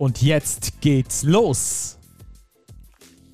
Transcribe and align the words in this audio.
Und 0.00 0.22
jetzt 0.22 0.80
geht's 0.80 1.24
los. 1.24 1.98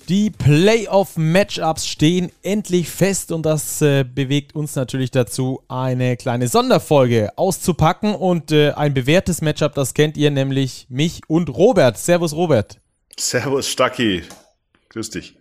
Die 0.09 0.29
Playoff-Matchups 0.29 1.87
stehen 1.87 2.29
endlich 2.43 2.89
fest 2.89 3.31
und 3.31 3.45
das 3.45 3.81
äh, 3.81 4.03
bewegt 4.03 4.53
uns 4.53 4.75
natürlich 4.75 5.11
dazu, 5.11 5.61
eine 5.69 6.17
kleine 6.17 6.49
Sonderfolge 6.49 7.31
auszupacken 7.37 8.15
und 8.15 8.51
äh, 8.51 8.71
ein 8.71 8.93
bewährtes 8.93 9.41
Matchup, 9.41 9.75
das 9.75 9.93
kennt 9.93 10.17
ihr 10.17 10.29
nämlich 10.29 10.87
mich 10.89 11.21
und 11.29 11.47
Robert. 11.47 11.97
Servus 11.97 12.33
Robert. 12.33 12.81
Servus 13.17 13.69
Stacki. 13.69 14.23
Grüß 14.89 15.09
dich. 15.11 15.37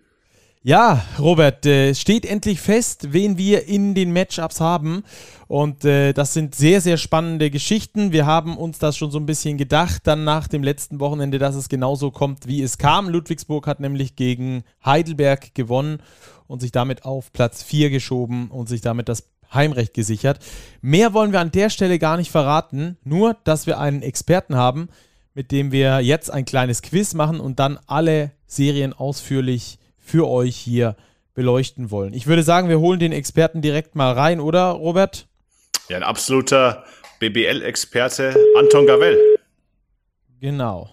Ja, 0.69 1.05
Robert, 1.20 1.65
äh, 1.65 1.95
steht 1.95 2.27
endlich 2.27 2.61
fest, 2.61 3.12
wen 3.12 3.38
wir 3.38 3.69
in 3.69 3.95
den 3.95 4.12
Matchups 4.12 4.61
haben. 4.61 5.05
Und 5.47 5.84
äh, 5.84 6.12
das 6.12 6.34
sind 6.34 6.57
sehr, 6.57 6.80
sehr 6.80 6.97
spannende 6.97 7.52
Geschichten. 7.52 8.11
Wir 8.11 8.27
haben 8.27 8.57
uns 8.57 8.80
das 8.80 8.97
schon 8.97 9.12
so 9.12 9.21
ein 9.21 9.27
bisschen 9.27 9.59
gedacht, 9.59 10.09
dann 10.09 10.24
nach 10.24 10.48
dem 10.48 10.65
letzten 10.65 10.98
Wochenende, 10.98 11.38
dass 11.38 11.55
es 11.55 11.69
genauso 11.69 12.10
kommt, 12.10 12.48
wie 12.48 12.62
es 12.62 12.79
kam. 12.79 13.09
Ludwigsburg 13.09 13.68
hat 13.68 13.79
nämlich 13.79 14.16
gegen 14.16 14.65
Heidelberg 14.85 15.54
gewonnen 15.54 16.02
und 16.49 16.63
sich 16.63 16.73
damit 16.73 17.04
auf 17.04 17.32
Platz 17.32 17.63
4 17.63 17.91
geschoben 17.91 18.51
und 18.51 18.69
sich 18.69 18.80
damit 18.80 19.09
das 19.09 19.29
Heimrecht 19.54 19.95
gesichert. 19.95 20.41
Mehr 20.80 21.15
wollen 21.15 21.30
wir 21.30 21.38
an 21.38 21.52
der 21.52 21.71
Stelle 21.71 22.01
gar 22.01 22.16
nicht 22.16 22.32
verraten, 22.32 22.96
nur 23.04 23.37
dass 23.45 23.69
wir 23.69 23.79
einen 23.79 24.02
Experten 24.02 24.57
haben, 24.57 24.88
mit 25.32 25.52
dem 25.52 25.71
wir 25.71 26.01
jetzt 26.01 26.29
ein 26.29 26.45
kleines 26.45 26.82
Quiz 26.82 27.15
machen 27.15 27.38
und 27.38 27.60
dann 27.60 27.79
alle 27.87 28.32
Serien 28.48 28.93
ausführlich 28.93 29.79
für 30.07 30.29
euch 30.29 30.57
hier 30.57 30.96
beleuchten 31.35 31.90
wollen. 31.90 32.15
Ich 32.15 32.26
würde 32.26 32.43
sagen, 32.43 32.68
wir 32.68 32.80
holen 32.80 32.99
den 32.99 33.12
Experten 33.12 33.60
direkt 33.60 33.95
mal 33.95 34.13
rein, 34.13 34.40
oder 34.40 34.71
Robert? 34.71 35.26
Ja, 35.88 35.98
ein 35.98 36.02
absoluter 36.02 36.85
BBL-Experte, 37.21 38.35
Anton 38.59 38.87
Gavell. 38.87 39.18
Genau. 40.40 40.90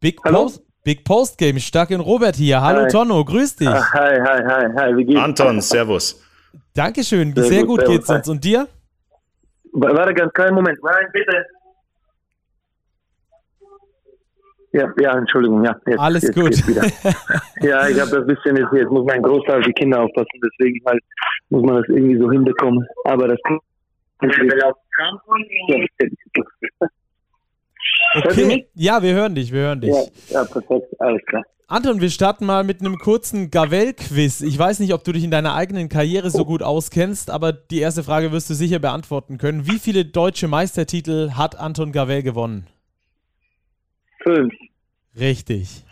Big 0.00 0.18
Hallo? 0.24 0.42
Post, 0.42 0.62
Big 0.82 1.04
Post 1.04 1.38
Game, 1.38 1.58
stark 1.60 1.90
in 1.90 2.00
Robert 2.00 2.34
hier. 2.34 2.60
Hallo 2.60 2.82
hi. 2.82 2.88
Tonno, 2.88 3.24
grüß 3.24 3.56
dich. 3.56 3.68
Ah, 3.68 3.92
hi, 3.92 4.20
hi, 4.20 4.42
hi, 4.44 4.64
hi, 4.76 4.96
wie 4.96 5.04
geht's? 5.04 5.20
Anton, 5.20 5.60
servus. 5.60 6.20
Dankeschön, 6.74 7.32
sehr, 7.34 7.44
sehr 7.44 7.64
gut, 7.64 7.80
gut 7.80 7.88
geht's 7.88 8.10
uns. 8.10 8.28
Und 8.28 8.42
dir? 8.42 8.66
Warte 9.72 10.14
ganz 10.14 10.32
kleinen 10.32 10.54
Moment. 10.54 10.78
Nein, 10.82 11.06
bitte. 11.12 11.46
Ja, 14.72 14.90
ja, 14.98 15.18
Entschuldigung, 15.18 15.64
ja. 15.64 15.76
Jetzt, 15.86 15.98
Alles 15.98 16.22
jetzt 16.22 16.34
gut. 16.34 16.54
ja, 17.60 17.88
ich 17.88 18.00
habe 18.00 18.10
das 18.10 18.26
bisschen, 18.26 18.56
jetzt, 18.56 18.72
jetzt 18.72 18.90
muss 18.90 19.04
mein 19.04 19.22
Großteil 19.22 19.62
die 19.62 19.72
Kinder 19.72 20.02
aufpassen, 20.02 20.40
deswegen 20.42 20.80
halt 20.86 21.02
muss 21.50 21.62
man 21.62 21.76
das 21.76 21.88
irgendwie 21.88 22.18
so 22.18 22.30
hinbekommen. 22.30 22.86
Aber 23.04 23.28
das 23.28 23.38
kann 23.44 23.58
Okay. 28.14 28.66
Ja, 28.74 29.02
wir 29.02 29.14
hören 29.14 29.34
dich, 29.34 29.52
wir 29.52 29.60
hören 29.60 29.80
dich. 29.80 29.90
Ja, 29.90 30.40
ja, 30.40 30.44
perfekt, 30.44 30.86
alles 31.00 31.22
klar. 31.26 31.42
Anton, 31.66 32.00
wir 32.00 32.10
starten 32.10 32.44
mal 32.44 32.64
mit 32.64 32.80
einem 32.80 32.98
kurzen 32.98 33.50
Gavel-Quiz. 33.50 34.42
Ich 34.42 34.58
weiß 34.58 34.80
nicht, 34.80 34.92
ob 34.92 35.04
du 35.04 35.12
dich 35.12 35.24
in 35.24 35.30
deiner 35.30 35.54
eigenen 35.54 35.88
Karriere 35.88 36.30
so 36.30 36.44
gut 36.44 36.62
auskennst, 36.62 37.30
aber 37.30 37.52
die 37.52 37.80
erste 37.80 38.02
Frage 38.02 38.30
wirst 38.30 38.50
du 38.50 38.54
sicher 38.54 38.78
beantworten 38.78 39.38
können. 39.38 39.66
Wie 39.66 39.78
viele 39.78 40.04
deutsche 40.04 40.48
Meistertitel 40.48 41.30
hat 41.30 41.58
Anton 41.58 41.92
Gavel 41.92 42.22
gewonnen? 42.22 42.66
Fünf. 44.22 44.52
Richtig. 45.18 45.84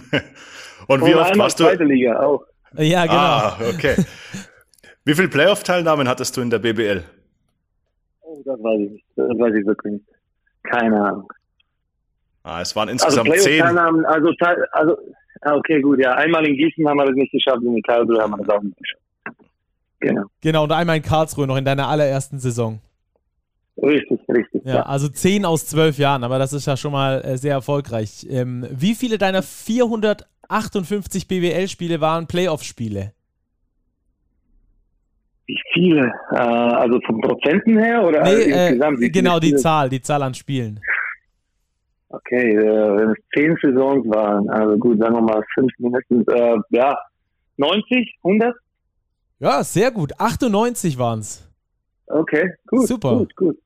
Und 0.86 1.04
wie 1.04 1.14
Und 1.14 1.20
oft 1.20 1.38
warst 1.38 1.60
du? 1.60 1.64
Zweite 1.64 1.84
Liga 1.84 2.18
auch. 2.20 2.44
Ja, 2.76 3.04
genau. 3.04 3.18
Ah, 3.18 3.58
okay. 3.68 3.96
Wie 5.04 5.14
viele 5.14 5.28
Playoff-Teilnahmen 5.28 6.08
hattest 6.08 6.36
du 6.36 6.40
in 6.40 6.50
der 6.50 6.58
BBL? 6.58 7.02
Oh, 8.22 8.40
das 8.44 8.58
weiß 8.58 8.80
ich 8.80 8.90
nicht. 8.92 9.04
Das 9.16 9.28
weiß 9.28 9.54
ich 9.54 9.66
wirklich 9.66 9.92
nicht. 9.94 10.04
Keine 10.64 11.02
Ahnung. 11.02 11.32
Ah, 12.42 12.60
es 12.60 12.74
waren 12.74 12.88
also 12.88 13.06
insgesamt 13.06 13.30
also 13.30 13.44
zehn. 13.44 13.62
Also, 13.62 14.32
also, 14.72 14.96
okay, 15.42 15.80
gut, 15.80 15.98
ja. 16.00 16.14
Einmal 16.14 16.46
in 16.46 16.56
Gießen 16.56 16.86
haben 16.88 16.96
wir 16.98 17.06
das 17.06 17.14
nicht 17.14 17.32
geschafft, 17.32 17.62
in 17.62 17.82
Karlsruhe 17.82 18.20
haben 18.20 18.30
wir 18.32 18.44
das 18.44 18.56
auch 18.56 18.62
nicht 18.62 18.76
geschafft. 18.76 19.02
Genau. 20.00 20.22
Genau, 20.40 20.64
und 20.64 20.72
einmal 20.72 20.96
in 20.96 21.02
Karlsruhe 21.02 21.46
noch 21.46 21.56
in 21.56 21.64
deiner 21.64 21.88
allerersten 21.88 22.38
Saison. 22.38 22.80
Richtig, 23.82 24.20
richtig. 24.28 24.62
Ja, 24.64 24.74
ja, 24.74 24.82
also 24.82 25.08
10 25.08 25.44
aus 25.44 25.66
12 25.66 25.98
Jahren, 25.98 26.22
aber 26.22 26.38
das 26.38 26.52
ist 26.52 26.66
ja 26.66 26.76
schon 26.76 26.92
mal 26.92 27.22
äh, 27.24 27.38
sehr 27.38 27.54
erfolgreich. 27.54 28.26
Ähm, 28.28 28.66
wie 28.70 28.94
viele 28.94 29.16
deiner 29.16 29.42
458 29.42 31.26
BWL-Spiele 31.26 32.00
waren 32.00 32.26
Playoff-Spiele? 32.26 33.12
Wie 35.46 35.58
viele? 35.72 36.12
Äh, 36.32 36.36
also 36.36 37.00
vom 37.06 37.20
Prozenten 37.22 37.78
her 37.78 38.06
oder 38.06 38.22
nee, 38.22 38.42
insgesamt? 38.42 39.02
Äh, 39.02 39.10
genau, 39.10 39.40
die 39.40 39.54
Zahl, 39.54 39.88
die 39.88 40.02
Zahl 40.02 40.22
an 40.22 40.34
Spielen. 40.34 40.80
Okay, 42.10 42.56
äh, 42.56 42.96
wenn 42.96 43.10
es 43.10 43.18
10 43.34 43.56
Saisons 43.62 44.06
waren, 44.08 44.48
also 44.50 44.76
gut, 44.76 44.98
sagen 44.98 45.14
wir 45.14 45.22
mal 45.22 45.42
5 45.54 45.72
mindestens, 45.78 46.26
äh, 46.28 46.56
ja, 46.70 46.98
90, 47.56 48.18
100? 48.24 48.54
Ja, 49.38 49.64
sehr 49.64 49.90
gut. 49.90 50.12
98 50.18 50.98
waren 50.98 51.20
es. 51.20 51.48
Okay, 52.06 52.52
gut. 52.66 52.86
Super. 52.86 53.16
Gut, 53.18 53.36
gut. 53.36 53.58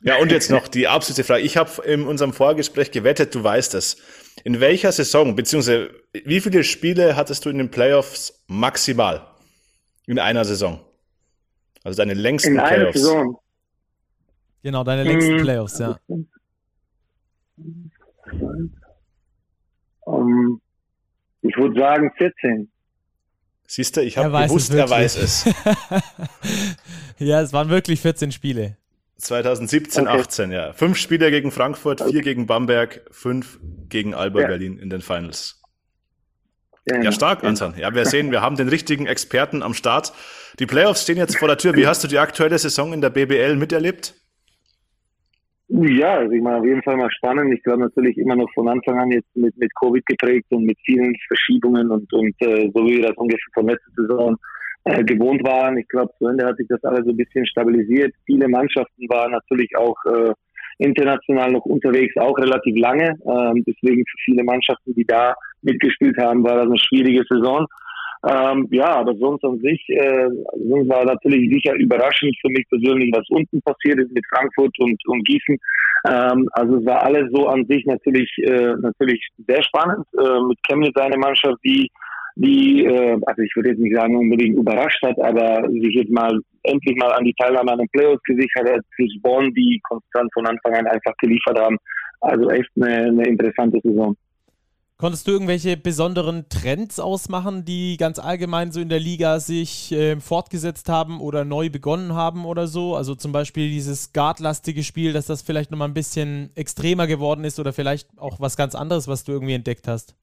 Ja, 0.00 0.18
und 0.18 0.30
jetzt 0.30 0.50
noch 0.50 0.68
die 0.68 0.86
absolute 0.86 1.24
Frage. 1.24 1.42
Ich 1.42 1.56
habe 1.56 1.82
in 1.82 2.06
unserem 2.06 2.32
Vorgespräch 2.32 2.92
gewettet, 2.92 3.34
du 3.34 3.42
weißt 3.42 3.74
es. 3.74 3.96
In 4.44 4.60
welcher 4.60 4.92
Saison, 4.92 5.34
beziehungsweise 5.34 5.90
wie 6.24 6.40
viele 6.40 6.62
Spiele 6.62 7.16
hattest 7.16 7.44
du 7.44 7.50
in 7.50 7.58
den 7.58 7.70
Playoffs 7.70 8.44
maximal 8.46 9.26
in 10.06 10.20
einer 10.20 10.44
Saison? 10.44 10.80
Also 11.82 11.96
deine 11.96 12.14
längsten 12.14 12.52
in 12.52 12.58
Playoffs. 12.58 12.74
Einer 12.74 12.92
Saison. 12.92 13.38
Genau, 14.62 14.84
deine 14.84 15.02
längsten 15.02 15.38
hm. 15.38 15.42
Playoffs, 15.42 15.78
ja. 15.78 15.98
Um, 20.00 20.60
ich 21.42 21.56
würde 21.56 21.78
sagen 21.78 22.12
14. 22.16 22.70
Siehst 23.66 23.96
du, 23.96 24.02
ich 24.02 24.16
habe 24.16 24.30
gewusst, 24.30 24.72
er 24.72 24.88
weiß 24.88 25.16
es. 25.16 25.44
ja, 27.18 27.42
es 27.42 27.52
waren 27.52 27.68
wirklich 27.68 28.00
14 28.00 28.32
Spiele. 28.32 28.77
2017, 29.18 30.06
okay. 30.06 30.20
18, 30.20 30.52
ja. 30.52 30.72
Fünf 30.72 30.96
Spiele 30.96 31.30
gegen 31.30 31.50
Frankfurt, 31.50 32.02
vier 32.02 32.22
gegen 32.22 32.46
Bamberg, 32.46 33.02
fünf 33.10 33.58
gegen 33.88 34.14
Alba 34.14 34.42
ja. 34.42 34.46
Berlin 34.46 34.78
in 34.78 34.90
den 34.90 35.00
Finals. 35.00 35.60
Ja, 36.86 37.02
ja 37.02 37.12
stark, 37.12 37.44
Anton. 37.44 37.74
Ja, 37.76 37.94
wir 37.94 38.06
sehen, 38.06 38.30
wir 38.30 38.40
haben 38.40 38.56
den 38.56 38.68
richtigen 38.68 39.06
Experten 39.06 39.62
am 39.62 39.74
Start. 39.74 40.12
Die 40.58 40.66
Playoffs 40.66 41.02
stehen 41.02 41.18
jetzt 41.18 41.36
vor 41.36 41.48
der 41.48 41.58
Tür. 41.58 41.74
Wie 41.74 41.86
hast 41.86 42.02
du 42.02 42.08
die 42.08 42.18
aktuelle 42.18 42.58
Saison 42.58 42.92
in 42.92 43.00
der 43.00 43.10
BBL 43.10 43.56
miterlebt? 43.56 44.14
Ja, 45.68 46.14
also 46.14 46.32
ich 46.32 46.40
meine, 46.40 46.58
auf 46.58 46.64
jeden 46.64 46.82
Fall 46.82 46.96
mal 46.96 47.10
spannend. 47.10 47.52
Ich 47.52 47.62
glaube 47.62 47.80
natürlich 47.80 48.16
immer 48.16 48.36
noch 48.36 48.50
von 48.54 48.68
Anfang 48.68 48.98
an 48.98 49.10
jetzt 49.10 49.28
mit, 49.36 49.54
mit 49.58 49.70
Covid 49.74 50.04
geprägt 50.06 50.46
und 50.50 50.64
mit 50.64 50.78
vielen 50.84 51.14
Verschiebungen 51.26 51.90
und, 51.90 52.10
und 52.12 52.34
äh, 52.40 52.70
so 52.74 52.86
wie 52.86 52.96
wir 52.96 53.08
das 53.08 53.16
ungefähr 53.16 53.52
von 53.52 53.68
letzter 53.68 53.90
Saison 53.96 54.36
äh, 54.88 55.04
gewohnt 55.04 55.42
waren. 55.44 55.76
Ich 55.76 55.88
glaube, 55.88 56.12
zu 56.18 56.26
Ende 56.26 56.46
hat 56.46 56.56
sich 56.56 56.66
das 56.68 56.82
alles 56.84 57.04
so 57.04 57.10
ein 57.10 57.16
bisschen 57.16 57.46
stabilisiert. 57.46 58.14
Viele 58.24 58.48
Mannschaften 58.48 59.08
waren 59.08 59.32
natürlich 59.32 59.76
auch 59.76 59.96
äh, 60.06 60.32
international 60.78 61.52
noch 61.52 61.64
unterwegs, 61.64 62.16
auch 62.16 62.38
relativ 62.38 62.78
lange. 62.78 63.16
Ähm, 63.26 63.64
deswegen 63.66 64.04
für 64.06 64.18
viele 64.24 64.44
Mannschaften, 64.44 64.94
die 64.94 65.04
da 65.04 65.34
mitgespielt 65.62 66.16
haben, 66.18 66.42
war 66.44 66.56
das 66.56 66.66
eine 66.66 66.78
schwierige 66.78 67.24
Saison. 67.28 67.66
Ähm, 68.26 68.66
ja, 68.70 68.96
aber 68.96 69.14
sonst 69.16 69.44
an 69.44 69.58
sich 69.60 69.80
äh, 69.90 70.26
war 70.88 71.04
natürlich 71.04 71.52
sicher 71.52 71.74
überraschend 71.74 72.36
für 72.40 72.50
mich 72.50 72.68
persönlich, 72.68 73.12
was 73.12 73.28
unten 73.28 73.62
passiert 73.62 74.00
ist 74.00 74.12
mit 74.12 74.24
Frankfurt 74.26 74.76
und, 74.78 75.00
und 75.06 75.24
Gießen. 75.26 75.56
Ähm, 76.08 76.48
also 76.52 76.78
es 76.78 76.86
war 76.86 77.02
alles 77.02 77.30
so 77.32 77.46
an 77.46 77.64
sich 77.66 77.84
natürlich 77.86 78.30
äh, 78.38 78.74
natürlich 78.80 79.24
sehr 79.46 79.62
spannend 79.62 80.04
äh, 80.18 80.40
mit 80.48 80.58
Chemnitz 80.66 80.96
eine 80.96 81.16
Mannschaft, 81.16 81.58
die 81.64 81.90
die, 82.38 82.84
äh, 82.84 83.18
also 83.26 83.42
ich 83.42 83.54
würde 83.56 83.70
jetzt 83.70 83.80
nicht 83.80 83.96
sagen 83.96 84.16
unbedingt 84.16 84.56
überrascht 84.56 85.02
hat, 85.02 85.20
aber 85.20 85.68
sich 85.70 85.94
jetzt 85.94 86.12
mal 86.12 86.38
endlich 86.62 86.96
mal 86.96 87.12
an 87.12 87.24
die 87.24 87.34
Teilnahme 87.34 87.72
an 87.72 87.78
den 87.78 87.88
Playoffs 87.88 88.22
gesichert 88.22 88.70
hat, 88.70 88.80
plus 88.94 89.12
Bonn, 89.22 89.52
die 89.54 89.80
konstant 89.88 90.32
von 90.32 90.46
Anfang 90.46 90.74
an 90.74 90.86
einfach 90.86 91.14
geliefert 91.20 91.58
haben. 91.58 91.76
Also 92.20 92.48
echt 92.50 92.70
eine, 92.76 93.06
eine 93.06 93.24
interessante 93.24 93.80
Saison. 93.82 94.16
Konntest 94.98 95.26
du 95.26 95.32
irgendwelche 95.32 95.76
besonderen 95.76 96.48
Trends 96.48 96.98
ausmachen, 96.98 97.64
die 97.64 97.96
ganz 97.96 98.18
allgemein 98.18 98.72
so 98.72 98.80
in 98.80 98.88
der 98.88 98.98
Liga 98.98 99.38
sich 99.38 99.92
äh, 99.92 100.16
fortgesetzt 100.20 100.88
haben 100.88 101.20
oder 101.20 101.44
neu 101.44 101.70
begonnen 101.70 102.14
haben 102.14 102.44
oder 102.44 102.66
so? 102.66 102.94
Also 102.96 103.14
zum 103.14 103.32
Beispiel 103.32 103.68
dieses 103.68 104.12
guardlastige 104.12 104.82
Spiel, 104.84 105.12
dass 105.12 105.26
das 105.26 105.42
vielleicht 105.42 105.70
nochmal 105.70 105.88
ein 105.88 105.94
bisschen 105.94 106.50
extremer 106.56 107.06
geworden 107.06 107.44
ist 107.44 107.58
oder 107.60 107.72
vielleicht 107.72 108.08
auch 108.16 108.40
was 108.40 108.56
ganz 108.56 108.74
anderes, 108.74 109.06
was 109.08 109.24
du 109.24 109.32
irgendwie 109.32 109.54
entdeckt 109.54 109.86
hast? 109.86 110.16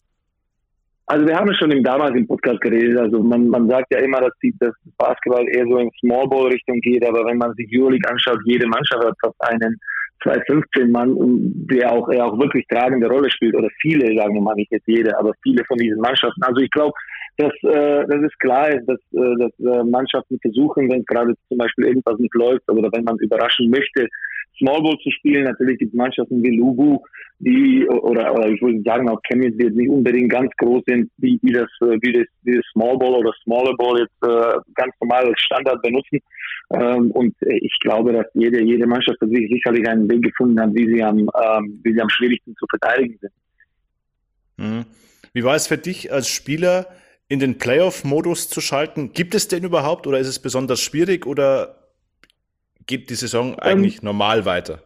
Also 1.07 1.27
wir 1.27 1.35
haben 1.35 1.53
schon 1.53 1.71
im 1.71 1.83
damals 1.83 2.15
im 2.15 2.27
Podcast 2.27 2.61
geredet. 2.61 2.97
Also 2.97 3.21
man, 3.21 3.47
man 3.47 3.67
sagt 3.69 3.93
ja 3.93 3.99
immer, 3.99 4.21
dass, 4.21 4.33
die, 4.41 4.55
dass 4.59 4.73
Basketball 4.97 5.47
eher 5.47 5.65
so 5.67 5.77
in 5.77 5.91
Small 5.99 6.27
Ball 6.27 6.47
Richtung 6.47 6.79
geht, 6.81 7.07
aber 7.07 7.25
wenn 7.25 7.37
man 7.37 7.53
sich 7.53 7.69
Euroleague 7.71 8.09
anschaut, 8.09 8.39
jede 8.45 8.67
Mannschaft 8.67 9.05
hat 9.05 9.15
fast 9.21 9.35
einen 9.41 9.79
215 10.23 10.91
Mann, 10.91 11.15
der 11.69 11.91
auch, 11.91 12.09
er 12.09 12.25
auch 12.25 12.39
wirklich 12.39 12.65
tragende 12.67 13.07
Rolle 13.07 13.29
spielt, 13.29 13.55
oder 13.55 13.69
viele, 13.79 14.15
sagen 14.17 14.33
wir 14.33 14.41
mal 14.41 14.55
nicht 14.55 14.71
jetzt 14.71 14.87
jede, 14.87 15.17
aber 15.19 15.33
viele 15.43 15.63
von 15.65 15.77
diesen 15.77 15.99
Mannschaften. 15.99 16.41
Also 16.41 16.61
ich 16.61 16.71
glaube, 16.71 16.93
dass, 17.37 17.53
äh, 17.63 18.05
dass 18.07 18.23
es 18.23 18.37
klar 18.39 18.69
ist, 18.69 18.85
dass, 18.87 18.99
äh, 19.13 19.35
dass 19.37 19.51
äh, 19.59 19.83
Mannschaften 19.83 20.39
versuchen, 20.39 20.89
wenn 20.89 21.03
gerade 21.05 21.33
zum 21.49 21.57
Beispiel 21.57 21.87
irgendwas 21.87 22.19
nicht 22.19 22.33
läuft 22.33 22.69
oder 22.69 22.89
wenn 22.91 23.03
man 23.03 23.17
überraschen 23.17 23.69
möchte, 23.69 24.07
Small 24.57 24.81
Ball 24.81 24.97
zu 25.03 25.11
spielen. 25.11 25.43
Natürlich 25.43 25.79
gibt 25.79 25.93
es 25.93 25.97
Mannschaften 25.97 26.41
wie 26.43 26.57
Lubu, 26.57 26.99
die, 27.39 27.85
oder, 27.87 28.33
oder 28.33 28.47
ich 28.47 28.61
würde 28.61 28.81
sagen 28.85 29.09
auch 29.09 29.21
Chemnitz, 29.23 29.57
die 29.57 29.65
jetzt 29.65 29.75
nicht 29.75 29.89
unbedingt 29.89 30.31
ganz 30.31 30.49
groß 30.57 30.83
sind, 30.87 31.11
das, 31.17 31.27
äh, 31.27 31.97
wie 32.01 32.13
das, 32.13 32.25
wie 32.43 32.55
das 32.55 32.65
Small 32.71 32.97
Ball 32.97 33.15
oder 33.15 33.33
Smaller 33.43 33.75
Ball 33.75 33.99
jetzt 33.99 34.23
äh, 34.23 34.57
ganz 34.75 34.93
normal 35.01 35.25
als 35.25 35.41
Standard 35.41 35.81
benutzen. 35.81 36.19
Ähm, 36.73 37.11
und 37.11 37.35
ich 37.41 37.77
glaube, 37.81 38.13
dass 38.13 38.25
jede, 38.33 38.63
jede 38.63 38.87
Mannschaft 38.87 39.19
sich 39.19 39.49
sicherlich 39.49 39.87
einen 39.87 40.09
Weg 40.09 40.23
gefunden 40.23 40.59
hat, 40.59 40.73
wie 40.73 40.87
sie 40.87 41.03
am, 41.03 41.19
ähm, 41.19 41.79
wie 41.83 41.93
sie 41.93 42.01
am 42.01 42.09
schwierigsten 42.09 42.55
zu 42.55 42.65
verteidigen 42.69 43.19
sind. 43.19 43.33
Mhm. 44.57 44.85
Wie 45.33 45.43
war 45.43 45.55
es 45.55 45.67
für 45.67 45.77
dich 45.77 46.13
als 46.13 46.29
Spieler, 46.29 46.87
in 47.27 47.39
den 47.39 47.57
Playoff-Modus 47.57 48.49
zu 48.49 48.61
schalten? 48.61 49.13
Gibt 49.13 49.35
es 49.35 49.47
den 49.47 49.63
überhaupt 49.63 50.07
oder 50.07 50.19
ist 50.19 50.27
es 50.27 50.39
besonders 50.39 50.81
schwierig 50.81 51.25
oder 51.25 51.75
geht 52.85 53.09
die 53.09 53.15
Saison 53.15 53.53
ähm, 53.53 53.59
eigentlich 53.59 53.97
ähm, 53.97 54.05
normal 54.05 54.45
weiter? 54.45 54.79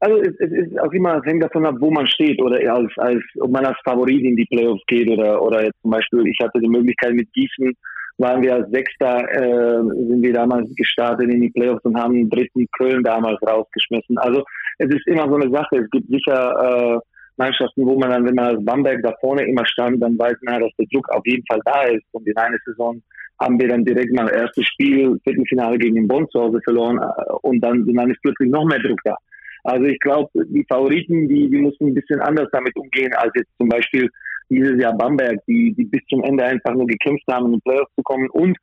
Also 0.00 0.16
es, 0.16 0.34
es 0.38 0.50
ist 0.50 0.80
auch 0.80 0.92
immer, 0.92 1.18
es 1.18 1.24
hängt 1.24 1.42
davon 1.42 1.66
ab, 1.66 1.76
wo 1.78 1.90
man 1.90 2.06
steht 2.06 2.40
oder 2.40 2.56
als, 2.72 2.90
als 2.96 3.22
ob 3.38 3.50
man 3.50 3.66
als 3.66 3.76
Favorit 3.84 4.24
in 4.24 4.34
die 4.34 4.46
Playoffs 4.46 4.82
geht 4.86 5.10
oder 5.10 5.42
oder 5.42 5.64
jetzt 5.64 5.80
zum 5.82 5.90
Beispiel, 5.90 6.26
ich 6.26 6.38
hatte 6.42 6.58
die 6.58 6.68
Möglichkeit 6.68 7.12
mit 7.12 7.30
Gießen 7.34 7.76
waren 8.20 8.42
wir 8.42 8.54
als 8.54 8.70
Sechster, 8.70 9.26
äh, 9.32 9.82
sind 9.82 10.22
wir 10.22 10.34
damals 10.34 10.68
gestartet 10.76 11.30
in 11.30 11.40
die 11.40 11.50
Playoffs 11.50 11.84
und 11.84 11.98
haben 11.98 12.14
den 12.14 12.28
dritten 12.28 12.66
Köln 12.76 13.02
damals 13.02 13.40
rausgeschmissen. 13.42 14.18
Also 14.18 14.44
es 14.78 14.90
ist 14.90 15.06
immer 15.06 15.26
so 15.26 15.36
eine 15.36 15.50
Sache. 15.50 15.78
Es 15.78 15.90
gibt 15.90 16.08
sicher 16.08 16.96
äh, 16.96 16.98
Mannschaften, 17.40 17.86
wo 17.86 17.98
man 17.98 18.10
dann, 18.10 18.26
wenn 18.26 18.34
man 18.34 18.54
als 18.54 18.64
Bamberg 18.64 19.02
da 19.02 19.12
vorne 19.20 19.42
immer 19.46 19.66
stand, 19.66 20.02
dann 20.02 20.18
weiß 20.18 20.36
man, 20.42 20.60
dass 20.60 20.70
der 20.78 20.86
Druck 20.92 21.08
auf 21.10 21.22
jeden 21.24 21.44
Fall 21.50 21.60
da 21.64 21.82
ist. 21.84 22.04
Und 22.12 22.26
in 22.28 22.36
einer 22.36 22.58
Saison 22.66 23.02
haben 23.40 23.58
wir 23.58 23.68
dann 23.68 23.84
direkt 23.84 24.12
mal 24.12 24.28
erstes 24.28 24.66
Spiel, 24.66 25.18
Viertelfinale 25.24 25.78
gegen 25.78 25.94
den 25.94 26.08
Bonn 26.08 26.28
zu 26.28 26.40
Hause 26.40 26.60
verloren 26.62 26.98
äh, 26.98 27.32
und 27.42 27.60
dann, 27.60 27.82
und 27.82 27.94
dann 27.94 28.10
ist 28.10 28.20
plötzlich 28.22 28.50
noch 28.50 28.66
mehr 28.66 28.78
Druck 28.78 29.00
da. 29.04 29.16
Also 29.64 29.84
ich 29.86 29.98
glaube, 30.00 30.28
die 30.34 30.64
Favoriten, 30.68 31.28
die, 31.28 31.50
die 31.50 31.58
mussten 31.58 31.88
ein 31.88 31.94
bisschen 31.94 32.20
anders 32.20 32.48
damit 32.52 32.76
umgehen 32.76 33.12
als 33.14 33.32
jetzt 33.34 33.50
zum 33.58 33.68
Beispiel 33.68 34.08
dieses 34.48 34.80
Jahr 34.80 34.96
Bamberg, 34.96 35.38
die, 35.46 35.74
die 35.74 35.84
bis 35.84 36.00
zum 36.08 36.22
Ende 36.24 36.44
einfach 36.44 36.74
nur 36.74 36.86
gekämpft 36.86 37.24
haben, 37.30 37.46
in 37.46 37.52
die 37.54 37.60
Playoffs 37.60 37.94
zu 37.94 38.02
kommen 38.02 38.28
und 38.30 38.56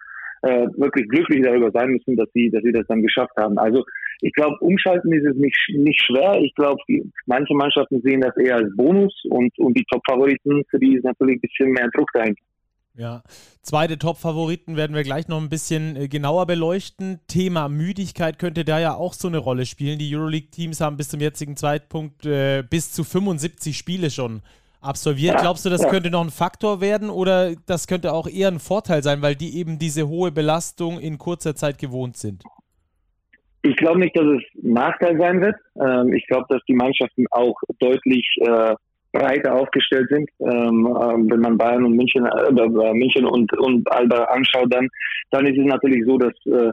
äh, 0.47 0.67
wirklich 0.77 1.07
glücklich 1.09 1.43
darüber 1.43 1.71
sein 1.71 1.89
müssen, 1.89 2.15
dass 2.15 2.29
sie, 2.33 2.49
dass 2.49 2.63
sie 2.63 2.71
das 2.71 2.87
dann 2.87 3.01
geschafft 3.01 3.35
haben. 3.37 3.57
Also 3.57 3.83
ich 4.21 4.31
glaube, 4.33 4.55
umschalten 4.61 5.11
ist 5.11 5.25
es 5.25 5.35
nicht, 5.35 5.57
nicht 5.75 6.01
schwer. 6.01 6.39
Ich 6.41 6.55
glaube, 6.55 6.81
manche 7.25 7.53
Mannschaften 7.53 8.01
sehen 8.01 8.21
das 8.21 8.35
eher 8.37 8.55
als 8.55 8.75
Bonus 8.75 9.13
und, 9.29 9.57
und 9.59 9.77
die 9.77 9.85
Top-Favoriten, 9.91 10.63
für 10.69 10.79
die 10.79 10.95
ist 10.95 11.03
natürlich 11.03 11.37
ein 11.37 11.41
bisschen 11.41 11.71
mehr 11.71 11.89
Druck 11.93 12.09
dahinter. 12.13 12.41
Ja, 12.95 13.21
zweite 13.61 13.99
Top-Favoriten 13.99 14.75
werden 14.75 14.95
wir 14.95 15.03
gleich 15.03 15.27
noch 15.27 15.39
ein 15.39 15.49
bisschen 15.49 15.95
äh, 15.95 16.07
genauer 16.07 16.47
beleuchten. 16.47 17.19
Thema 17.27 17.69
Müdigkeit 17.69 18.39
könnte 18.39 18.65
da 18.65 18.79
ja 18.79 18.95
auch 18.95 19.13
so 19.13 19.27
eine 19.27 19.37
Rolle 19.37 19.67
spielen. 19.67 19.99
Die 19.99 20.15
Euroleague-Teams 20.15 20.81
haben 20.81 20.97
bis 20.97 21.09
zum 21.09 21.19
jetzigen 21.19 21.57
Zeitpunkt 21.57 22.25
äh, 22.25 22.63
bis 22.67 22.91
zu 22.91 23.03
75 23.03 23.77
Spiele 23.77 24.09
schon 24.09 24.41
absolviert. 24.81 25.37
Glaubst 25.39 25.65
du, 25.65 25.69
das 25.69 25.83
ja. 25.83 25.89
könnte 25.89 26.09
noch 26.09 26.23
ein 26.23 26.29
Faktor 26.29 26.81
werden 26.81 27.09
oder 27.09 27.53
das 27.65 27.87
könnte 27.87 28.13
auch 28.13 28.27
eher 28.27 28.49
ein 28.49 28.59
Vorteil 28.59 29.03
sein, 29.03 29.21
weil 29.21 29.35
die 29.35 29.57
eben 29.57 29.79
diese 29.79 30.07
hohe 30.07 30.31
Belastung 30.31 30.99
in 30.99 31.17
kurzer 31.17 31.55
Zeit 31.55 31.77
gewohnt 31.77 32.17
sind? 32.17 32.43
Ich 33.63 33.75
glaube 33.75 33.99
nicht, 33.99 34.15
dass 34.15 34.25
es 34.25 34.63
ein 34.63 34.73
Nachteil 34.73 35.17
sein 35.17 35.41
wird. 35.41 35.55
Ähm, 35.75 36.13
ich 36.13 36.25
glaube, 36.27 36.45
dass 36.49 36.61
die 36.67 36.75
Mannschaften 36.75 37.25
auch 37.31 37.55
deutlich 37.79 38.25
äh, 38.41 38.75
breiter 39.11 39.55
aufgestellt 39.55 40.07
sind. 40.09 40.29
Ähm, 40.39 40.85
äh, 40.85 41.31
wenn 41.31 41.39
man 41.39 41.57
Bayern 41.57 41.83
und 41.83 41.95
München, 41.95 42.25
äh, 42.25 42.93
München 42.93 43.25
und, 43.25 43.51
und 43.57 43.91
Alba 43.91 44.25
anschaut, 44.25 44.73
dann, 44.73 44.87
dann 45.31 45.45
ist 45.47 45.57
es 45.57 45.65
natürlich 45.65 46.05
so, 46.05 46.17
dass 46.17 46.33
äh, 46.45 46.71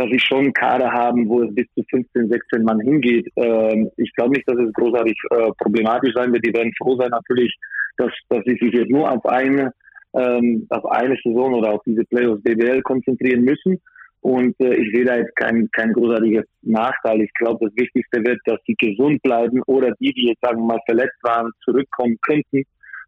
dass 0.00 0.08
sie 0.10 0.18
schon 0.18 0.52
Kader 0.54 0.90
haben, 0.90 1.28
wo 1.28 1.42
es 1.42 1.54
bis 1.54 1.66
zu 1.74 1.84
15, 1.90 2.30
16 2.30 2.62
Mann 2.64 2.80
hingeht. 2.80 3.28
Ähm, 3.36 3.90
ich 3.98 4.10
glaube 4.14 4.30
nicht, 4.30 4.48
dass 4.48 4.58
es 4.58 4.72
großartig 4.72 5.14
äh, 5.30 5.50
problematisch 5.58 6.14
sein 6.14 6.32
wird. 6.32 6.46
Die 6.46 6.54
werden 6.54 6.72
froh 6.78 6.96
sein 6.96 7.10
natürlich, 7.10 7.54
dass, 7.98 8.10
dass 8.30 8.42
sie 8.46 8.56
sich 8.58 8.72
jetzt 8.72 8.90
nur 8.90 9.10
auf 9.10 9.24
eine, 9.26 9.74
ähm, 10.14 10.66
auf 10.70 10.86
eine 10.86 11.16
Saison 11.22 11.52
oder 11.52 11.74
auf 11.74 11.82
diese 11.84 12.04
Playoffs 12.04 12.42
BBL 12.42 12.80
konzentrieren 12.80 13.42
müssen. 13.42 13.78
Und 14.22 14.58
äh, 14.60 14.74
ich 14.74 14.90
sehe 14.94 15.04
da 15.04 15.16
jetzt 15.16 15.36
kein, 15.36 15.68
kein 15.72 15.92
großartiges 15.92 16.46
Nachteil. 16.62 17.20
Ich 17.20 17.32
glaube, 17.34 17.66
das 17.66 17.76
Wichtigste 17.76 18.24
wird, 18.24 18.38
dass 18.46 18.58
sie 18.66 18.76
gesund 18.78 19.20
bleiben 19.22 19.62
oder 19.66 19.92
die, 20.00 20.14
die 20.14 20.28
jetzt 20.28 20.40
sagen 20.40 20.60
wir 20.60 20.76
mal 20.76 20.80
verletzt 20.86 21.18
waren, 21.22 21.50
zurückkommen 21.62 22.16
könnten. 22.22 22.62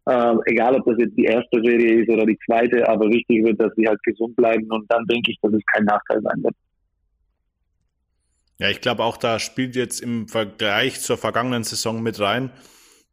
Äh, 0.05 0.35
egal, 0.45 0.75
ob 0.75 0.85
das 0.85 0.97
jetzt 0.99 1.17
die 1.17 1.25
erste 1.25 1.59
Serie 1.63 2.03
ist 2.03 2.09
oder 2.09 2.25
die 2.25 2.37
zweite, 2.45 2.87
aber 2.87 3.09
wichtig 3.09 3.43
wird, 3.43 3.59
dass 3.59 3.73
sie 3.75 3.87
halt 3.87 4.01
gesund 4.03 4.35
bleiben 4.35 4.69
und 4.69 4.85
dann 4.91 5.05
denke 5.07 5.31
ich, 5.31 5.39
dass 5.41 5.53
es 5.53 5.65
kein 5.73 5.85
Nachteil 5.85 6.21
sein 6.21 6.43
wird. 6.43 6.53
Ja, 8.59 8.69
ich 8.69 8.81
glaube 8.81 9.03
auch, 9.03 9.17
da 9.17 9.39
spielt 9.39 9.75
jetzt 9.75 10.01
im 10.01 10.27
Vergleich 10.27 11.01
zur 11.01 11.17
vergangenen 11.17 11.63
Saison 11.63 12.01
mit 12.01 12.19
rein, 12.19 12.51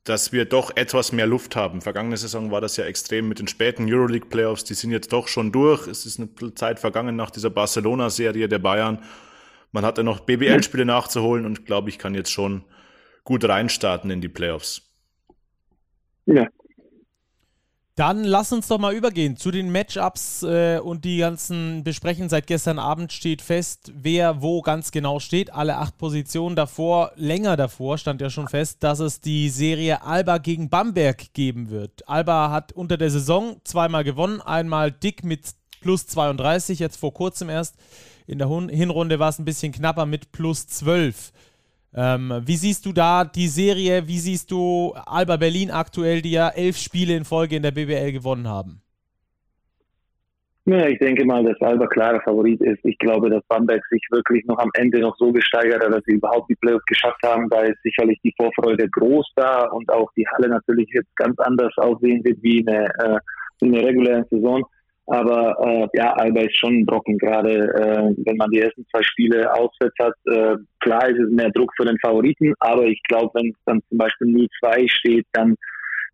dass 0.05 0.33
wir 0.33 0.45
doch 0.45 0.77
etwas 0.77 1.13
mehr 1.13 1.27
Luft 1.27 1.57
haben. 1.57 1.81
Vergangene 1.81 2.17
Saison 2.17 2.51
war 2.51 2.61
das 2.61 2.77
ja 2.77 2.85
extrem 2.85 3.29
mit 3.29 3.39
den 3.39 3.49
späten 3.49 3.93
Euroleague 3.93 4.29
Playoffs. 4.29 4.65
Die 4.65 4.75
sind 4.75 4.91
jetzt 4.91 5.13
doch 5.13 5.29
schon 5.29 5.53
durch. 5.53 5.87
Es 5.87 6.07
ist 6.07 6.21
eine 6.21 6.55
Zeit 6.55 6.79
vergangen 6.79 7.17
nach 7.17 7.31
dieser 7.31 7.51
Barcelona-Serie 7.51 8.49
der 8.49 8.59
Bayern. 8.59 9.03
Man 9.73 9.85
hatte 9.85 10.03
noch 10.03 10.21
BBL-Spiele 10.21 10.85
nachzuholen 10.85 11.47
und 11.47 11.67
glaube 11.67 11.91
ich, 11.91 11.99
kann 11.99 12.15
jetzt 12.15 12.33
schon 12.33 12.65
gut 13.25 13.45
reinstarten 13.45 14.11
in 14.11 14.21
die 14.21 14.29
Playoffs. 14.29 14.83
Ja, 16.27 16.49
dann 18.01 18.25
lass 18.25 18.51
uns 18.51 18.67
doch 18.67 18.79
mal 18.79 18.95
übergehen 18.95 19.37
zu 19.37 19.51
den 19.51 19.71
Matchups 19.71 20.43
äh, 20.43 20.79
und 20.83 21.05
die 21.05 21.19
ganzen 21.19 21.85
Besprechen. 21.85 22.31
Seit 22.31 22.47
gestern 22.47 22.79
Abend 22.79 23.13
steht 23.13 23.43
fest, 23.43 23.93
wer 23.95 24.41
wo 24.41 24.63
ganz 24.63 24.91
genau 24.91 25.21
steht. 25.21 25.53
Alle 25.53 25.77
acht 25.77 25.99
Positionen 25.99 26.57
davor, 26.57 27.13
länger 27.17 27.59
davor 27.59 27.99
stand 27.99 28.23
ja 28.23 28.31
schon 28.31 28.49
fest, 28.49 28.83
dass 28.83 29.01
es 29.01 29.21
die 29.21 29.51
Serie 29.51 30.03
Alba 30.03 30.39
gegen 30.39 30.71
Bamberg 30.71 31.35
geben 31.35 31.69
wird. 31.69 32.09
Alba 32.09 32.51
hat 32.51 32.73
unter 32.73 32.97
der 32.97 33.11
Saison 33.11 33.61
zweimal 33.65 34.03
gewonnen, 34.03 34.41
einmal 34.41 34.91
dick 34.91 35.23
mit 35.23 35.51
plus 35.83 36.07
32, 36.07 36.79
jetzt 36.79 36.97
vor 36.97 37.13
kurzem 37.13 37.51
erst. 37.51 37.75
In 38.27 38.39
der 38.39 38.49
Hinrunde 38.49 39.19
war 39.19 39.29
es 39.29 39.39
ein 39.39 39.45
bisschen 39.45 39.73
knapper 39.73 40.07
mit 40.07 40.33
plus 40.33 40.67
12. 40.69 41.33
Ähm, 41.95 42.41
wie 42.45 42.57
siehst 42.57 42.87
du 42.87 42.93
da 42.93 43.25
die 43.25 43.49
Serie? 43.49 44.07
Wie 44.07 44.19
siehst 44.19 44.51
du 44.51 44.95
Alba 45.07 45.37
Berlin 45.37 45.71
aktuell, 45.71 46.23
die 46.23 46.33
ja 46.33 46.49
elf 46.49 46.77
Spiele 46.77 47.17
in 47.17 47.25
Folge 47.25 47.57
in 47.57 47.63
der 47.63 47.73
BBL 47.73 48.13
gewonnen 48.13 48.49
haben? 48.49 48.81
Ja, 50.67 50.87
ich 50.87 50.99
denke 51.01 51.25
mal, 51.25 51.43
dass 51.43 51.61
Alba 51.63 51.87
klarer 51.89 52.21
Favorit 52.21 52.61
ist. 52.61 52.85
Ich 52.85 52.97
glaube, 52.99 53.29
dass 53.29 53.43
Bamberg 53.49 53.83
sich 53.91 54.03
wirklich 54.11 54.45
noch 54.45 54.59
am 54.59 54.71
Ende 54.75 55.01
noch 55.01 55.17
so 55.17 55.33
gesteigert 55.33 55.83
hat, 55.83 55.93
dass 55.93 56.05
sie 56.05 56.13
überhaupt 56.13 56.49
die 56.49 56.55
Playoffs 56.57 56.85
geschafft 56.85 57.21
haben. 57.25 57.49
Da 57.49 57.63
ist 57.63 57.83
sicherlich 57.83 58.21
die 58.23 58.35
Vorfreude 58.37 58.89
groß 58.89 59.33
da 59.35 59.65
und 59.65 59.91
auch 59.91 60.13
die 60.17 60.27
Halle 60.29 60.49
natürlich 60.49 60.89
jetzt 60.93 61.17
ganz 61.17 61.37
anders 61.41 61.77
aussehen 61.77 62.23
wird 62.23 62.41
wie 62.43 62.65
eine, 62.69 62.85
äh, 62.85 63.19
in 63.63 63.73
der 63.73 63.85
regulären 63.85 64.27
Saison. 64.31 64.65
Aber 65.07 65.57
äh, 65.67 65.89
ja, 65.95 66.13
Alba 66.13 66.43
ist 66.43 66.57
schon 66.57 66.75
ein 66.75 66.87
Brocken, 66.87 67.19
gerade 67.19 67.53
äh, 67.53 68.15
wenn 68.25 68.37
man 68.37 68.51
die 68.51 68.61
ersten 68.61 68.87
zwei 68.93 69.03
Spiele 69.03 69.53
auswärts 69.53 69.97
hat. 69.99 70.15
Äh, 70.27 70.57
klar 70.81 71.09
ist 71.09 71.19
es 71.19 71.31
mehr 71.31 71.51
Druck 71.51 71.73
für 71.77 71.85
den 71.85 71.99
Favoriten, 71.99 72.55
aber 72.61 72.85
ich 72.85 73.01
glaube, 73.09 73.31
wenn 73.35 73.51
es 73.51 73.57
dann 73.67 73.81
zum 73.89 73.99
Beispiel 73.99 74.29
0-2 74.29 74.91
steht, 74.91 75.27
dann, 75.33 75.57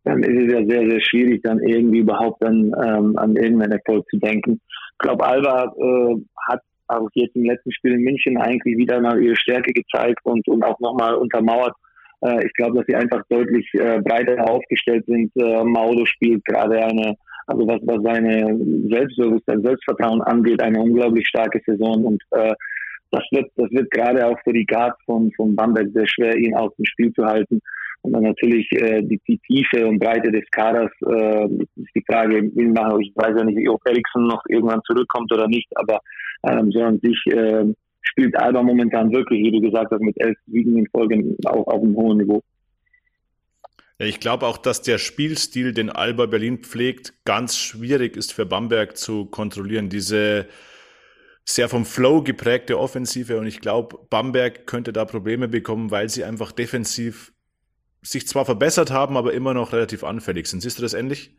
dann 0.05 0.23
ist 0.23 0.47
es 0.47 0.53
ja 0.53 0.67
sehr, 0.67 0.91
sehr 0.91 1.01
schwierig, 1.01 1.43
dann 1.43 1.61
irgendwie 1.61 2.01
überhaupt 2.01 2.43
dann, 2.43 2.73
ähm, 2.85 3.17
an 3.17 3.37
irgendeinen 3.37 3.73
Erfolg 3.73 4.07
zu 4.11 4.19
denken. 4.19 4.61
Ich 4.93 4.99
glaube, 4.99 5.27
Alba 5.27 5.73
äh, 5.77 6.17
hat 6.49 6.61
auch 6.89 7.09
jetzt 7.15 7.35
im 7.35 7.45
letzten 7.45 7.73
Spiel 7.73 7.95
in 7.95 8.03
München 8.03 8.37
eigentlich 8.39 8.77
wieder 8.77 9.01
mal 9.01 9.21
ihre 9.23 9.37
Stärke 9.37 9.73
gezeigt 9.73 10.21
und, 10.25 10.47
und 10.49 10.65
auch 10.65 10.79
nochmal 10.81 11.15
untermauert. 11.15 11.75
Äh, 12.21 12.47
ich 12.47 12.53
glaube, 12.55 12.79
dass 12.79 12.87
sie 12.87 12.95
einfach 12.95 13.23
deutlich 13.29 13.69
äh, 13.75 14.01
breiter 14.01 14.49
aufgestellt 14.49 15.05
sind. 15.07 15.33
Äh, 15.37 15.65
Maudo 15.65 16.07
spielt 16.07 16.45
gerade 16.45 16.85
eine 16.85 17.17
also 17.47 17.67
was, 17.67 17.81
was 17.85 18.03
seine 18.03 18.59
Selbstbewusstsein, 18.91 19.63
Selbstvertrauen 19.63 20.21
angeht, 20.23 20.61
eine 20.61 20.81
unglaublich 20.81 21.27
starke 21.29 21.61
Saison 21.65 22.05
und 22.05 22.23
äh, 22.33 22.53
das 23.17 23.25
wird, 23.31 23.51
das 23.57 23.71
wird 23.71 23.91
gerade 23.91 24.27
auch 24.27 24.39
für 24.45 24.53
die 24.53 24.67
Guards 24.67 24.99
von, 25.05 25.33
von 25.33 25.57
Bamberg 25.57 25.89
sehr 25.93 26.07
schwer, 26.07 26.37
ihn 26.37 26.55
aus 26.55 26.75
dem 26.77 26.85
Spiel 26.85 27.13
zu 27.13 27.25
halten. 27.25 27.61
Und 28.03 28.13
dann 28.13 28.23
natürlich 28.23 28.71
äh, 28.73 29.03
die, 29.03 29.21
die 29.27 29.39
Tiefe 29.39 29.87
und 29.87 29.99
Breite 29.99 30.31
des 30.31 30.45
Kaders 30.51 30.91
äh, 31.07 31.47
ist 31.77 31.95
die 31.95 32.05
Frage, 32.07 32.39
ich 32.39 33.13
weiß 33.17 33.35
ja 33.37 33.45
nicht, 33.45 33.69
ob 33.69 33.81
Eriksson 33.87 34.27
noch 34.27 34.43
irgendwann 34.49 34.83
zurückkommt 34.87 35.33
oder 35.33 35.49
nicht, 35.49 35.69
aber 35.77 36.01
ähm, 36.49 36.71
so 36.71 36.83
an 36.83 37.01
sich 37.01 37.19
äh, 37.33 37.65
spielt 38.03 38.37
Alba 38.37 38.63
momentan 38.63 39.11
wirklich, 39.13 39.43
wie 39.43 39.53
du 39.53 39.61
gesagt 39.61 39.91
hast, 39.91 40.03
mit 40.03 40.15
elf 40.21 40.37
Siegen 40.47 40.79
in 40.79 40.87
Folge 40.87 41.37
auch 41.47 41.67
auf 41.67 41.83
einem 41.83 41.97
hohen 41.97 42.19
Niveau. 42.19 42.43
Ich 43.99 44.21
glaube 44.21 44.47
auch, 44.47 44.59
dass 44.59 44.83
der 44.83 44.99
Spielstil, 44.99 45.73
den 45.73 45.89
Alba 45.89 46.27
Berlin 46.27 46.59
pflegt, 46.59 47.15
ganz 47.25 47.57
schwierig 47.57 48.17
ist 48.17 48.33
für 48.33 48.45
Bamberg 48.45 48.97
zu 48.97 49.25
kontrollieren. 49.25 49.89
Diese 49.89 50.47
sehr 51.49 51.69
vom 51.69 51.85
Flow 51.85 52.23
geprägte 52.23 52.79
Offensive 52.79 53.39
und 53.39 53.47
ich 53.47 53.61
glaube, 53.61 53.99
Bamberg 54.11 54.67
könnte 54.67 54.93
da 54.93 55.05
Probleme 55.05 55.47
bekommen, 55.47 55.93
weil 55.93 56.09
sie 56.09 56.25
einfach 56.25 56.51
defensiv 56.51 57.33
sich 58.03 58.27
zwar 58.27 58.45
verbessert 58.45 58.91
haben, 58.91 59.17
aber 59.17 59.33
immer 59.33 59.55
noch 59.55 59.73
relativ 59.73 60.03
anfällig 60.05 60.49
sind. 60.49 60.61
Siehst 60.61 60.79
du 60.79 60.83
das 60.83 60.95
ähnlich? 60.95 61.37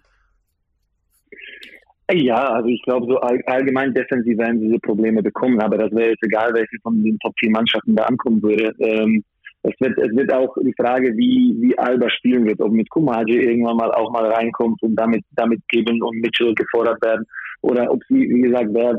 Ja, 2.09 2.53
also 2.53 2.69
ich 2.69 2.81
glaube, 2.83 3.05
so 3.07 3.19
allgemein 3.19 3.93
defensiv 3.93 4.37
werden 4.37 4.61
diese 4.61 4.79
Probleme 4.79 5.21
bekommen, 5.21 5.59
aber 5.59 5.77
das 5.77 5.91
wäre 5.91 6.11
jetzt 6.11 6.23
egal, 6.23 6.53
welche 6.53 6.77
von 6.81 7.03
den 7.03 7.19
Top 7.19 7.33
4 7.39 7.51
Mannschaften 7.51 7.97
da 7.97 8.05
ankommen 8.05 8.41
würde. 8.41 8.73
Ähm, 8.79 9.25
es 9.63 9.73
wird, 9.81 9.97
es 9.97 10.15
wird 10.15 10.31
auch 10.31 10.55
die 10.63 10.73
Frage, 10.77 11.17
wie, 11.17 11.57
wie 11.59 11.77
Alba 11.77 12.09
spielen 12.09 12.45
wird, 12.45 12.61
ob 12.61 12.71
mit 12.71 12.89
Kumaji 12.89 13.41
irgendwann 13.41 13.75
mal 13.75 13.91
auch 13.91 14.09
mal 14.11 14.25
reinkommt 14.25 14.81
und 14.83 14.95
damit, 14.95 15.25
damit 15.31 15.59
Geben 15.67 16.01
und 16.01 16.21
Mitchell 16.21 16.55
gefordert 16.55 17.01
werden 17.01 17.25
oder 17.61 17.91
ob 17.91 18.01
sie, 18.07 18.29
wie 18.29 18.41
gesagt, 18.41 18.69
wer 18.71 18.97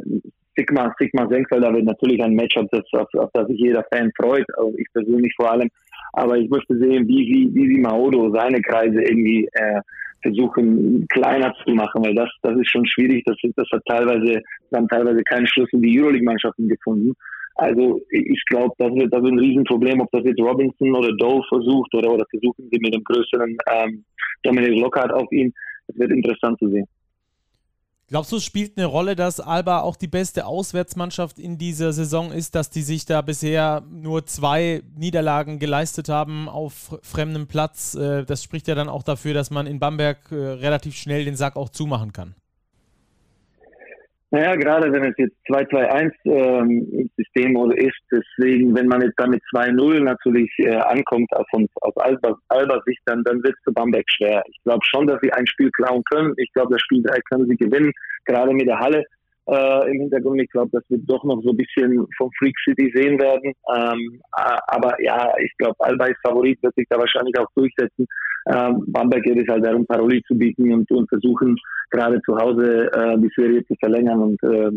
Sigma, 0.59 0.93
Sigma 0.99 1.29
Senkfelder 1.29 1.73
wird 1.73 1.85
natürlich 1.85 2.21
ein 2.23 2.35
Matchup, 2.35 2.69
das, 2.73 2.85
auf, 2.93 3.09
auf 3.15 3.31
das 3.33 3.47
sich 3.47 3.59
jeder 3.59 3.85
Fan 3.93 4.11
freut, 4.17 4.47
also 4.57 4.75
ich 4.77 4.87
persönlich 4.93 5.33
vor 5.37 5.53
allem. 5.53 5.69
Aber 6.15 6.37
ich 6.37 6.51
möchte 6.51 6.77
sehen, 6.79 7.07
wie, 7.07 7.27
wie, 7.27 7.55
wie 7.55 7.75
sie 7.75 7.81
Maodo 7.81 8.33
seine 8.33 8.61
Kreise 8.63 9.01
irgendwie 9.03 9.49
äh, 9.53 9.81
versuchen 10.23 11.07
kleiner 11.09 11.55
zu 11.65 11.75
machen, 11.75 12.05
weil 12.05 12.15
das, 12.15 12.29
das 12.43 12.59
ist 12.59 12.71
schon 12.71 12.87
schwierig. 12.87 13.23
Das, 13.25 13.37
das 13.55 13.69
hat 13.73 13.83
teilweise, 13.87 14.43
haben 14.75 14.89
teilweise 14.89 15.23
keinen 15.23 15.47
Schluss 15.47 15.69
in 15.73 15.83
die 15.83 16.01
Euroleague-Mannschaften 16.01 16.69
gefunden. 16.69 17.13
Also 17.55 18.01
ich 18.11 18.43
glaube, 18.47 18.75
das 18.79 18.93
wird, 18.95 19.13
das 19.13 19.23
wird 19.23 19.33
ein 19.33 19.39
Riesenproblem, 19.39 20.01
ob 20.01 20.11
das 20.13 20.25
jetzt 20.25 20.41
Robinson 20.41 20.95
oder 20.95 21.13
Doe 21.17 21.43
versucht 21.49 21.95
oder, 21.95 22.13
oder 22.13 22.25
versuchen 22.31 22.69
sie 22.71 22.79
mit 22.81 22.95
einem 22.95 23.05
größeren 23.05 23.57
ähm, 23.71 24.05
Dominic 24.43 24.81
Lockhart 24.81 25.13
auf 25.13 25.31
ihn. 25.33 25.53
Das 25.89 25.99
wird 25.99 26.13
interessant 26.13 26.59
zu 26.59 26.69
sehen. 26.69 26.87
Glaubst 28.09 28.33
du, 28.33 28.37
es 28.37 28.45
spielt 28.45 28.79
eine 28.79 28.87
Rolle, 28.87 29.17
dass 29.17 29.39
Alba 29.39 29.81
auch 29.81 29.95
die 29.95 30.07
beste 30.07 30.47
Auswärtsmannschaft 30.47 31.39
in 31.39 31.59
dieser 31.59 31.93
Saison 31.93 32.33
ist, 32.33 32.55
dass 32.55 32.71
die 32.71 32.81
sich 32.81 33.05
da 33.05 33.21
bisher 33.21 33.83
nur 33.91 34.25
zwei 34.25 34.83
Niederlagen 34.97 35.59
geleistet 35.59 36.09
haben 36.09 36.49
auf 36.49 36.99
fremdem 37.03 37.47
Platz? 37.49 37.95
Äh, 37.95 38.25
das 38.25 38.43
spricht 38.43 38.67
ja 38.67 38.75
dann 38.75 38.89
auch 38.89 39.03
dafür, 39.03 39.35
dass 39.35 39.51
man 39.51 39.67
in 39.67 39.79
Bamberg 39.79 40.33
äh, 40.33 40.37
relativ 40.37 40.97
schnell 40.97 41.27
den 41.27 41.37
Sack 41.37 41.57
auch 41.57 41.69
zumachen 41.69 42.15
kann. 42.15 42.35
Naja, 44.31 44.57
gerade 44.57 44.93
wenn 44.93 45.05
es 45.05 45.15
jetzt 45.17 45.37
2-2-1 45.49 46.13
ähm, 46.25 47.11
ist, 47.17 48.01
deswegen, 48.13 48.75
wenn 48.75 48.87
man 48.87 49.01
jetzt 49.01 49.17
damit 49.17 49.43
2-0 49.55 50.01
natürlich 50.01 50.51
äh, 50.59 50.77
ankommt 50.77 51.33
auf, 51.33 51.47
aus 51.81 51.97
Alba, 51.97 52.37
Alba 52.49 52.83
Sicht, 52.85 53.01
dann, 53.07 53.25
dann 53.25 53.43
wird 53.43 53.55
es 53.55 53.65
für 53.65 53.73
Bamberg 53.73 54.05
schwer. 54.07 54.43
Ich 54.49 54.59
glaube 54.65 54.85
schon, 54.85 55.07
dass 55.07 55.19
sie 55.23 55.33
ein 55.33 55.47
Spiel 55.47 55.71
klauen 55.71 56.03
können. 56.11 56.35
Ich 56.37 56.53
glaube, 56.53 56.73
das 56.73 56.83
Spiel 56.83 57.03
3 57.03 57.19
können 57.31 57.49
sie 57.49 57.57
gewinnen, 57.57 57.91
gerade 58.27 58.53
mit 58.53 58.69
der 58.69 58.79
Halle 58.79 59.03
äh, 59.49 59.91
im 59.91 60.01
Hintergrund. 60.01 60.41
Ich 60.41 60.51
glaube, 60.51 60.71
dass 60.73 60.85
wir 60.89 60.99
doch 60.99 61.25
noch 61.25 61.43
so 61.43 61.51
ein 61.51 61.57
bisschen 61.57 62.07
vom 62.17 62.31
Freak 62.39 62.55
City 62.65 62.93
sehen 62.95 63.19
werden. 63.19 63.53
Ähm, 63.75 64.21
aber 64.33 65.01
ja, 65.03 65.33
ich 65.43 65.53
glaube, 65.59 65.77
Alba 65.81 66.07
ist 66.07 66.21
Favorit, 66.23 66.63
wird 66.63 66.75
sich 66.75 66.87
da 66.89 66.99
wahrscheinlich 66.99 67.39
auch 67.39 67.49
durchsetzen. 67.55 68.07
Ähm, 68.51 68.85
Bamberg 68.87 69.23
geht 69.25 69.39
es 69.39 69.49
halt 69.49 69.65
darum, 69.65 69.87
Paroli 69.87 70.23
zu 70.27 70.35
bieten 70.35 70.73
und, 70.73 70.91
und 70.91 71.09
versuchen, 71.09 71.57
gerade 71.91 72.21
zu 72.23 72.37
Hause 72.37 72.91
äh, 72.93 73.19
die 73.19 73.31
Serie 73.37 73.65
zu 73.67 73.75
verlängern 73.81 74.21
und 74.21 74.43
äh, 74.43 74.71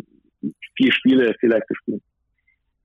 vier 0.75 0.91
Spiele 0.91 1.33
vielleicht 1.39 1.67
zu 1.67 1.75
spielen. 1.75 2.01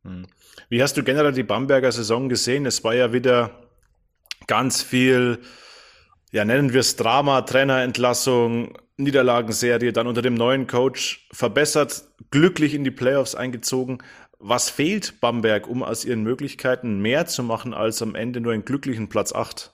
Hm. 0.04 0.26
Wie 0.68 0.82
hast 0.82 0.96
du 0.96 1.02
generell 1.02 1.32
die 1.32 1.42
Bamberger 1.42 1.92
Saison 1.92 2.28
gesehen? 2.28 2.66
Es 2.66 2.82
war 2.84 2.94
ja 2.94 3.12
wieder 3.12 3.50
ganz 4.46 4.82
viel, 4.82 5.38
ja, 6.32 6.44
nennen 6.44 6.72
wir 6.72 6.80
es 6.80 6.96
Drama, 6.96 7.42
Trainerentlassung, 7.42 8.76
Niederlagenserie, 8.96 9.92
dann 9.92 10.06
unter 10.06 10.22
dem 10.22 10.34
neuen 10.34 10.66
Coach 10.66 11.28
verbessert, 11.32 12.04
glücklich 12.30 12.74
in 12.74 12.84
die 12.84 12.90
Playoffs 12.90 13.34
eingezogen. 13.34 13.98
Was 14.38 14.70
fehlt 14.70 15.20
Bamberg, 15.20 15.68
um 15.68 15.82
aus 15.82 16.04
ihren 16.04 16.22
Möglichkeiten 16.22 17.00
mehr 17.00 17.26
zu 17.26 17.42
machen 17.42 17.74
als 17.74 18.02
am 18.02 18.14
Ende 18.14 18.40
nur 18.40 18.52
einen 18.52 18.64
glücklichen 18.64 19.08
Platz 19.08 19.34
8? 19.34 19.72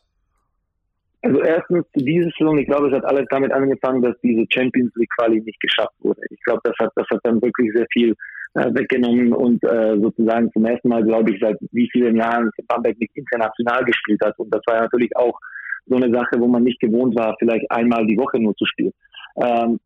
Also 1.23 1.40
erstens 1.40 1.85
diese 1.94 2.30
Saison, 2.37 2.59
ich 2.59 2.66
glaube, 2.66 2.88
es 2.88 2.94
hat 2.94 3.04
alles 3.04 3.26
damit 3.30 3.52
angefangen, 3.52 4.02
dass 4.02 4.14
diese 4.23 4.44
Champions 4.50 4.92
League 4.97 5.11
Quali 5.16 5.40
nicht 5.40 5.61
geschafft 5.61 5.94
wurde. 6.00 6.21
Ich 6.30 6.40
glaube, 6.42 6.61
das 6.64 6.75
hat, 6.80 6.90
das 6.97 7.06
hat 7.11 7.21
dann 7.23 7.40
wirklich 7.40 7.71
sehr 7.73 7.87
viel 7.92 8.14
äh, 8.54 8.75
weggenommen 8.75 9.32
und 9.32 9.62
äh, 9.62 9.97
sozusagen 10.00 10.50
zum 10.52 10.64
ersten 10.64 10.88
Mal, 10.88 11.04
glaube 11.04 11.30
ich, 11.30 11.40
seit 11.40 11.56
wie 11.71 11.88
vielen 11.92 12.16
Jahren 12.16 12.50
Bamberg 12.66 12.99
nicht 12.99 13.16
international 13.16 13.85
gespielt 13.85 14.21
hat. 14.25 14.37
Und 14.38 14.52
das 14.52 14.62
war 14.66 14.80
natürlich 14.80 15.16
auch 15.16 15.38
so 15.87 15.97
eine 15.97 16.12
Sache, 16.12 16.39
wo 16.39 16.47
man 16.47 16.65
nicht 16.65 16.81
gewohnt 16.81 17.15
war, 17.17 17.37
vielleicht 17.39 17.71
einmal 17.71 18.07
die 18.07 18.19
Woche 18.19 18.41
nur 18.41 18.55
zu 18.57 18.67
spielen. 18.67 18.93
Ähm, 19.37 19.81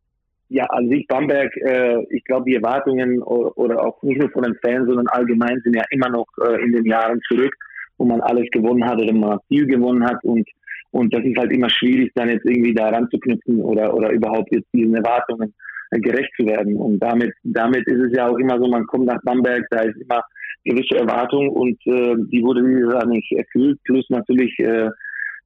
ja, 0.49 0.65
an 0.65 0.89
sich 0.89 1.05
Bamberg, 1.07 1.55
äh, 1.57 2.03
ich 2.09 2.23
glaube, 2.23 2.45
die 2.45 2.55
Erwartungen 2.55 3.21
oder, 3.21 3.83
auch 3.83 4.01
nicht 4.01 4.19
nur 4.19 4.29
von 4.29 4.43
den 4.43 4.55
Fans, 4.63 4.87
sondern 4.87 5.07
allgemein 5.07 5.59
sind 5.63 5.75
ja 5.75 5.83
immer 5.89 6.09
noch 6.09 6.27
äh, 6.45 6.63
in 6.63 6.71
den 6.71 6.85
Jahren 6.85 7.19
zurück, 7.27 7.53
wo 7.97 8.05
man 8.05 8.21
alles 8.21 8.45
gewonnen 8.51 8.85
hat 8.85 9.01
oder 9.01 9.13
man 9.13 9.39
viel 9.49 9.65
gewonnen 9.65 10.05
hat 10.05 10.23
und 10.23 10.47
und 10.91 11.13
das 11.13 11.23
ist 11.23 11.37
halt 11.37 11.51
immer 11.51 11.69
schwierig, 11.69 12.11
dann 12.15 12.29
jetzt 12.29 12.45
irgendwie 12.45 12.73
da 12.73 12.87
ranzuknüpfen 12.89 13.61
oder, 13.61 13.93
oder 13.93 14.09
überhaupt 14.11 14.51
jetzt 14.51 14.67
diesen 14.73 14.95
Erwartungen 14.95 15.53
äh, 15.91 15.99
gerecht 15.99 16.31
zu 16.37 16.45
werden. 16.45 16.77
Und 16.77 16.99
damit, 16.99 17.33
damit 17.43 17.85
ist 17.87 17.99
es 17.99 18.15
ja 18.15 18.27
auch 18.27 18.37
immer 18.37 18.57
so, 18.57 18.67
man 18.67 18.87
kommt 18.87 19.05
nach 19.05 19.21
Bamberg, 19.23 19.65
da 19.69 19.81
ist 19.81 19.97
immer 19.97 20.21
gewisse 20.63 20.97
Erwartung 20.97 21.49
und 21.49 21.77
äh, 21.85 22.15
die 22.31 22.41
wurde 22.41 22.63
dieses 22.63 22.93
Jahr 22.93 23.05
nicht 23.05 23.31
erfüllt, 23.33 23.79
plus 23.83 24.05
natürlich 24.09 24.57
äh, 24.59 24.89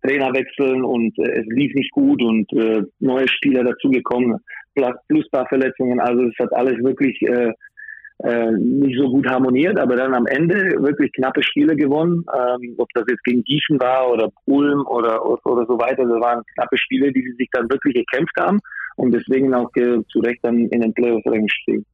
Trainerwechseln 0.03 0.83
und 0.83 1.17
äh, 1.19 1.41
es 1.41 1.45
lief 1.47 1.73
nicht 1.73 1.91
gut 1.91 2.21
und 2.21 2.51
äh, 2.53 2.83
neue 2.99 3.27
Spieler 3.27 3.63
dazugekommen, 3.63 4.37
plus, 5.07 5.29
paar 5.29 5.47
Verletzungen. 5.47 5.99
Also 5.99 6.23
es 6.23 6.35
hat 6.39 6.53
alles 6.53 6.83
wirklich 6.83 7.21
äh, 7.21 7.51
äh, 8.23 8.51
nicht 8.51 8.99
so 8.99 9.09
gut 9.09 9.27
harmoniert, 9.27 9.79
aber 9.79 9.95
dann 9.95 10.13
am 10.13 10.27
Ende 10.27 10.55
wirklich 10.79 11.11
knappe 11.13 11.41
Spiele 11.43 11.75
gewonnen. 11.75 12.23
Ähm, 12.33 12.75
ob 12.77 12.87
das 12.93 13.05
jetzt 13.09 13.23
gegen 13.23 13.43
Gießen 13.43 13.79
war 13.79 14.11
oder 14.11 14.29
Ulm 14.45 14.85
oder, 14.85 15.25
oder 15.25 15.65
so 15.65 15.79
weiter, 15.79 16.03
das 16.03 16.21
waren 16.21 16.43
knappe 16.53 16.77
Spiele, 16.77 17.11
die 17.11 17.21
sie 17.21 17.35
sich 17.37 17.49
dann 17.51 17.69
wirklich 17.69 17.95
gekämpft 17.95 18.35
haben 18.39 18.59
und 18.97 19.11
deswegen 19.13 19.53
auch 19.53 19.69
äh, 19.75 19.99
zu 20.09 20.19
Recht 20.19 20.39
dann 20.43 20.67
in 20.67 20.81
den 20.81 20.93
Playoff-Rängen 20.93 21.49
stehen. 21.49 21.85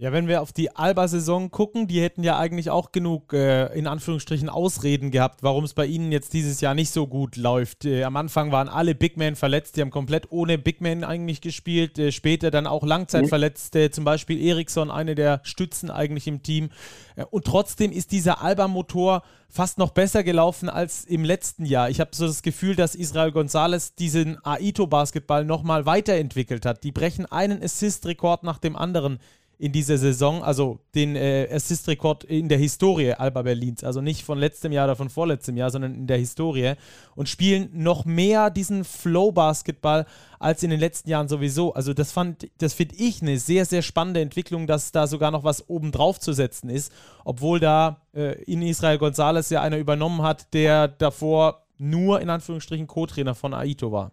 Ja, 0.00 0.12
wenn 0.12 0.28
wir 0.28 0.42
auf 0.42 0.52
die 0.52 0.76
Alba-Saison 0.76 1.50
gucken, 1.50 1.88
die 1.88 2.00
hätten 2.00 2.22
ja 2.22 2.38
eigentlich 2.38 2.70
auch 2.70 2.92
genug, 2.92 3.32
äh, 3.32 3.76
in 3.76 3.88
Anführungsstrichen, 3.88 4.48
Ausreden 4.48 5.10
gehabt, 5.10 5.42
warum 5.42 5.64
es 5.64 5.74
bei 5.74 5.86
ihnen 5.86 6.12
jetzt 6.12 6.34
dieses 6.34 6.60
Jahr 6.60 6.74
nicht 6.74 6.92
so 6.92 7.08
gut 7.08 7.34
läuft. 7.34 7.84
Äh, 7.84 8.04
am 8.04 8.14
Anfang 8.14 8.52
waren 8.52 8.68
alle 8.68 8.94
Big 8.94 9.16
Men 9.16 9.34
verletzt, 9.34 9.76
die 9.76 9.80
haben 9.80 9.90
komplett 9.90 10.30
ohne 10.30 10.56
Big 10.56 10.80
Men 10.80 11.02
eigentlich 11.02 11.40
gespielt. 11.40 11.98
Äh, 11.98 12.12
später 12.12 12.52
dann 12.52 12.68
auch 12.68 12.84
Langzeitverletzte, 12.84 13.90
zum 13.90 14.04
Beispiel 14.04 14.40
Eriksson, 14.40 14.92
eine 14.92 15.16
der 15.16 15.40
Stützen 15.42 15.90
eigentlich 15.90 16.28
im 16.28 16.44
Team. 16.44 16.70
Äh, 17.16 17.24
und 17.24 17.44
trotzdem 17.44 17.90
ist 17.90 18.12
dieser 18.12 18.40
Alba-Motor 18.40 19.24
fast 19.48 19.78
noch 19.78 19.90
besser 19.90 20.22
gelaufen 20.22 20.68
als 20.68 21.06
im 21.06 21.24
letzten 21.24 21.64
Jahr. 21.64 21.90
Ich 21.90 21.98
habe 21.98 22.10
so 22.14 22.24
das 22.24 22.42
Gefühl, 22.42 22.76
dass 22.76 22.94
Israel 22.94 23.32
Gonzalez 23.32 23.96
diesen 23.96 24.38
Aito-Basketball 24.44 25.44
nochmal 25.44 25.86
weiterentwickelt 25.86 26.66
hat. 26.66 26.84
Die 26.84 26.92
brechen 26.92 27.26
einen 27.26 27.60
Assist-Rekord 27.60 28.44
nach 28.44 28.58
dem 28.58 28.76
anderen 28.76 29.18
in 29.58 29.72
dieser 29.72 29.98
Saison, 29.98 30.42
also 30.44 30.78
den 30.94 31.16
äh, 31.16 31.48
Assist-Rekord 31.50 32.22
in 32.24 32.48
der 32.48 32.58
Historie 32.58 33.12
Alba 33.12 33.42
Berlins, 33.42 33.82
also 33.82 34.00
nicht 34.00 34.24
von 34.24 34.38
letztem 34.38 34.70
Jahr 34.70 34.86
oder 34.86 34.94
von 34.94 35.10
vorletztem 35.10 35.56
Jahr, 35.56 35.70
sondern 35.70 35.94
in 35.94 36.06
der 36.06 36.18
Historie 36.18 36.74
und 37.16 37.28
spielen 37.28 37.68
noch 37.72 38.04
mehr 38.04 38.50
diesen 38.50 38.84
Flow-Basketball 38.84 40.06
als 40.38 40.62
in 40.62 40.70
den 40.70 40.78
letzten 40.78 41.10
Jahren 41.10 41.26
sowieso. 41.26 41.74
Also 41.74 41.92
das 41.92 42.12
fand, 42.12 42.48
das 42.58 42.72
finde 42.72 42.94
ich 42.96 43.20
eine 43.20 43.38
sehr, 43.38 43.64
sehr 43.64 43.82
spannende 43.82 44.20
Entwicklung, 44.20 44.68
dass 44.68 44.92
da 44.92 45.08
sogar 45.08 45.32
noch 45.32 45.42
was 45.42 45.68
oben 45.68 45.90
drauf 45.90 46.20
zu 46.20 46.32
setzen 46.32 46.70
ist, 46.70 46.92
obwohl 47.24 47.58
da 47.58 48.02
äh, 48.14 48.40
in 48.44 48.62
Israel 48.62 48.98
Gonzalez 48.98 49.50
ja 49.50 49.60
einer 49.60 49.78
übernommen 49.78 50.22
hat, 50.22 50.54
der 50.54 50.86
davor 50.86 51.64
nur 51.78 52.20
in 52.20 52.30
Anführungsstrichen 52.30 52.86
Co-Trainer 52.86 53.34
von 53.34 53.54
Aito 53.54 53.90
war. 53.90 54.12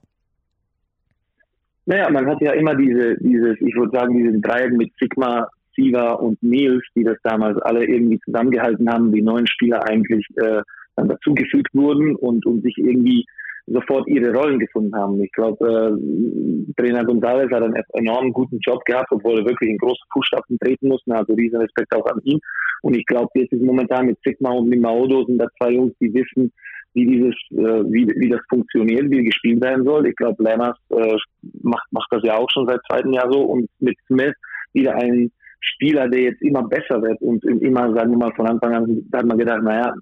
Naja, 1.85 2.09
man 2.09 2.25
hat 2.27 2.41
ja 2.41 2.53
immer 2.53 2.75
diese, 2.75 3.15
dieses, 3.19 3.55
ich 3.61 3.75
würde 3.75 3.97
sagen, 3.97 4.17
diesen 4.17 4.41
Dreieck 4.41 4.73
mit 4.73 4.91
Sigma, 4.99 5.47
Siva 5.75 6.13
und 6.13 6.41
Nils, 6.41 6.83
die 6.95 7.03
das 7.03 7.17
damals 7.23 7.57
alle 7.59 7.85
irgendwie 7.85 8.19
zusammengehalten 8.19 8.89
haben, 8.89 9.11
die 9.11 9.21
neuen 9.21 9.47
Spieler 9.47 9.87
eigentlich 9.87 10.25
äh, 10.37 10.61
dann 10.95 11.09
dazugefügt 11.09 11.73
wurden 11.73 12.15
und, 12.15 12.45
und 12.45 12.63
sich 12.63 12.77
irgendwie 12.77 13.25
sofort 13.67 14.07
ihre 14.07 14.33
Rollen 14.33 14.59
gefunden 14.59 14.95
haben. 14.95 15.21
Ich 15.21 15.31
glaube, 15.31 15.65
äh, 15.67 16.73
Trainer 16.81 17.03
González 17.03 17.51
hat 17.51 17.63
einen 17.63 17.75
enorm 17.93 18.31
guten 18.31 18.59
Job 18.59 18.83
gehabt, 18.85 19.11
obwohl 19.11 19.39
er 19.39 19.45
wirklich 19.45 19.71
in 19.71 19.77
große 19.77 20.01
Fußstapfen 20.13 20.57
treten 20.59 20.87
musste. 20.87 21.15
Also 21.15 21.33
riesen 21.33 21.59
Respekt 21.59 21.93
auch 21.95 22.05
an 22.05 22.21
ihn. 22.23 22.39
Und 22.81 22.95
ich 22.95 23.05
glaube, 23.05 23.29
jetzt 23.35 23.53
ist 23.53 23.63
momentan 23.63 24.05
mit 24.05 24.19
Sigma 24.23 24.51
und 24.51 24.69
mit 24.69 24.79
Maodo 24.79 25.25
sind 25.25 25.39
da 25.39 25.47
zwei 25.57 25.71
Jungs, 25.71 25.93
die 25.99 26.13
wissen, 26.13 26.51
wie 26.95 27.05
dieses, 27.05 27.35
äh, 27.51 27.83
wie, 27.91 28.07
wie 28.15 28.29
das 28.29 28.41
funktioniert, 28.49 29.11
wie 29.11 29.23
gespielt 29.23 29.61
werden 29.61 29.85
soll. 29.85 30.07
Ich 30.07 30.15
glaube, 30.15 30.41
Lammers 30.41 30.77
äh, 30.89 31.17
macht, 31.61 31.87
macht 31.91 32.07
das 32.11 32.23
ja 32.23 32.37
auch 32.37 32.49
schon 32.51 32.67
seit 32.67 32.79
zweitem 32.89 33.13
Jahr 33.13 33.31
so 33.31 33.41
und 33.41 33.69
mit 33.79 33.97
Smith 34.07 34.33
wieder 34.73 34.95
ein 34.95 35.31
Spieler, 35.59 36.07
der 36.07 36.21
jetzt 36.21 36.41
immer 36.41 36.63
besser 36.63 37.01
wird 37.01 37.19
und 37.21 37.43
immer, 37.43 37.93
sagen 37.93 38.11
wir 38.11 38.17
mal, 38.17 38.33
von 38.35 38.47
Anfang 38.47 38.73
an 38.75 39.03
hat 39.13 39.25
man 39.25 39.37
gedacht, 39.37 39.63
naja, 39.63 39.93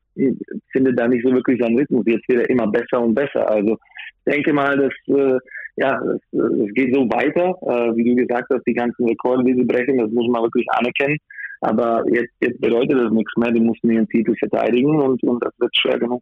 findet 0.71 0.99
da 0.99 1.07
nicht 1.07 1.25
so 1.25 1.33
wirklich 1.33 1.59
seinen 1.61 1.77
Rhythmus. 1.77 2.03
Jetzt 2.05 2.27
wird 2.27 2.41
er 2.41 2.49
immer 2.49 2.67
besser 2.67 3.01
und 3.01 3.15
besser. 3.15 3.49
Also 3.49 3.77
ich 4.25 4.33
denke 4.33 4.53
mal, 4.53 4.77
dass 4.77 4.93
äh, 5.07 5.39
ja, 5.77 5.99
es, 6.03 6.39
es 6.39 6.73
geht 6.73 6.93
so 6.93 7.01
weiter, 7.09 7.55
äh, 7.61 7.95
wie 7.95 8.03
du 8.03 8.15
gesagt 8.15 8.49
hast, 8.53 8.67
die 8.67 8.73
ganzen 8.73 9.07
Rekorde, 9.07 9.43
die 9.45 9.55
sie 9.55 9.63
brechen, 9.63 9.97
das 9.97 10.11
muss 10.11 10.27
man 10.27 10.43
wirklich 10.43 10.65
anerkennen. 10.71 11.17
Aber 11.61 12.03
jetzt, 12.11 12.33
jetzt 12.41 12.59
bedeutet 12.59 12.99
das 12.99 13.11
nichts 13.11 13.31
mehr, 13.37 13.51
die 13.51 13.61
mussten 13.61 13.89
ihren 13.89 14.07
Titel 14.09 14.35
verteidigen 14.35 14.99
und, 14.99 15.23
und 15.23 15.43
das 15.43 15.53
wird 15.59 15.75
schwer 15.75 15.97
genug. 15.97 16.21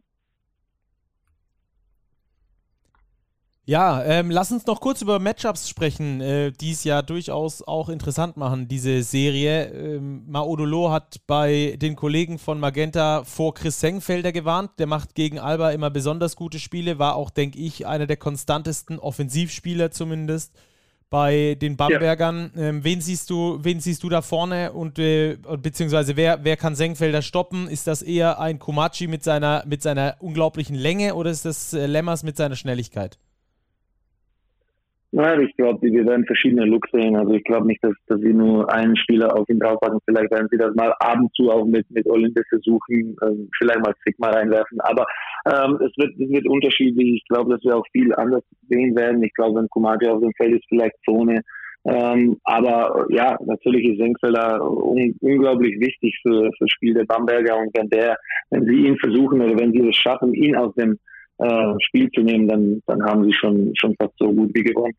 Ja, 3.72 4.04
ähm, 4.04 4.30
lass 4.30 4.52
uns 4.52 4.66
noch 4.66 4.82
kurz 4.82 5.00
über 5.00 5.18
Matchups 5.18 5.66
sprechen, 5.66 6.20
äh, 6.20 6.52
die 6.52 6.72
es 6.72 6.84
ja 6.84 7.00
durchaus 7.00 7.62
auch 7.62 7.88
interessant 7.88 8.36
machen, 8.36 8.68
diese 8.68 9.02
Serie. 9.02 9.64
Ähm, 9.64 10.24
Maodolo 10.26 10.90
hat 10.90 11.22
bei 11.26 11.78
den 11.80 11.96
Kollegen 11.96 12.38
von 12.38 12.60
Magenta 12.60 13.24
vor 13.24 13.54
Chris 13.54 13.80
Sengfelder 13.80 14.30
gewarnt. 14.30 14.72
Der 14.78 14.86
macht 14.86 15.14
gegen 15.14 15.38
Alba 15.38 15.70
immer 15.70 15.88
besonders 15.88 16.36
gute 16.36 16.58
Spiele, 16.58 16.98
war 16.98 17.16
auch, 17.16 17.30
denke 17.30 17.58
ich, 17.58 17.86
einer 17.86 18.06
der 18.06 18.18
konstantesten 18.18 18.98
Offensivspieler 18.98 19.90
zumindest 19.90 20.52
bei 21.08 21.56
den 21.58 21.78
Bambergern. 21.78 22.52
Ja. 22.54 22.64
Ähm, 22.64 22.84
wen 22.84 23.00
siehst 23.00 23.30
du, 23.30 23.58
wen 23.62 23.80
siehst 23.80 24.02
du 24.02 24.10
da 24.10 24.20
vorne 24.20 24.74
und 24.74 24.98
äh, 24.98 25.38
beziehungsweise 25.62 26.16
wer, 26.16 26.44
wer 26.44 26.58
kann 26.58 26.74
Senkfelder 26.74 27.22
stoppen? 27.22 27.68
Ist 27.68 27.86
das 27.86 28.02
eher 28.02 28.38
ein 28.38 28.58
Komachi 28.58 29.06
mit 29.06 29.24
seiner, 29.24 29.64
mit 29.66 29.80
seiner 29.80 30.16
unglaublichen 30.20 30.76
Länge 30.76 31.14
oder 31.14 31.30
ist 31.30 31.46
das 31.46 31.72
äh, 31.72 31.86
Lemmers 31.86 32.22
mit 32.22 32.36
seiner 32.36 32.56
Schnelligkeit? 32.56 33.18
Nein, 35.14 35.42
ich 35.42 35.54
glaube, 35.56 35.82
wir 35.82 36.06
werden 36.06 36.24
verschiedene 36.24 36.64
Looks 36.64 36.90
sehen. 36.90 37.16
Also 37.16 37.34
ich 37.34 37.44
glaube 37.44 37.66
nicht, 37.66 37.84
dass, 37.84 37.92
dass 38.06 38.18
sie 38.20 38.32
nur 38.32 38.72
einen 38.72 38.96
Spieler 38.96 39.36
auf 39.36 39.46
ihn 39.50 39.60
draufpacken. 39.60 39.98
Vielleicht 40.06 40.30
werden 40.30 40.48
sie 40.50 40.56
das 40.56 40.74
mal 40.74 40.94
ab 41.00 41.18
und 41.20 41.30
zu 41.34 41.50
auch 41.50 41.66
mit, 41.66 41.84
mit 41.90 42.06
Olympus 42.06 42.44
versuchen, 42.48 43.14
ähm, 43.22 43.50
vielleicht 43.58 43.80
mal 43.80 43.94
Sigma 44.06 44.30
reinwerfen. 44.30 44.80
Aber 44.80 45.04
ähm, 45.44 45.78
es, 45.82 45.92
wird, 45.98 46.18
es 46.18 46.30
wird 46.30 46.48
unterschiedlich. 46.48 47.16
Ich 47.16 47.28
glaube, 47.28 47.52
dass 47.52 47.62
wir 47.62 47.76
auch 47.76 47.86
viel 47.92 48.14
anders 48.14 48.42
sehen 48.70 48.96
werden. 48.96 49.22
Ich 49.22 49.34
glaube, 49.34 49.60
wenn 49.60 49.68
Kumati 49.68 50.06
auf 50.06 50.22
dem 50.22 50.32
Feld 50.32 50.54
ist, 50.54 50.64
vielleicht 50.70 50.96
Zone. 51.04 51.42
Ähm, 51.84 52.38
aber 52.44 53.06
ja, 53.10 53.36
natürlich 53.44 53.84
ist 53.84 53.98
Senkfelder 53.98 54.62
un 54.62 55.14
unglaublich 55.20 55.78
wichtig 55.78 56.18
für, 56.22 56.44
für 56.56 56.64
das 56.64 56.70
Spiel 56.70 56.94
der 56.94 57.04
Bamberger. 57.04 57.58
Und 57.58 57.76
wenn 57.76 57.90
der, 57.90 58.16
wenn 58.48 58.64
sie 58.64 58.86
ihn 58.86 58.96
versuchen 58.96 59.42
oder 59.42 59.58
wenn 59.58 59.72
sie 59.72 59.86
es 59.86 59.96
schaffen, 59.96 60.32
ihn 60.32 60.56
aus 60.56 60.74
dem 60.74 60.98
äh, 61.38 61.74
Spiel 61.80 62.10
zu 62.10 62.22
nehmen, 62.22 62.48
dann, 62.48 62.82
dann 62.86 63.02
haben 63.02 63.24
sie 63.24 63.32
schon, 63.32 63.72
schon 63.76 63.94
fast 63.96 64.14
so 64.18 64.32
gut 64.32 64.50
wie 64.54 64.62
gewonnen. 64.62 64.94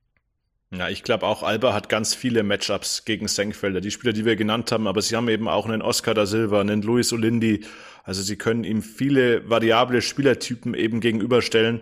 Ja, 0.76 0.90
ich 0.90 1.04
glaube 1.04 1.28
auch, 1.28 1.44
Alba 1.44 1.74
hat 1.74 1.88
ganz 1.88 2.16
viele 2.16 2.42
Matchups 2.42 3.06
gegen 3.06 3.28
Senkfelder. 3.28 3.80
Die 3.80 3.92
Spieler, 3.92 4.12
die 4.12 4.26
wir 4.26 4.36
genannt 4.36 4.72
haben, 4.72 4.88
aber 4.88 5.04
sie 5.04 5.16
haben 5.16 5.30
eben 5.30 5.48
auch 5.48 5.68
einen 5.68 5.84
Oscar 5.84 6.16
da 6.16 6.26
Silva, 6.26 6.62
einen 6.62 6.82
Luis 6.82 7.14
Olindi. 7.14 7.62
Also 8.04 8.24
sie 8.24 8.38
können 8.38 8.64
ihm 8.64 8.82
viele 8.82 9.48
variable 9.48 10.02
Spielertypen 10.02 10.74
eben 10.74 11.00
gegenüberstellen. 11.00 11.82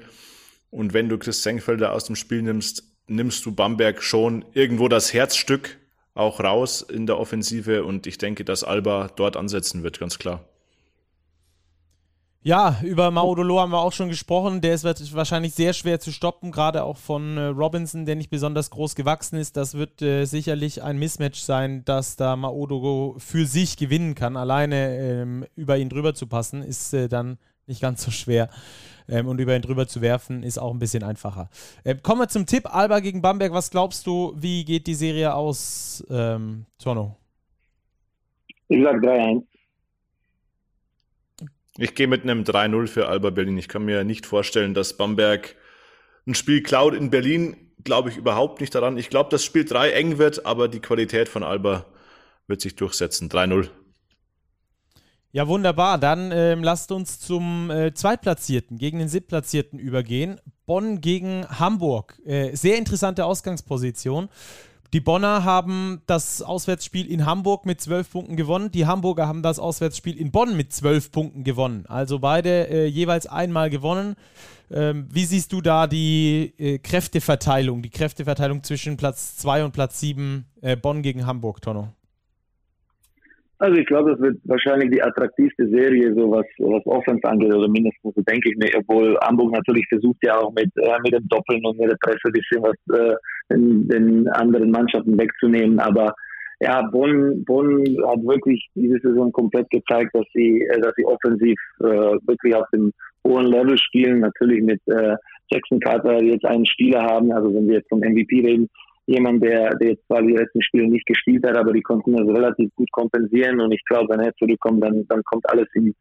Und 0.71 0.93
wenn 0.93 1.07
du 1.07 1.17
Chris 1.17 1.41
Senkfelder 1.41 1.93
aus 1.93 2.03
dem 2.03 2.17
Spiel 2.17 2.41
nimmst, 2.41 2.83
nimmst 3.07 3.45
du 3.45 3.55
Bamberg 3.55 4.03
schon 4.03 4.43
irgendwo 4.53 4.89
das 4.89 5.13
Herzstück 5.13 5.77
auch 6.13 6.41
raus 6.41 6.81
in 6.81 7.05
der 7.05 7.17
Offensive. 7.17 7.85
Und 7.85 8.07
ich 8.07 8.17
denke, 8.17 8.43
dass 8.43 8.65
Alba 8.65 9.09
dort 9.15 9.37
ansetzen 9.37 9.83
wird, 9.83 9.99
ganz 9.99 10.19
klar. 10.19 10.50
Ja, 12.43 12.77
über 12.83 13.11
Maudolo 13.11 13.59
haben 13.59 13.71
wir 13.71 13.81
auch 13.81 13.93
schon 13.93 14.09
gesprochen. 14.09 14.61
Der 14.61 14.73
ist 14.73 14.83
wahrscheinlich 14.83 15.53
sehr 15.53 15.73
schwer 15.73 15.99
zu 15.99 16.11
stoppen, 16.11 16.51
gerade 16.51 16.83
auch 16.83 16.97
von 16.97 17.37
äh, 17.37 17.45
Robinson, 17.45 18.07
der 18.07 18.15
nicht 18.15 18.31
besonders 18.31 18.71
groß 18.71 18.95
gewachsen 18.95 19.37
ist. 19.37 19.57
Das 19.57 19.75
wird 19.75 20.01
äh, 20.01 20.25
sicherlich 20.25 20.81
ein 20.81 20.97
Mismatch 20.97 21.39
sein, 21.39 21.85
dass 21.85 22.15
da 22.15 22.35
Maudolo 22.35 23.15
für 23.19 23.45
sich 23.45 23.77
gewinnen 23.77 24.15
kann. 24.15 24.37
Alleine 24.37 24.97
ähm, 24.97 25.45
über 25.55 25.77
ihn 25.77 25.89
drüber 25.89 26.15
zu 26.15 26.25
passen, 26.25 26.63
ist 26.63 26.95
äh, 26.95 27.07
dann 27.07 27.37
nicht 27.67 27.79
ganz 27.79 28.03
so 28.03 28.09
schwer. 28.09 28.49
Ähm, 29.07 29.27
und 29.27 29.39
über 29.39 29.55
ihn 29.55 29.61
drüber 29.61 29.87
zu 29.87 30.01
werfen, 30.01 30.41
ist 30.41 30.57
auch 30.57 30.73
ein 30.73 30.79
bisschen 30.79 31.03
einfacher. 31.03 31.47
Ähm, 31.85 32.01
kommen 32.01 32.21
wir 32.21 32.27
zum 32.27 32.47
Tipp: 32.47 32.73
Alba 32.73 33.01
gegen 33.01 33.21
Bamberg. 33.21 33.53
Was 33.53 33.69
glaubst 33.69 34.07
du, 34.07 34.33
wie 34.35 34.65
geht 34.65 34.87
die 34.87 34.95
Serie 34.95 35.35
aus, 35.35 36.03
ähm, 36.09 36.65
Torno? 36.79 37.17
Ich 38.67 38.81
sag 38.83 38.95
3-1. 38.95 39.43
Ich 41.77 41.95
gehe 41.95 42.07
mit 42.07 42.23
einem 42.23 42.43
3-0 42.43 42.87
für 42.87 43.07
Alba 43.07 43.29
Berlin. 43.29 43.57
Ich 43.57 43.67
kann 43.67 43.85
mir 43.85 44.03
nicht 44.03 44.25
vorstellen, 44.25 44.73
dass 44.73 44.97
Bamberg 44.97 45.55
ein 46.27 46.35
Spiel 46.35 46.61
klaut 46.61 46.93
in 46.93 47.09
Berlin. 47.09 47.71
Glaube 47.83 48.09
ich 48.09 48.17
überhaupt 48.17 48.61
nicht 48.61 48.75
daran. 48.75 48.97
Ich 48.97 49.09
glaube, 49.09 49.29
dass 49.29 49.43
Spiel 49.43 49.65
3 49.65 49.91
eng 49.91 50.17
wird, 50.17 50.45
aber 50.45 50.67
die 50.67 50.81
Qualität 50.81 51.29
von 51.29 51.43
Alba 51.43 51.85
wird 52.47 52.61
sich 52.61 52.75
durchsetzen. 52.75 53.29
3-0. 53.29 53.69
Ja, 55.33 55.47
wunderbar. 55.47 55.97
Dann 55.97 56.31
ähm, 56.33 56.61
lasst 56.61 56.91
uns 56.91 57.19
zum 57.19 57.71
äh, 57.71 57.93
Zweitplatzierten 57.93 58.77
gegen 58.77 58.99
den 58.99 59.07
Siebtplatzierten 59.07 59.79
übergehen. 59.79 60.41
Bonn 60.65 60.99
gegen 60.99 61.47
Hamburg. 61.47 62.19
Äh, 62.25 62.53
sehr 62.55 62.77
interessante 62.77 63.23
Ausgangsposition. 63.23 64.27
Die 64.93 64.99
Bonner 64.99 65.45
haben 65.45 66.01
das 66.05 66.41
Auswärtsspiel 66.41 67.09
in 67.09 67.25
Hamburg 67.25 67.65
mit 67.65 67.79
zwölf 67.79 68.11
Punkten 68.11 68.35
gewonnen. 68.35 68.71
Die 68.73 68.87
Hamburger 68.87 69.25
haben 69.25 69.41
das 69.41 69.57
Auswärtsspiel 69.57 70.19
in 70.19 70.31
Bonn 70.31 70.57
mit 70.57 70.73
zwölf 70.73 71.13
Punkten 71.13 71.45
gewonnen. 71.45 71.85
Also 71.87 72.19
beide 72.19 72.67
äh, 72.67 72.85
jeweils 72.87 73.25
einmal 73.25 73.69
gewonnen. 73.69 74.15
Ähm, 74.69 75.07
wie 75.09 75.23
siehst 75.23 75.53
du 75.53 75.61
da 75.61 75.87
die 75.87 76.51
äh, 76.57 76.77
Kräfteverteilung, 76.79 77.81
die 77.81 77.89
Kräfteverteilung 77.89 78.63
zwischen 78.63 78.97
Platz 78.97 79.37
2 79.37 79.63
und 79.63 79.71
Platz 79.71 80.01
7 80.01 80.43
äh, 80.61 80.75
Bonn 80.75 81.01
gegen 81.01 81.25
Hamburg, 81.25 81.61
Tonno? 81.61 81.87
Also 83.59 83.77
ich 83.77 83.85
glaube, 83.85 84.11
das 84.11 84.19
wird 84.19 84.39
wahrscheinlich 84.43 84.91
die 84.91 85.03
attraktivste 85.03 85.69
Serie, 85.69 86.13
so 86.15 86.31
was, 86.31 86.45
was 86.57 86.85
Offense 86.87 87.23
angeht, 87.29 87.53
oder 87.53 87.69
mindestens 87.69 88.13
so 88.15 88.21
denke 88.23 88.49
ich 88.49 88.57
mir, 88.57 88.71
obwohl 88.75 89.15
Hamburg 89.21 89.53
natürlich 89.53 89.85
versucht 89.87 90.17
ja 90.23 90.37
auch 90.37 90.51
mit, 90.51 90.69
äh, 90.77 90.97
mit 91.03 91.13
dem 91.13 91.27
Doppeln 91.29 91.63
und 91.63 91.77
mit 91.77 91.89
der 91.89 91.97
Presse 92.01 92.25
ein 92.25 92.33
bisschen 92.33 92.63
was 92.63 92.75
äh, 92.99 93.15
den, 93.49 93.87
den 93.87 94.27
anderen 94.29 94.71
Mannschaften 94.71 95.17
wegzunehmen. 95.17 95.79
Aber 95.79 96.13
ja, 96.61 96.83
Bonn, 96.91 97.43
Bonn 97.45 97.83
hat 98.07 98.23
wirklich 98.23 98.69
diese 98.75 98.99
Saison 98.99 99.31
komplett 99.31 99.69
gezeigt, 99.71 100.11
dass 100.13 100.25
sie, 100.33 100.61
äh, 100.61 100.79
dass 100.79 100.93
sie 100.95 101.05
offensiv 101.05 101.57
äh, 101.79 102.17
wirklich 102.27 102.55
auf 102.55 102.67
dem 102.71 102.91
hohen 103.25 103.47
Level 103.47 103.77
spielen. 103.77 104.19
Natürlich 104.19 104.61
mit 104.61 104.79
äh, 104.87 105.15
Jackson 105.51 105.79
Carter 105.79 106.21
jetzt 106.21 106.45
einen 106.45 106.65
Spieler 106.65 107.01
haben, 107.01 107.31
also 107.31 107.53
wenn 107.53 107.67
wir 107.67 107.77
jetzt 107.77 107.89
vom 107.89 107.99
MVP 107.99 108.41
reden, 108.41 108.69
jemand, 109.07 109.43
der, 109.43 109.75
der 109.77 109.89
jetzt 109.89 110.05
zwar 110.07 110.21
die 110.21 110.33
letzten 110.33 110.61
Spiele 110.61 110.87
nicht 110.87 111.05
gespielt 111.05 111.45
hat, 111.45 111.57
aber 111.57 111.73
die 111.73 111.81
konnten 111.81 112.15
das 112.15 112.27
relativ 112.27 112.69
gut 112.75 112.91
kompensieren 112.91 113.59
und 113.59 113.71
ich 113.71 113.83
glaube, 113.85 114.13
wenn 114.13 114.21
er 114.21 114.33
zurückkommt, 114.35 114.83
dann, 114.83 115.05
dann 115.07 115.21
kommt 115.23 115.49
alles 115.49 115.67
in, 115.73 115.93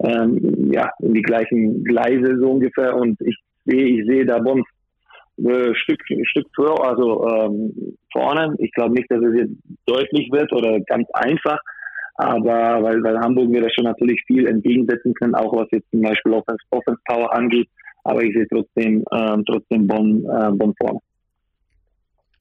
ähm, 0.00 0.72
ja, 0.72 0.90
in 1.00 1.14
die 1.14 1.22
gleichen 1.22 1.84
Gleise 1.84 2.38
so 2.40 2.50
ungefähr 2.50 2.96
und 2.96 3.20
ich 3.20 3.36
sehe, 3.64 3.86
ich 3.86 4.06
sehe 4.06 4.26
da 4.26 4.38
Bonn 4.38 4.64
äh, 5.44 5.74
Stück, 5.74 6.00
Stück 6.24 6.46
vor, 6.54 6.86
also 6.86 7.26
ähm, 7.28 7.96
vorne. 8.12 8.54
Ich 8.58 8.72
glaube 8.72 8.94
nicht, 8.94 9.10
dass 9.10 9.22
es 9.22 9.34
jetzt 9.36 9.54
deutlich 9.86 10.30
wird 10.32 10.52
oder 10.52 10.80
ganz 10.80 11.08
einfach, 11.12 11.58
aber 12.14 12.82
weil, 12.82 13.02
weil 13.02 13.20
Hamburg 13.20 13.48
mir 13.48 13.62
da 13.62 13.68
schon 13.70 13.84
natürlich 13.84 14.20
viel 14.26 14.46
entgegensetzen 14.48 15.14
können, 15.14 15.34
auch 15.34 15.52
was 15.52 15.68
jetzt 15.70 15.88
zum 15.90 16.02
Beispiel 16.02 16.32
Offense, 16.32 16.64
Offense 16.70 17.00
Power 17.06 17.32
angeht, 17.32 17.68
aber 18.04 18.22
ich 18.22 18.34
sehe 18.34 18.46
trotzdem, 18.48 19.04
ähm, 19.12 19.44
trotzdem 19.46 19.86
Bonn, 19.86 20.24
äh, 20.24 20.50
Bonn 20.52 20.74
vorne. 20.80 20.98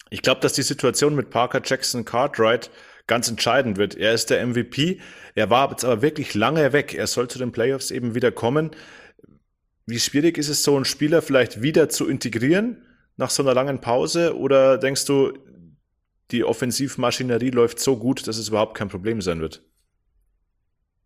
Ich 0.10 0.22
glaube, 0.22 0.42
dass 0.42 0.54
die 0.54 0.64
Situation 0.64 1.16
mit 1.16 1.30
Parker 1.30 1.62
Jackson 1.64 2.06
Cartwright 2.06 2.72
ganz 3.08 3.30
entscheidend 3.30 3.78
wird. 3.78 3.96
Er 3.96 4.14
ist 4.14 4.30
der 4.30 4.46
MVP. 4.46 5.00
Er 5.36 5.50
war 5.50 5.70
jetzt 5.70 5.86
aber 5.86 6.02
wirklich 6.02 6.34
lange 6.34 6.74
weg. 6.74 6.96
Er 6.96 7.08
soll 7.08 7.28
zu 7.28 7.40
den 7.40 7.52
Playoffs 7.52 7.92
eben 7.92 8.16
wieder 8.16 8.32
kommen. 8.32 8.72
Wie 9.86 10.00
schwierig 10.00 10.38
ist 10.38 10.50
es, 10.50 10.64
so 10.64 10.76
einen 10.76 10.86
Spieler 10.86 11.22
vielleicht 11.22 11.62
wieder 11.62 11.88
zu 11.90 12.08
integrieren 12.08 12.82
nach 13.18 13.30
so 13.30 13.44
einer 13.44 13.54
langen 13.54 13.82
Pause? 13.82 14.38
Oder 14.38 14.78
denkst 14.78 15.06
du, 15.06 15.34
die 16.32 16.44
Offensivmaschinerie 16.44 17.52
läuft 17.52 17.80
so 17.80 17.98
gut, 17.98 18.28
dass 18.28 18.38
es 18.38 18.50
überhaupt 18.50 18.78
kein 18.78 18.90
Problem 18.90 19.22
sein 19.22 19.42
wird? 19.42 19.64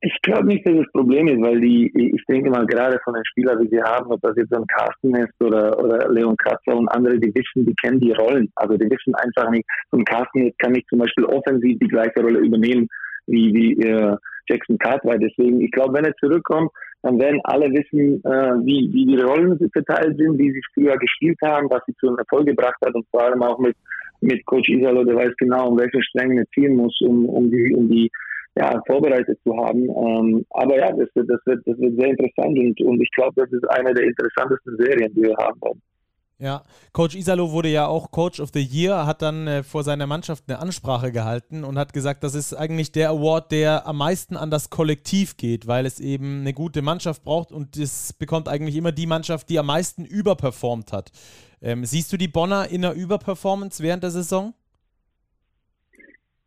Ich 0.04 0.18
glaube 0.24 0.48
nicht, 0.48 0.66
dass 0.66 0.74
das 0.76 0.92
Problem 0.94 1.28
ist, 1.28 1.42
weil 1.42 1.62
die, 1.62 1.92
ich 1.94 2.26
denke 2.26 2.50
mal 2.50 2.66
gerade 2.66 3.00
von 3.04 3.14
den 3.14 3.24
Spielern, 3.26 3.62
die 3.62 3.70
sie 3.70 3.84
haben, 3.84 4.12
ob 4.12 4.20
das 4.22 4.36
jetzt 4.36 4.52
ein 4.52 4.66
Carsten 4.66 5.16
ist 5.16 5.40
oder, 5.40 5.78
oder 5.78 6.12
Leon 6.12 6.36
Kratzer 6.38 6.76
und 6.76 6.88
andere, 6.90 7.20
die 7.20 7.34
wissen, 7.36 7.68
die 7.68 7.76
kennen 7.76 8.00
die 8.00 8.12
Rollen. 8.14 8.52
Also 8.56 8.78
die 8.78 8.90
wissen 8.90 9.14
einfach 9.14 9.52
nicht, 9.52 9.64
so 9.92 9.98
ein 9.98 10.06
Carsten 10.06 10.46
jetzt 10.46 10.58
kann 10.58 10.72
nicht 10.72 10.90
zum 10.90 11.00
Beispiel 11.00 11.26
offensiv 11.26 11.78
die 11.78 11.88
gleiche 11.88 12.20
Rolle 12.20 12.40
übernehmen 12.40 12.88
wie, 13.28 13.54
wie 13.54 13.88
äh, 13.88 14.18
Jackson 14.50 14.80
Cartwright. 14.80 15.22
Deswegen, 15.22 15.62
ich 15.62 15.72
glaube, 15.72 15.94
wenn 15.94 16.06
er 16.06 16.16
zurückkommt, 16.16 16.72
dann 17.04 17.20
werden 17.20 17.40
alle 17.44 17.70
wissen, 17.72 18.24
äh, 18.24 18.66
wie, 18.66 18.90
wie 18.94 19.06
die 19.06 19.22
Rollen 19.22 19.58
verteilt 19.74 20.18
sind, 20.18 20.38
wie 20.38 20.52
sie 20.52 20.62
früher 20.74 20.98
gespielt 20.98 21.38
haben, 21.44 21.70
was 21.70 21.82
sie 21.88 21.96
zu 21.96 22.08
einem 22.08 22.20
Erfolg 22.20 22.46
gebracht 22.46 22.78
hat 22.86 22.94
und 22.94 23.06
vor 23.10 23.24
allem 23.24 23.42
auch 23.42 23.58
mit, 23.60 23.76
mit 24.22 24.46
Coach 24.46 24.70
Isalo, 24.70 25.04
der 25.04 25.16
weiß 25.16 25.36
genau, 25.38 25.70
um 25.70 25.80
welche 25.80 26.02
Stränge 26.04 26.42
er 26.42 26.48
ziehen 26.54 26.76
muss, 26.76 26.96
um, 27.02 27.26
um 27.26 27.50
die, 27.50 27.74
um 27.74 27.90
die 27.90 28.10
ja, 28.56 28.82
vorbereitet 28.86 29.40
zu 29.44 29.56
haben. 29.58 29.90
Ähm, 29.90 30.46
aber 30.52 30.78
ja, 30.78 30.92
das, 30.92 31.10
das, 31.16 31.40
wird, 31.46 31.66
das 31.66 31.80
wird 31.80 32.00
sehr 32.00 32.10
interessant 32.10 32.60
und, 32.60 32.82
und 32.82 33.02
ich 33.02 33.12
glaube, 33.12 33.34
das 33.36 33.52
ist 33.52 33.68
eine 33.72 33.94
der 33.94 34.06
interessantesten 34.06 34.78
Serien, 34.78 35.14
die 35.16 35.24
wir 35.24 35.38
haben 35.38 35.60
werden. 35.62 35.82
Ja, 36.42 36.64
Coach 36.92 37.16
Isalo 37.16 37.52
wurde 37.52 37.70
ja 37.70 37.86
auch 37.86 38.10
Coach 38.10 38.40
of 38.40 38.50
the 38.52 38.64
Year, 38.64 39.06
hat 39.06 39.22
dann 39.22 39.46
äh, 39.46 39.62
vor 39.62 39.84
seiner 39.84 40.08
Mannschaft 40.08 40.46
eine 40.48 40.58
Ansprache 40.58 41.12
gehalten 41.12 41.64
und 41.64 41.78
hat 41.78 41.94
gesagt, 41.94 42.24
das 42.24 42.34
ist 42.34 42.56
eigentlich 42.56 42.92
der 42.92 43.12
Award, 43.12 43.52
der 43.52 43.86
am 43.86 43.98
meisten 43.98 44.36
an 44.36 44.50
das 44.50 44.72
Kollektiv 44.72 45.38
geht, 45.38 45.68
weil 45.68 45.86
es 45.86 46.00
eben 46.00 46.40
eine 46.42 46.54
gute 46.54 46.82
Mannschaft 46.82 47.24
braucht 47.24 47.52
und 47.52 47.78
es 47.78 48.14
bekommt 48.14 48.50
eigentlich 48.50 48.76
immer 48.76 48.92
die 48.92 49.06
Mannschaft, 49.06 49.50
die 49.50 49.60
am 49.60 49.68
meisten 49.68 50.04
überperformt 50.04 50.92
hat. 50.92 51.12
Ähm, 51.62 51.86
siehst 51.86 52.12
du 52.12 52.18
die 52.18 52.28
Bonner 52.28 52.68
in 52.72 52.84
einer 52.84 52.96
Überperformance 52.96 53.84
während 53.84 54.02
der 54.02 54.10
Saison? 54.10 54.56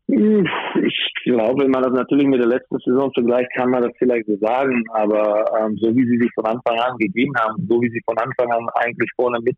Hm, 0.09 0.45
ich 0.85 1.13
glaube, 1.25 1.63
wenn 1.63 1.71
man 1.71 1.85
das 1.85 1.93
natürlich 1.93 2.27
mit 2.27 2.41
der 2.41 2.49
letzten 2.49 2.79
Saison 2.85 3.13
vergleicht, 3.13 3.49
kann 3.55 3.71
man 3.71 3.83
das 3.83 3.93
vielleicht 3.97 4.27
so 4.27 4.37
sagen, 4.39 4.83
aber 4.93 5.45
ähm, 5.61 5.77
so 5.81 5.95
wie 5.95 6.05
sie 6.05 6.19
sich 6.19 6.31
von 6.35 6.47
Anfang 6.47 6.81
an 6.81 6.99
gegeben 6.99 7.33
haben, 7.39 7.65
so 7.71 7.81
wie 7.81 7.91
sie 7.91 8.03
von 8.05 8.19
Anfang 8.19 8.51
an 8.51 8.69
eigentlich 8.75 9.11
vorne 9.15 9.39
mit 9.41 9.57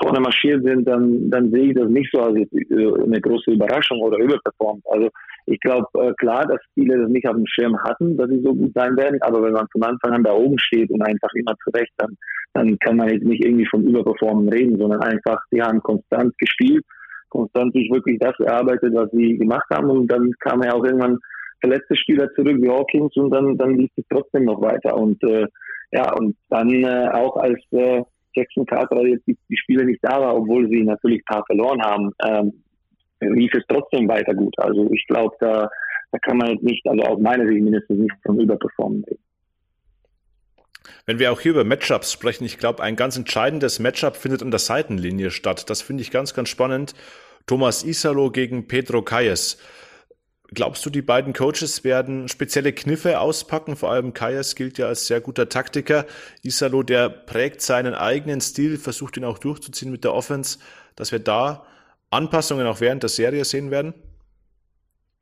vorne 0.00 0.20
marschiert 0.20 0.64
sind, 0.64 0.86
dann, 0.86 1.30
dann 1.30 1.50
sehe 1.50 1.70
ich 1.70 1.74
das 1.74 1.88
nicht 1.88 2.10
so 2.12 2.20
als 2.20 2.36
äh, 2.36 3.02
eine 3.02 3.20
große 3.20 3.52
Überraschung 3.52 4.00
oder 4.00 4.18
überperformt. 4.18 4.82
Also 4.90 5.08
ich 5.46 5.60
glaube 5.60 5.86
äh, 5.94 6.12
klar, 6.14 6.46
dass 6.46 6.60
viele 6.74 6.98
das 6.98 7.10
nicht 7.10 7.26
auf 7.28 7.36
dem 7.36 7.46
Schirm 7.46 7.78
hatten, 7.82 8.16
dass 8.16 8.28
sie 8.28 8.42
so 8.42 8.54
gut 8.54 8.72
sein 8.74 8.96
werden, 8.96 9.20
aber 9.22 9.42
wenn 9.42 9.52
man 9.52 9.66
von 9.70 9.82
Anfang 9.84 10.12
an 10.12 10.24
da 10.24 10.32
oben 10.32 10.58
steht 10.58 10.90
und 10.90 11.02
einfach 11.02 11.28
immer 11.34 11.54
zurecht, 11.62 11.92
dann, 11.98 12.16
dann 12.54 12.78
kann 12.78 12.96
man 12.96 13.08
jetzt 13.08 13.24
nicht 13.24 13.44
irgendwie 13.44 13.66
von 13.66 13.84
Überperformen 13.84 14.48
reden, 14.48 14.78
sondern 14.78 15.02
einfach, 15.02 15.40
die 15.52 15.62
haben 15.62 15.82
konstant 15.82 16.36
gespielt, 16.38 16.84
konstant 17.28 17.72
sich 17.74 17.90
wirklich 17.90 18.18
das 18.18 18.38
erarbeitet, 18.40 18.94
was 18.94 19.10
sie 19.12 19.36
gemacht 19.38 19.66
haben 19.70 19.90
und 19.90 20.08
dann 20.08 20.32
kam 20.40 20.62
ja 20.62 20.72
auch 20.72 20.84
irgendwann 20.84 21.18
verletzte 21.60 21.96
Spieler 21.96 22.28
zurück 22.34 22.56
wie 22.60 22.68
Hawkins 22.68 23.16
und 23.16 23.30
dann, 23.30 23.56
dann 23.56 23.76
lief 23.76 23.90
es 23.96 24.04
trotzdem 24.10 24.44
noch 24.44 24.60
weiter 24.60 24.96
und 24.96 25.22
äh, 25.22 25.46
ja, 25.92 26.12
und 26.14 26.36
dann 26.50 26.68
äh, 26.82 27.08
auch 27.12 27.36
als 27.36 27.60
äh, 27.70 28.02
Jackson 28.34 28.66
Carter 28.66 29.06
jetzt 29.06 29.26
die, 29.26 29.36
die 29.48 29.56
Spiele 29.56 29.84
nicht 29.84 30.00
da 30.02 30.20
war, 30.20 30.36
obwohl 30.36 30.68
sie 30.68 30.82
natürlich 30.82 31.20
ein 31.20 31.34
paar 31.34 31.44
verloren 31.46 31.82
haben, 31.82 32.12
ähm, 32.26 32.52
lief 33.20 33.52
es 33.54 33.64
trotzdem 33.68 34.08
weiter 34.08 34.34
gut. 34.34 34.54
Also 34.58 34.90
ich 34.92 35.06
glaube, 35.06 35.34
da, 35.40 35.68
da 36.12 36.18
kann 36.18 36.38
man 36.38 36.50
jetzt 36.50 36.62
nicht, 36.62 36.86
also 36.86 37.02
aus 37.02 37.20
meiner 37.20 37.46
Sicht 37.46 37.62
mindestens 37.62 37.98
nicht 37.98 38.14
von 38.24 38.38
Überperformen. 38.38 39.04
Wenn 41.06 41.18
wir 41.18 41.32
auch 41.32 41.40
hier 41.40 41.52
über 41.52 41.64
Matchups 41.64 42.12
sprechen, 42.12 42.44
ich 42.44 42.58
glaube, 42.58 42.82
ein 42.82 42.96
ganz 42.96 43.16
entscheidendes 43.16 43.78
Matchup 43.78 44.16
findet 44.16 44.42
an 44.42 44.50
der 44.50 44.60
Seitenlinie 44.60 45.30
statt. 45.30 45.68
Das 45.68 45.82
finde 45.82 46.02
ich 46.02 46.10
ganz, 46.10 46.34
ganz 46.34 46.48
spannend. 46.48 46.94
Thomas 47.46 47.84
Isalo 47.84 48.30
gegen 48.30 48.68
Pedro 48.68 49.02
Kayes. 49.02 49.58
Glaubst 50.54 50.86
du, 50.86 50.90
die 50.90 51.02
beiden 51.02 51.32
Coaches 51.32 51.82
werden 51.82 52.28
spezielle 52.28 52.72
Kniffe 52.72 53.18
auspacken? 53.18 53.74
Vor 53.74 53.90
allem 53.90 54.14
Kajas 54.14 54.54
gilt 54.54 54.78
ja 54.78 54.86
als 54.86 55.08
sehr 55.08 55.20
guter 55.20 55.48
Taktiker. 55.48 56.06
Isalo, 56.44 56.84
der 56.84 57.08
prägt 57.08 57.60
seinen 57.60 57.94
eigenen 57.94 58.40
Stil, 58.40 58.76
versucht 58.76 59.16
ihn 59.16 59.24
auch 59.24 59.38
durchzuziehen 59.38 59.90
mit 59.90 60.04
der 60.04 60.14
Offense, 60.14 60.60
dass 60.94 61.10
wir 61.10 61.18
da 61.18 61.64
Anpassungen 62.10 62.68
auch 62.68 62.80
während 62.80 63.02
der 63.02 63.10
Serie 63.10 63.44
sehen 63.44 63.72
werden? 63.72 63.94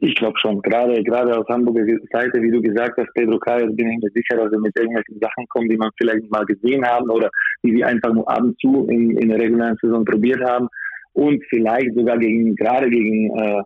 Ich 0.01 0.14
glaube 0.16 0.38
schon. 0.38 0.61
Gerade, 0.61 1.03
gerade 1.03 1.38
aus 1.38 1.47
Hamburger 1.49 1.87
Seite, 2.11 2.42
wie 2.42 2.51
du 2.51 2.61
gesagt 2.61 2.99
hast, 2.99 3.14
Pedro 3.14 3.38
Kajas, 3.38 3.75
bin 3.75 3.88
ich 3.88 4.03
mir 4.03 4.11
sicher, 4.11 4.37
dass 4.37 4.53
er 4.53 4.59
mit 4.59 4.77
irgendwelchen 4.77 5.18
Sachen 5.18 5.47
kommt, 5.49 5.73
die 5.73 5.77
man 5.79 5.90
vielleicht 5.97 6.29
mal 6.31 6.45
gesehen 6.45 6.85
haben 6.85 7.09
oder 7.09 7.31
die 7.62 7.71
sie 7.71 7.85
einfach 7.85 8.12
nur 8.12 8.29
ab 8.29 8.42
und 8.42 8.61
zu 8.61 8.87
in, 8.90 9.16
in 9.16 9.29
der 9.31 9.38
regulären 9.38 9.79
Saison 9.81 10.05
probiert 10.05 10.42
haben 10.45 10.68
und 11.14 11.42
vielleicht 11.49 11.95
sogar 11.95 12.18
gegen, 12.18 12.55
gerade 12.57 12.90
gegen, 12.90 13.31
äh, 13.38 13.62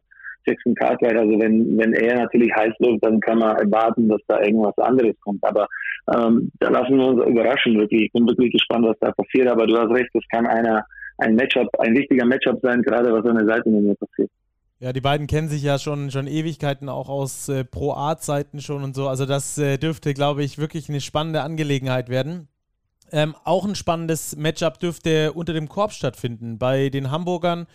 Jackson 0.46 0.74
Cartwright, 0.74 1.16
also 1.16 1.38
wenn, 1.38 1.76
wenn 1.76 1.92
er 1.92 2.16
natürlich 2.16 2.50
heiß 2.54 2.72
läuft, 2.78 3.04
dann 3.04 3.20
kann 3.20 3.38
man 3.38 3.56
erwarten, 3.56 4.09
dass 4.09 4.20
da 4.28 4.40
irgendwas 4.40 4.76
anderes 4.78 5.14
kommt. 5.20 5.42
Aber 5.44 5.66
ähm, 6.14 6.50
da 6.61 6.70
lassen 6.70 6.96
wir 6.96 7.06
uns 7.06 7.24
überraschen, 7.26 7.78
wirklich. 7.78 8.04
Ich 8.04 8.12
bin 8.12 8.26
wirklich 8.26 8.52
gespannt, 8.52 8.87
was 8.87 8.96
da 9.00 9.12
passiert. 9.12 9.48
Aber 9.48 9.66
du 9.66 9.76
hast 9.76 9.90
recht, 9.90 10.11
das 10.14 10.22
kann 10.30 10.46
einer, 10.46 10.85
ein 11.18 11.35
Matchup, 11.35 11.68
ein 11.80 11.96
wichtiger 11.96 12.24
Matchup 12.24 12.61
sein, 12.62 12.82
gerade 12.82 13.12
was 13.12 13.24
an 13.26 13.37
der 13.37 13.46
Seitenlinie 13.46 13.94
passiert. 13.94 14.30
Ja, 14.78 14.92
die 14.92 15.00
beiden 15.00 15.26
kennen 15.26 15.48
sich 15.48 15.62
ja 15.62 15.78
schon, 15.78 16.11
schon 16.11 16.26
Ewigkeiten, 16.26 16.90
auch 16.90 17.09
aus 17.09 17.48
äh, 17.48 17.64
Pro-Art-Seiten 17.64 18.61
schon 18.61 18.85
und 18.85 18.94
so. 18.94 19.09
Also 19.09 19.24
das 19.24 19.56
äh, 19.56 19.78
dürfte, 19.78 20.12
glaube 20.12 20.44
ich, 20.44 20.59
wirklich 20.59 20.90
eine 20.90 21.00
spannende 21.00 21.40
Angelegenheit 21.40 22.11
werden. 22.11 22.48
Ähm, 23.11 23.35
auch 23.44 23.64
ein 23.64 23.74
spannendes 23.74 24.37
Matchup 24.37 24.78
dürfte 24.78 25.32
unter 25.32 25.54
dem 25.54 25.68
Korb 25.68 25.92
stattfinden. 25.92 26.59
Bei 26.59 26.90
den 26.90 27.11
Hamburgern 27.11 27.66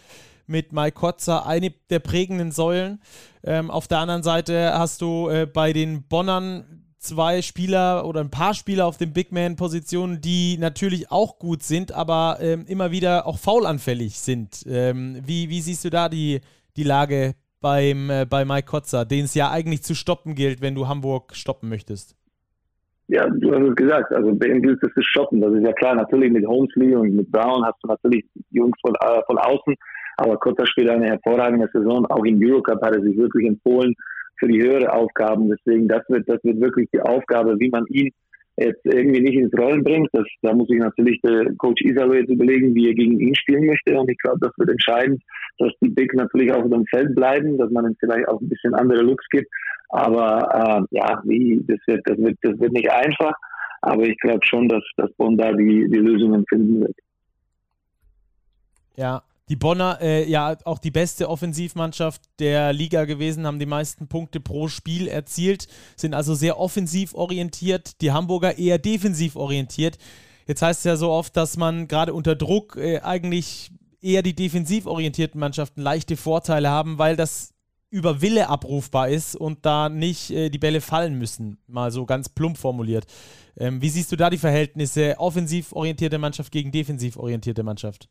mit 0.51 0.73
Mike 0.73 0.91
Kotzer 0.91 1.45
eine 1.47 1.73
der 1.89 1.99
prägenden 1.99 2.51
Säulen. 2.51 3.01
Ähm, 3.43 3.71
auf 3.71 3.87
der 3.87 3.99
anderen 3.99 4.21
Seite 4.21 4.73
hast 4.77 5.01
du 5.01 5.29
äh, 5.29 5.47
bei 5.51 5.73
den 5.73 6.03
Bonnern 6.07 6.83
zwei 6.99 7.41
Spieler 7.41 8.05
oder 8.05 8.21
ein 8.21 8.29
paar 8.29 8.53
Spieler 8.53 8.85
auf 8.85 8.97
den 8.97 9.11
Big 9.11 9.31
Man-Positionen, 9.31 10.21
die 10.21 10.57
natürlich 10.59 11.11
auch 11.11 11.39
gut 11.39 11.63
sind, 11.63 11.91
aber 11.91 12.37
ähm, 12.41 12.65
immer 12.67 12.91
wieder 12.91 13.25
auch 13.25 13.39
faulanfällig 13.39 14.19
sind. 14.19 14.63
Ähm, 14.69 15.19
wie, 15.25 15.49
wie 15.49 15.61
siehst 15.61 15.83
du 15.83 15.89
da 15.89 16.09
die, 16.09 16.41
die 16.77 16.83
Lage 16.83 17.33
beim, 17.59 18.09
äh, 18.09 18.25
bei 18.29 18.45
Mike 18.45 18.67
Kotzer, 18.67 19.05
den 19.05 19.25
es 19.25 19.33
ja 19.33 19.49
eigentlich 19.49 19.81
zu 19.81 19.95
stoppen 19.95 20.35
gilt, 20.35 20.61
wenn 20.61 20.75
du 20.75 20.87
Hamburg 20.87 21.35
stoppen 21.35 21.69
möchtest? 21.69 22.15
Ja, 23.07 23.27
du 23.27 23.53
hast 23.53 23.67
es 23.67 23.75
gesagt, 23.75 24.13
also 24.13 24.29
ihm 24.29 24.61
gilt 24.61 24.81
es 24.81 24.93
zu 24.93 25.01
stoppen. 25.01 25.41
Das 25.41 25.53
ist 25.53 25.63
ja 25.63 25.73
klar. 25.73 25.95
Natürlich 25.95 26.31
mit 26.31 26.47
Holmesley 26.47 26.95
und 26.95 27.13
mit 27.13 27.29
Brown 27.29 27.65
hast 27.65 27.77
du 27.83 27.87
natürlich 27.87 28.23
Jungs 28.51 28.77
von, 28.79 28.93
äh, 28.95 29.21
von 29.25 29.37
außen, 29.37 29.75
aber 30.17 30.37
Kotta 30.37 30.65
spielt 30.65 30.89
eine 30.89 31.07
hervorragende 31.07 31.69
Saison. 31.73 32.05
Auch 32.07 32.23
im 32.25 32.39
Eurocup 32.41 32.81
hat 32.81 32.95
er 32.95 33.01
sich 33.01 33.17
wirklich 33.17 33.47
empfohlen 33.47 33.95
für 34.37 34.47
die 34.47 34.61
höhere 34.61 34.91
Aufgaben. 34.91 35.49
Deswegen, 35.49 35.87
das 35.87 36.01
wird, 36.09 36.27
das 36.27 36.43
wird 36.43 36.59
wirklich 36.59 36.89
die 36.93 37.01
Aufgabe, 37.01 37.59
wie 37.59 37.69
man 37.69 37.85
ihn 37.87 38.11
jetzt 38.57 38.85
irgendwie 38.85 39.21
nicht 39.21 39.37
ins 39.37 39.53
Rollen 39.57 39.83
bringt. 39.83 40.09
Das, 40.13 40.25
da 40.41 40.53
muss 40.53 40.67
sich 40.67 40.79
natürlich 40.79 41.19
der 41.21 41.53
Coach 41.57 41.81
Isalo 41.83 42.13
jetzt 42.13 42.29
überlegen, 42.29 42.75
wie 42.75 42.87
er 42.87 42.93
gegen 42.93 43.19
ihn 43.19 43.35
spielen 43.35 43.65
möchte. 43.65 43.97
Und 43.97 44.09
ich 44.09 44.17
glaube, 44.17 44.39
das 44.41 44.51
wird 44.57 44.69
entscheidend, 44.69 45.21
dass 45.57 45.71
die 45.81 45.89
Bigs 45.89 46.13
natürlich 46.15 46.51
auf 46.51 46.69
dem 46.69 46.85
Feld 46.87 47.15
bleiben, 47.15 47.57
dass 47.57 47.71
man 47.71 47.85
ihm 47.85 47.95
vielleicht 47.99 48.27
auch 48.27 48.41
ein 48.41 48.49
bisschen 48.49 48.73
andere 48.73 49.01
Looks 49.01 49.25
gibt. 49.29 49.49
Aber 49.89 50.87
äh, 50.91 50.97
ja, 50.97 51.21
wie, 51.25 51.63
das, 51.67 51.79
wird, 51.85 52.01
das, 52.05 52.17
wird, 52.17 52.37
das 52.41 52.59
wird 52.59 52.73
nicht 52.73 52.91
einfach. 52.91 53.33
Aber 53.81 54.03
ich 54.03 54.17
glaube 54.19 54.45
schon, 54.45 54.67
dass, 54.67 54.83
dass 54.97 55.11
Bonn 55.13 55.37
da 55.37 55.51
die, 55.53 55.87
die 55.89 55.97
Lösungen 55.97 56.45
finden 56.47 56.81
wird. 56.81 56.95
Ja, 58.95 59.23
die 59.51 59.57
Bonner, 59.57 59.99
äh, 59.99 60.29
ja, 60.29 60.55
auch 60.63 60.79
die 60.79 60.91
beste 60.91 61.29
Offensivmannschaft 61.29 62.21
der 62.39 62.71
Liga 62.71 63.03
gewesen, 63.03 63.45
haben 63.45 63.59
die 63.59 63.65
meisten 63.65 64.07
Punkte 64.07 64.39
pro 64.39 64.69
Spiel 64.69 65.09
erzielt, 65.09 65.67
sind 65.97 66.13
also 66.13 66.35
sehr 66.35 66.57
offensiv 66.57 67.13
orientiert. 67.13 67.99
Die 67.99 68.13
Hamburger 68.13 68.57
eher 68.57 68.79
defensiv 68.79 69.35
orientiert. 69.35 69.97
Jetzt 70.47 70.61
heißt 70.61 70.79
es 70.79 70.83
ja 70.85 70.95
so 70.95 71.11
oft, 71.11 71.35
dass 71.35 71.57
man 71.57 71.89
gerade 71.89 72.13
unter 72.13 72.33
Druck 72.33 72.77
äh, 72.77 73.01
eigentlich 73.01 73.73
eher 73.99 74.21
die 74.21 74.35
defensiv 74.35 74.85
orientierten 74.85 75.41
Mannschaften 75.41 75.81
leichte 75.81 76.15
Vorteile 76.15 76.69
haben, 76.69 76.97
weil 76.97 77.17
das 77.17 77.53
über 77.89 78.21
Wille 78.21 78.47
abrufbar 78.47 79.09
ist 79.09 79.35
und 79.35 79.65
da 79.65 79.89
nicht 79.89 80.31
äh, 80.31 80.49
die 80.49 80.59
Bälle 80.59 80.79
fallen 80.79 81.17
müssen, 81.17 81.57
mal 81.67 81.91
so 81.91 82.05
ganz 82.05 82.29
plump 82.29 82.57
formuliert. 82.57 83.05
Ähm, 83.57 83.81
wie 83.81 83.89
siehst 83.89 84.13
du 84.13 84.15
da 84.15 84.29
die 84.29 84.37
Verhältnisse 84.37 85.15
offensiv 85.17 85.73
orientierte 85.73 86.19
Mannschaft 86.19 86.53
gegen 86.53 86.71
defensiv 86.71 87.17
orientierte 87.17 87.63
Mannschaft? 87.63 88.07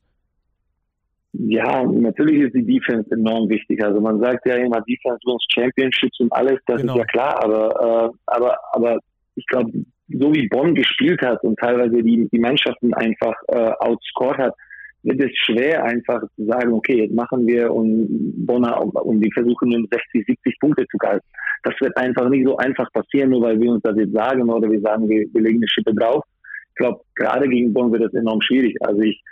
Ja, 1.32 1.84
natürlich 1.84 2.42
ist 2.42 2.54
die 2.54 2.66
Defense 2.66 3.08
enorm 3.12 3.48
wichtig. 3.48 3.82
Also 3.84 4.00
man 4.00 4.18
sagt 4.20 4.46
ja 4.46 4.56
immer 4.56 4.80
Defense 4.80 5.20
wins 5.24 5.44
Championships 5.52 6.18
und 6.18 6.32
alles, 6.32 6.58
das 6.66 6.80
genau. 6.80 6.94
ist 6.94 6.98
ja 6.98 7.04
klar, 7.04 7.44
aber, 7.44 8.10
äh, 8.10 8.16
aber, 8.26 8.58
aber 8.72 8.98
ich 9.36 9.46
glaube, 9.46 9.70
so 10.08 10.34
wie 10.34 10.48
Bonn 10.48 10.74
gespielt 10.74 11.22
hat 11.22 11.42
und 11.44 11.56
teilweise 11.58 12.02
die, 12.02 12.28
die 12.32 12.38
Mannschaften 12.38 12.92
einfach 12.94 13.34
äh, 13.48 13.70
outscored 13.78 14.38
hat, 14.38 14.54
wird 15.02 15.20
es 15.20 15.30
schwer 15.46 15.84
einfach 15.84 16.20
zu 16.36 16.44
sagen, 16.46 16.72
okay, 16.72 17.04
jetzt 17.04 17.14
machen 17.14 17.46
wir 17.46 17.72
und 17.72 18.46
Bonner 18.46 18.82
und 18.82 19.20
die 19.20 19.32
versuchen 19.32 19.70
nur 19.70 19.86
60, 19.90 20.26
70 20.26 20.58
Punkte 20.60 20.86
zu 20.88 20.98
halten. 21.02 21.24
Das 21.62 21.74
wird 21.80 21.96
einfach 21.96 22.28
nicht 22.28 22.46
so 22.46 22.56
einfach 22.56 22.90
passieren, 22.92 23.30
nur 23.30 23.42
weil 23.42 23.58
wir 23.60 23.70
uns 23.70 23.82
das 23.82 23.96
jetzt 23.96 24.12
sagen 24.12 24.48
oder 24.50 24.70
wir 24.70 24.80
sagen, 24.80 25.08
wir, 25.08 25.26
wir 25.32 25.40
legen 25.40 25.58
eine 25.58 25.68
Schippe 25.68 25.94
drauf. 25.94 26.22
Ich 26.70 26.74
glaube, 26.76 27.00
gerade 27.14 27.48
gegen 27.48 27.72
Bonn 27.72 27.92
wird 27.92 28.02
das 28.02 28.14
enorm 28.14 28.40
schwierig. 28.42 28.76
Also 28.80 29.00
ich, 29.00 29.22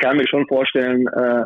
kann 0.00 0.16
mir 0.16 0.26
schon 0.26 0.46
vorstellen, 0.48 1.06
äh, 1.06 1.44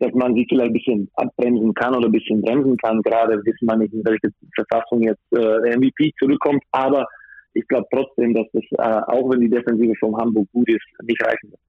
dass 0.00 0.12
man 0.14 0.34
sie 0.34 0.46
vielleicht 0.48 0.70
ein 0.70 0.72
bisschen 0.72 1.10
abbremsen 1.14 1.74
kann 1.74 1.94
oder 1.94 2.06
ein 2.06 2.12
bisschen 2.12 2.40
bremsen 2.40 2.76
kann. 2.78 3.02
Gerade 3.02 3.36
wissen 3.44 3.66
wir 3.66 3.76
nicht, 3.76 3.92
in 3.92 4.04
welche 4.04 4.30
Verfassung 4.54 5.02
jetzt 5.02 5.20
äh, 5.32 5.60
der 5.62 5.78
MVP 5.78 6.12
zurückkommt. 6.18 6.62
Aber 6.72 7.06
ich 7.52 7.66
glaube 7.68 7.86
trotzdem, 7.92 8.34
dass 8.34 8.46
das, 8.52 8.64
äh, 8.72 9.02
auch 9.12 9.30
wenn 9.30 9.40
die 9.40 9.50
Defensive 9.50 9.94
von 10.00 10.16
Hamburg 10.16 10.48
gut 10.52 10.68
ist, 10.68 10.84
nicht 11.02 11.22
reichen 11.24 11.50
wird. 11.50 11.60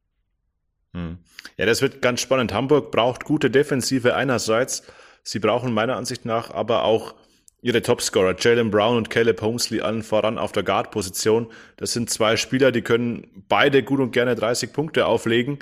Hm. 0.94 1.18
Ja, 1.58 1.66
das 1.66 1.82
wird 1.82 2.02
ganz 2.02 2.22
spannend. 2.22 2.54
Hamburg 2.54 2.92
braucht 2.92 3.26
gute 3.26 3.50
Defensive 3.50 4.16
einerseits. 4.16 4.90
Sie 5.24 5.40
brauchen 5.40 5.74
meiner 5.74 5.98
Ansicht 5.98 6.26
nach 6.26 6.52
aber 6.54 6.86
auch 6.86 7.14
ihre 7.62 7.82
Topscorer, 7.82 8.36
Jalen 8.40 8.72
Brown 8.72 8.98
und 8.98 9.10
Caleb 9.10 9.42
Holmesley, 9.42 9.82
allen 9.82 10.02
voran 10.02 10.38
auf 10.38 10.52
der 10.52 10.64
Guard-Position. 10.64 11.48
Das 11.78 11.94
sind 11.94 12.10
zwei 12.10 12.36
Spieler, 12.36 12.72
die 12.72 12.82
können 12.82 13.28
beide 13.50 13.84
gut 13.84 14.00
und 14.00 14.12
gerne 14.12 14.36
30 14.36 14.74
Punkte 14.74 15.06
auflegen 15.06 15.60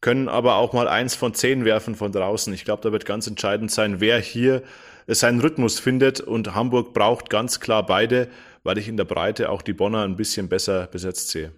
können 0.00 0.28
aber 0.28 0.56
auch 0.56 0.72
mal 0.72 0.88
eins 0.88 1.14
von 1.14 1.34
zehn 1.34 1.64
werfen 1.64 1.94
von 1.94 2.12
draußen. 2.12 2.52
Ich 2.54 2.64
glaube, 2.64 2.82
da 2.82 2.92
wird 2.92 3.04
ganz 3.06 3.26
entscheidend 3.26 3.70
sein, 3.70 4.00
wer 4.00 4.18
hier 4.18 4.62
seinen 5.06 5.40
Rhythmus 5.40 5.78
findet 5.80 6.20
und 6.20 6.54
Hamburg 6.54 6.94
braucht 6.94 7.30
ganz 7.30 7.60
klar 7.60 7.84
beide, 7.84 8.28
weil 8.62 8.78
ich 8.78 8.88
in 8.88 8.96
der 8.96 9.04
Breite 9.04 9.50
auch 9.50 9.62
die 9.62 9.72
Bonner 9.72 10.04
ein 10.04 10.16
bisschen 10.16 10.48
besser 10.48 10.88
besetzt 10.90 11.30
sehe. 11.30 11.52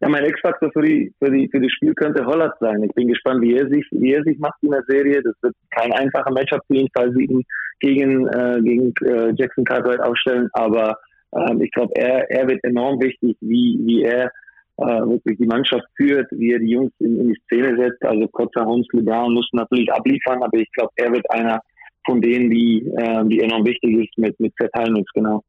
Ja, 0.00 0.08
mein 0.08 0.24
X-Faktor 0.24 0.70
für 0.72 0.80
für 0.80 1.48
für 1.50 1.60
das 1.60 1.72
Spiel 1.72 1.94
könnte 1.94 2.24
Holland 2.24 2.54
sein. 2.58 2.82
Ich 2.82 2.92
bin 2.94 3.08
gespannt, 3.08 3.42
wie 3.42 3.54
er 3.54 3.68
sich, 3.68 3.86
wie 3.90 4.14
er 4.14 4.22
sich 4.22 4.38
macht 4.38 4.62
in 4.62 4.70
der 4.70 4.82
Serie. 4.88 5.22
Das 5.22 5.34
wird 5.42 5.54
kein 5.70 5.92
einfacher 5.92 6.32
Matchup 6.32 6.62
für 6.66 6.76
ihn, 6.76 6.88
falls 6.94 7.14
sie 7.14 7.24
ihn 7.24 7.44
gegen, 7.80 8.26
äh, 8.28 8.60
gegen 8.62 8.94
äh, 9.04 9.34
Jackson 9.36 9.64
Cartwright 9.64 10.00
aufstellen. 10.00 10.48
Aber 10.54 10.96
ähm, 11.36 11.60
ich 11.60 11.70
glaube, 11.72 11.92
er, 11.96 12.30
er 12.30 12.48
wird 12.48 12.64
enorm 12.64 12.98
wichtig, 13.02 13.36
wie, 13.40 13.78
wie 13.84 14.02
er 14.02 14.32
äh, 14.80 15.00
wirklich 15.08 15.38
die 15.38 15.46
Mannschaft 15.46 15.86
führt, 15.96 16.26
wie 16.32 16.52
er 16.52 16.58
die 16.58 16.70
Jungs 16.70 16.92
in, 16.98 17.20
in 17.20 17.28
die 17.28 17.40
Szene 17.44 17.76
setzt. 17.76 18.02
Also 18.04 18.26
Kotzer, 18.28 18.64
Holmes, 18.64 18.86
LeBron 18.92 19.34
müssen 19.34 19.56
natürlich 19.56 19.92
abliefern, 19.92 20.42
aber 20.42 20.58
ich 20.58 20.70
glaube, 20.72 20.92
er 20.96 21.12
wird 21.12 21.30
einer 21.30 21.60
von 22.06 22.20
denen, 22.20 22.50
die, 22.50 22.86
äh, 22.96 23.24
die 23.26 23.40
enorm 23.40 23.64
wichtig 23.64 23.96
ist 23.98 24.16
mit, 24.18 24.38
mit 24.40 24.52
Seth 24.58 24.72
Heinrichs, 24.74 25.10
genau. 25.12 25.42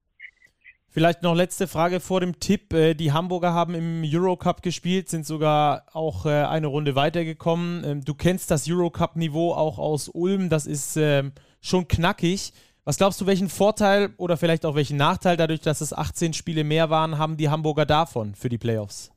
Vielleicht 0.94 1.24
noch 1.24 1.34
letzte 1.34 1.67
Frage 1.67 2.02
vor 2.02 2.20
dem 2.20 2.39
Tipp. 2.41 2.74
Äh, 2.74 2.94
die 2.96 3.13
Hamburger 3.13 3.54
haben 3.54 3.76
im 3.76 4.04
Eurocup 4.06 4.62
gespielt, 4.62 5.08
sind 5.08 5.26
sogar 5.26 5.86
auch 5.94 6.26
äh, 6.26 6.44
eine 6.44 6.67
Runde 6.67 6.96
weitergekommen. 6.96 7.84
Ähm, 7.86 8.04
du 8.04 8.13
kennst 8.13 8.52
das 8.52 8.70
Eurocup-Niveau 8.70 9.54
auch 9.54 9.80
aus 9.80 10.10
Ulm, 10.10 10.50
das 10.50 10.65
ist 10.65 10.98
ähm, 10.98 11.32
schon 11.62 11.88
knackig. 11.88 12.52
Was 12.84 12.98
glaubst 12.98 13.22
du, 13.22 13.28
welchen 13.28 13.48
Vorteil 13.48 14.10
oder 14.17 14.36
vielleicht 14.36 14.65
auch 14.65 14.76
welchen 14.76 14.98
Nachteil, 14.98 15.38
dadurch, 15.38 15.62
dass 15.62 15.80
es 15.80 15.94
18 15.94 16.34
Spiele 16.34 16.65
mehr 16.65 16.89
waren, 16.89 17.17
haben 17.17 17.38
die 17.38 17.50
Hamburger 17.50 17.86
davon 17.86 18.36
für 18.36 18.50
die 18.50 18.58
Playoffs? 18.58 19.12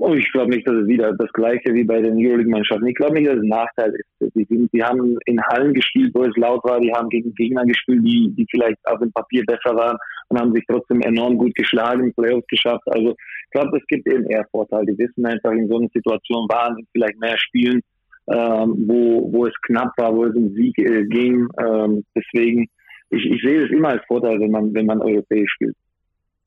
Oh, 0.00 0.14
ich 0.14 0.30
glaube 0.30 0.50
nicht, 0.50 0.64
dass 0.64 0.76
es 0.76 0.86
wieder 0.86 1.12
das 1.14 1.32
gleiche 1.32 1.74
wie 1.74 1.82
bei 1.82 2.00
den 2.00 2.24
Euroleague-Mannschaften. 2.24 2.86
Ich 2.86 2.94
glaube 2.94 3.14
nicht, 3.14 3.26
dass 3.26 3.34
es 3.34 3.42
ein 3.42 3.48
Nachteil 3.48 3.92
ist. 3.92 4.32
Die, 4.36 4.44
sind, 4.44 4.72
die, 4.72 4.80
haben 4.80 5.18
in 5.26 5.42
Hallen 5.42 5.74
gespielt, 5.74 6.12
wo 6.14 6.22
es 6.22 6.36
laut 6.36 6.62
war. 6.62 6.80
Die 6.80 6.92
haben 6.92 7.08
gegen 7.08 7.34
Gegner 7.34 7.64
gespielt, 7.64 8.04
die, 8.04 8.32
die 8.36 8.46
vielleicht 8.48 8.78
auf 8.84 9.00
dem 9.00 9.10
Papier 9.10 9.42
besser 9.44 9.74
waren 9.74 9.96
und 10.28 10.38
haben 10.38 10.54
sich 10.54 10.64
trotzdem 10.68 11.00
enorm 11.00 11.36
gut 11.36 11.52
geschlagen, 11.56 12.14
Playoffs 12.14 12.46
geschafft. 12.46 12.84
Also 12.86 13.10
ich 13.10 13.50
glaube, 13.50 13.76
es 13.76 13.84
gibt 13.88 14.06
eben 14.06 14.24
eher 14.26 14.46
Vorteile. 14.52 14.86
Die 14.86 14.98
wissen 14.98 15.26
einfach, 15.26 15.50
in 15.50 15.66
so 15.66 15.78
einer 15.78 15.88
Situation 15.92 16.46
waren 16.48 16.76
vielleicht 16.92 17.18
mehr 17.18 17.36
Spielen, 17.36 17.80
ähm, 18.28 18.84
wo, 18.86 19.32
wo 19.32 19.46
es 19.46 19.54
knapp 19.62 19.90
war, 19.96 20.14
wo 20.14 20.26
es 20.26 20.36
um 20.36 20.54
Sieg 20.54 20.78
äh, 20.78 21.06
ging. 21.06 21.48
Ähm, 21.58 22.04
deswegen, 22.14 22.68
ich, 23.10 23.24
ich 23.24 23.42
sehe 23.42 23.64
es 23.64 23.72
immer 23.72 23.88
als 23.88 24.04
Vorteil, 24.06 24.38
wenn 24.38 24.52
man, 24.52 24.72
wenn 24.72 24.86
man 24.86 25.02
europäisch 25.02 25.50
spielt. 25.54 25.74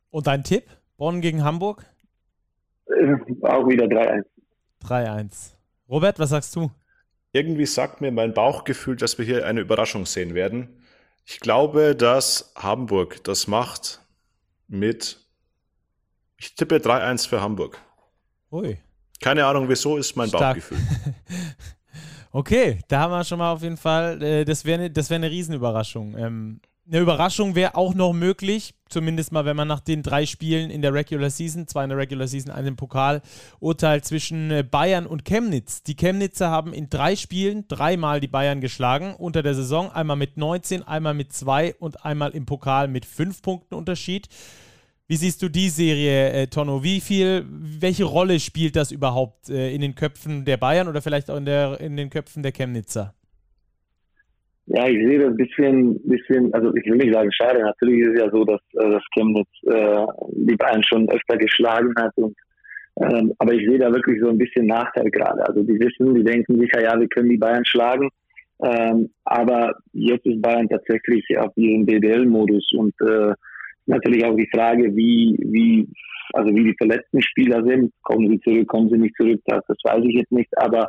Und 0.09 0.25
dein 0.27 0.41
Tipp? 0.41 0.63
Bonn 0.97 1.19
gegen 1.19 1.43
Hamburg? 1.43 1.83
Auch 3.43 3.67
wieder 3.67 3.85
3-1. 3.85 4.23
3-1. 4.83 5.51
Robert, 5.89 6.19
was 6.19 6.29
sagst 6.29 6.55
du? 6.55 6.71
Irgendwie 7.33 7.65
sagt 7.65 8.01
mir 8.01 8.11
mein 8.11 8.33
Bauchgefühl, 8.33 8.95
dass 8.95 9.17
wir 9.17 9.25
hier 9.25 9.45
eine 9.45 9.61
Überraschung 9.61 10.05
sehen 10.05 10.33
werden. 10.33 10.81
Ich 11.25 11.39
glaube, 11.39 11.95
dass 11.95 12.51
Hamburg 12.55 13.23
das 13.23 13.47
macht 13.47 14.01
mit, 14.67 15.19
ich 16.37 16.55
tippe 16.55 16.77
3-1 16.77 17.29
für 17.29 17.41
Hamburg. 17.41 17.79
Ui. 18.51 18.77
Keine 19.21 19.45
Ahnung, 19.45 19.69
wieso 19.69 19.97
ist 19.97 20.15
mein 20.15 20.29
Stark. 20.29 20.55
Bauchgefühl. 20.55 20.79
okay, 22.31 22.79
da 22.87 23.01
haben 23.01 23.11
wir 23.11 23.23
schon 23.23 23.37
mal 23.37 23.51
auf 23.51 23.61
jeden 23.61 23.77
Fall, 23.77 24.21
äh, 24.21 24.45
das 24.45 24.65
wäre 24.65 24.81
ne, 24.81 24.91
das 24.91 25.09
wär 25.09 25.15
eine 25.15 25.29
Riesenüberraschung. 25.29 26.17
Ähm, 26.17 26.61
eine 26.91 26.99
Überraschung 26.99 27.55
wäre 27.55 27.75
auch 27.75 27.93
noch 27.93 28.11
möglich, 28.11 28.73
zumindest 28.89 29.31
mal, 29.31 29.45
wenn 29.45 29.55
man 29.55 29.67
nach 29.67 29.79
den 29.79 30.03
drei 30.03 30.25
Spielen 30.25 30.69
in 30.69 30.81
der 30.81 30.93
Regular 30.93 31.29
Season, 31.29 31.65
zwei 31.65 31.83
in 31.85 31.89
der 31.89 31.97
Regular 31.97 32.27
Season, 32.27 32.51
einen 32.51 32.67
im 32.67 32.75
Pokal, 32.75 33.21
urteilt 33.61 34.03
zwischen 34.03 34.51
äh, 34.51 34.63
Bayern 34.69 35.07
und 35.07 35.23
Chemnitz. 35.23 35.83
Die 35.83 35.95
Chemnitzer 35.95 36.49
haben 36.49 36.73
in 36.73 36.89
drei 36.89 37.15
Spielen 37.15 37.65
dreimal 37.69 38.19
die 38.19 38.27
Bayern 38.27 38.59
geschlagen 38.59 39.15
unter 39.15 39.41
der 39.41 39.55
Saison, 39.55 39.89
einmal 39.89 40.17
mit 40.17 40.35
19, 40.35 40.83
einmal 40.83 41.13
mit 41.13 41.31
2 41.31 41.75
und 41.75 42.03
einmal 42.03 42.31
im 42.31 42.45
Pokal 42.45 42.89
mit 42.89 43.05
5 43.05 43.41
Punkten 43.41 43.75
Unterschied. 43.75 44.27
Wie 45.07 45.15
siehst 45.15 45.41
du 45.41 45.49
die 45.49 45.69
Serie, 45.69 46.31
äh, 46.31 46.47
Tonno? 46.47 46.83
Wie 46.83 46.99
viel, 46.99 47.45
welche 47.49 48.03
Rolle 48.03 48.37
spielt 48.41 48.75
das 48.75 48.91
überhaupt 48.91 49.49
äh, 49.49 49.73
in 49.73 49.79
den 49.79 49.95
Köpfen 49.95 50.43
der 50.43 50.57
Bayern 50.57 50.89
oder 50.89 51.01
vielleicht 51.01 51.29
auch 51.29 51.37
in, 51.37 51.45
der, 51.45 51.79
in 51.79 51.95
den 51.95 52.09
Köpfen 52.09 52.43
der 52.43 52.51
Chemnitzer? 52.51 53.13
Ja, 54.73 54.87
ich 54.87 55.05
sehe 55.05 55.19
das 55.19 55.29
ein 55.31 55.37
bisschen, 55.37 55.99
bisschen, 56.07 56.53
also 56.53 56.73
ich 56.75 56.85
will 56.85 56.97
nicht 56.97 57.13
sagen 57.13 57.29
schade. 57.33 57.61
Natürlich 57.61 58.01
ist 58.01 58.13
es 58.13 58.21
ja 58.21 58.31
so, 58.31 58.45
dass, 58.45 58.61
äh, 58.75 58.89
dass 58.89 59.03
Chemnitz 59.13 59.49
äh, 59.63 60.05
die 60.31 60.55
Bayern 60.55 60.83
schon 60.83 61.09
öfter 61.09 61.37
geschlagen 61.37 61.93
hat. 61.97 62.15
Und, 62.15 62.37
ähm, 63.01 63.33
aber 63.39 63.53
ich 63.53 63.67
sehe 63.67 63.79
da 63.79 63.91
wirklich 63.91 64.21
so 64.21 64.29
ein 64.29 64.37
bisschen 64.37 64.67
Nachteil 64.67 65.11
gerade. 65.11 65.45
Also 65.45 65.63
die 65.63 65.77
wissen, 65.77 66.15
die 66.15 66.23
denken 66.23 66.57
sicher, 66.57 66.81
ja, 66.83 66.97
wir 66.97 67.07
können 67.09 67.29
die 67.29 67.37
Bayern 67.37 67.65
schlagen. 67.65 68.07
Ähm, 68.63 69.09
aber 69.25 69.73
jetzt 69.91 70.25
ist 70.25 70.41
Bayern 70.41 70.69
tatsächlich 70.69 71.25
auf 71.37 71.51
ihrem 71.57 71.85
BBL-Modus 71.85 72.71
und 72.77 72.93
äh, 73.01 73.33
natürlich 73.87 74.23
auch 74.23 74.37
die 74.37 74.49
Frage, 74.53 74.95
wie, 74.95 75.37
wie, 75.49 75.89
also 76.31 76.55
wie 76.55 76.63
die 76.63 76.75
verletzten 76.77 77.21
Spieler 77.21 77.61
sind. 77.65 77.91
Kommen 78.03 78.29
sie 78.29 78.39
zurück, 78.39 78.69
kommen 78.69 78.89
sie 78.89 78.99
nicht 78.99 79.15
zurück, 79.17 79.41
das, 79.47 79.65
das 79.67 79.77
weiß 79.83 80.05
ich 80.05 80.15
jetzt 80.15 80.31
nicht. 80.31 80.57
Aber 80.59 80.87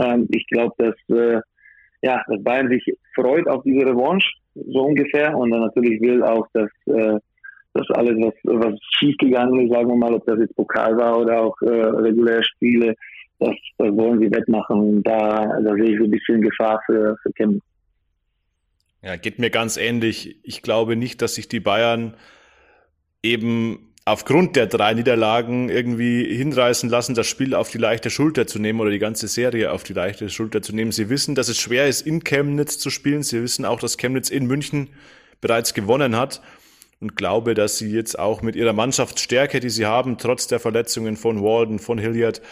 ähm, 0.00 0.28
ich 0.30 0.46
glaube, 0.46 0.74
dass 0.78 0.94
äh, 1.18 1.40
ja, 2.04 2.22
dass 2.28 2.42
Bayern 2.42 2.68
sich 2.68 2.84
freut 3.14 3.48
auf 3.48 3.62
diese 3.62 3.86
Revanche, 3.86 4.28
so 4.54 4.82
ungefähr, 4.84 5.34
und 5.36 5.50
dann 5.50 5.62
natürlich 5.62 6.00
will 6.02 6.22
auch, 6.22 6.46
dass, 6.52 6.70
äh, 6.86 7.18
dass 7.72 7.90
alles, 7.90 8.14
was, 8.18 8.34
was 8.44 8.74
schiefgegangen 8.98 9.60
ist, 9.60 9.72
sagen 9.72 9.88
wir 9.88 9.96
mal, 9.96 10.12
ob 10.12 10.24
das 10.26 10.38
jetzt 10.38 10.54
Pokal 10.54 10.96
war 10.98 11.18
oder 11.18 11.40
auch 11.40 11.56
äh, 11.62 11.68
reguläre 11.68 12.44
Spiele, 12.44 12.94
das, 13.38 13.54
das 13.78 13.88
wollen 13.96 14.20
sie 14.20 14.30
wettmachen. 14.30 14.78
Und 14.78 15.02
da, 15.02 15.46
da 15.62 15.74
sehe 15.74 15.92
ich 15.92 15.98
so 15.98 16.04
ein 16.04 16.10
bisschen 16.10 16.42
Gefahr 16.42 16.80
für, 16.86 17.16
für 17.22 17.32
Kempten. 17.32 17.62
Ja, 19.02 19.16
geht 19.16 19.38
mir 19.38 19.50
ganz 19.50 19.76
ähnlich. 19.76 20.38
Ich 20.44 20.62
glaube 20.62 20.96
nicht, 20.96 21.22
dass 21.22 21.34
sich 21.34 21.48
die 21.48 21.60
Bayern 21.60 22.14
eben 23.22 23.93
aufgrund 24.04 24.56
der 24.56 24.66
drei 24.66 24.92
Niederlagen 24.94 25.70
irgendwie 25.70 26.24
hinreißen 26.34 26.90
lassen, 26.90 27.14
das 27.14 27.26
Spiel 27.26 27.54
auf 27.54 27.70
die 27.70 27.78
leichte 27.78 28.10
Schulter 28.10 28.46
zu 28.46 28.58
nehmen 28.58 28.80
oder 28.80 28.90
die 28.90 28.98
ganze 28.98 29.28
Serie 29.28 29.72
auf 29.72 29.82
die 29.82 29.94
leichte 29.94 30.28
Schulter 30.28 30.60
zu 30.60 30.74
nehmen. 30.74 30.92
Sie 30.92 31.08
wissen, 31.08 31.34
dass 31.34 31.48
es 31.48 31.58
schwer 31.58 31.88
ist, 31.88 32.06
in 32.06 32.22
Chemnitz 32.22 32.78
zu 32.78 32.90
spielen. 32.90 33.22
Sie 33.22 33.42
wissen 33.42 33.64
auch, 33.64 33.80
dass 33.80 33.96
Chemnitz 33.96 34.28
in 34.28 34.46
München 34.46 34.90
bereits 35.40 35.72
gewonnen 35.72 36.16
hat 36.16 36.42
und 37.00 37.16
glaube, 37.16 37.54
dass 37.54 37.78
sie 37.78 37.90
jetzt 37.90 38.18
auch 38.18 38.42
mit 38.42 38.56
ihrer 38.56 38.74
Mannschaftsstärke, 38.74 39.60
die 39.60 39.70
sie 39.70 39.86
haben, 39.86 40.18
trotz 40.18 40.46
der 40.48 40.60
Verletzungen 40.60 41.16
von 41.16 41.42
Walden, 41.42 41.78
von 41.78 41.98
Hilliard, 41.98 42.42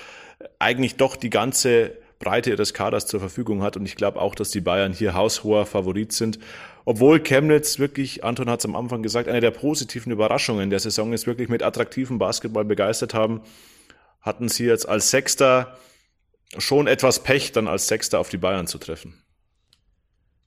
eigentlich 0.59 0.97
doch 0.97 1.17
die 1.17 1.31
ganze 1.31 1.93
Breite 2.19 2.51
ihres 2.51 2.73
Kaders 2.73 3.07
zur 3.07 3.21
Verfügung 3.21 3.63
hat. 3.63 3.77
Und 3.77 3.85
ich 3.85 3.97
glaube 3.97 4.21
auch, 4.21 4.35
dass 4.35 4.51
die 4.51 4.61
Bayern 4.61 4.93
hier 4.93 5.15
haushoher 5.15 5.67
Favorit 5.67 6.13
sind 6.13 6.39
obwohl 6.85 7.21
Chemnitz 7.21 7.79
wirklich, 7.79 8.25
Anton 8.25 8.51
hat 8.51 8.61
es 8.61 8.65
am 8.65 8.77
Anfang 8.77 9.03
gesagt, 9.03 9.29
eine 9.29 9.41
der 9.41 9.51
positiven 9.51 10.13
Überraschungen 10.13 10.71
der 10.71 10.81
Saison 10.81 11.13
ist, 11.13 11.27
wirklich 11.27 11.49
mit 11.49 11.63
attraktivem 11.63 12.19
Basketball 12.19 12.65
begeistert 12.65 13.15
haben, 13.15 13.43
hatten 14.21 14.49
sie 14.49 14.65
jetzt 14.65 14.89
als 14.89 15.11
Sechster 15.11 15.77
schon 16.59 16.87
etwas 16.87 17.23
Pech, 17.23 17.53
dann 17.53 17.69
als 17.69 17.89
Sechster 17.89 18.19
auf 18.19 18.29
die 18.29 18.37
Bayern 18.37 18.67
zu 18.67 18.79
treffen. 18.79 19.22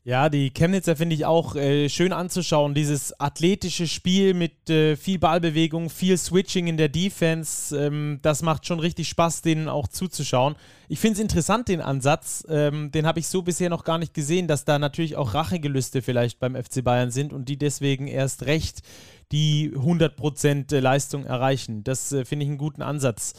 Ja, 0.08 0.30
die 0.30 0.52
Chemnitzer 0.52 0.96
finde 0.96 1.16
ich 1.16 1.26
auch 1.26 1.56
äh, 1.56 1.90
schön 1.90 2.14
anzuschauen. 2.14 2.76
Dieses 2.76 3.20
athletische 3.20 3.88
Spiel 3.88 4.36
mit 4.36 4.70
äh, 4.70 4.96
viel 4.98 5.18
Ballbewegung, 5.18 5.90
viel 5.90 6.16
Switching 6.16 6.68
in 6.68 6.78
der 6.78 6.90
Defense, 6.90 7.76
ähm, 7.76 8.20
das 8.22 8.44
macht 8.44 8.68
schon 8.68 8.80
richtig 8.80 9.10
Spaß, 9.10 9.42
denen 9.42 9.68
auch 9.68 9.88
zuzuschauen. 9.88 10.58
Ich 10.90 11.00
finde 11.00 11.16
es 11.16 11.22
interessant, 11.22 11.70
den 11.70 11.82
Ansatz. 11.82 12.46
Ähm, 12.48 12.92
den 12.92 13.08
habe 13.08 13.20
ich 13.20 13.28
so 13.28 13.42
bisher 13.42 13.72
noch 13.72 13.84
gar 13.84 13.98
nicht 13.98 14.14
gesehen, 14.14 14.48
dass 14.48 14.64
da 14.64 14.78
natürlich 14.78 15.16
auch 15.16 15.34
Rachegelüste 15.34 16.04
vielleicht 16.04 16.38
beim 16.38 16.54
FC 16.54 16.84
Bayern 16.84 17.10
sind 17.10 17.34
und 17.34 17.50
die 17.50 17.58
deswegen 17.58 18.08
erst 18.08 18.46
recht 18.46 18.84
die 19.32 19.72
100% 19.72 20.82
Leistung 20.82 21.26
erreichen. 21.26 21.84
Das 21.84 22.12
äh, 22.12 22.26
finde 22.26 22.44
ich 22.44 22.50
einen 22.50 22.60
guten 22.60 22.84
Ansatz. 22.84 23.34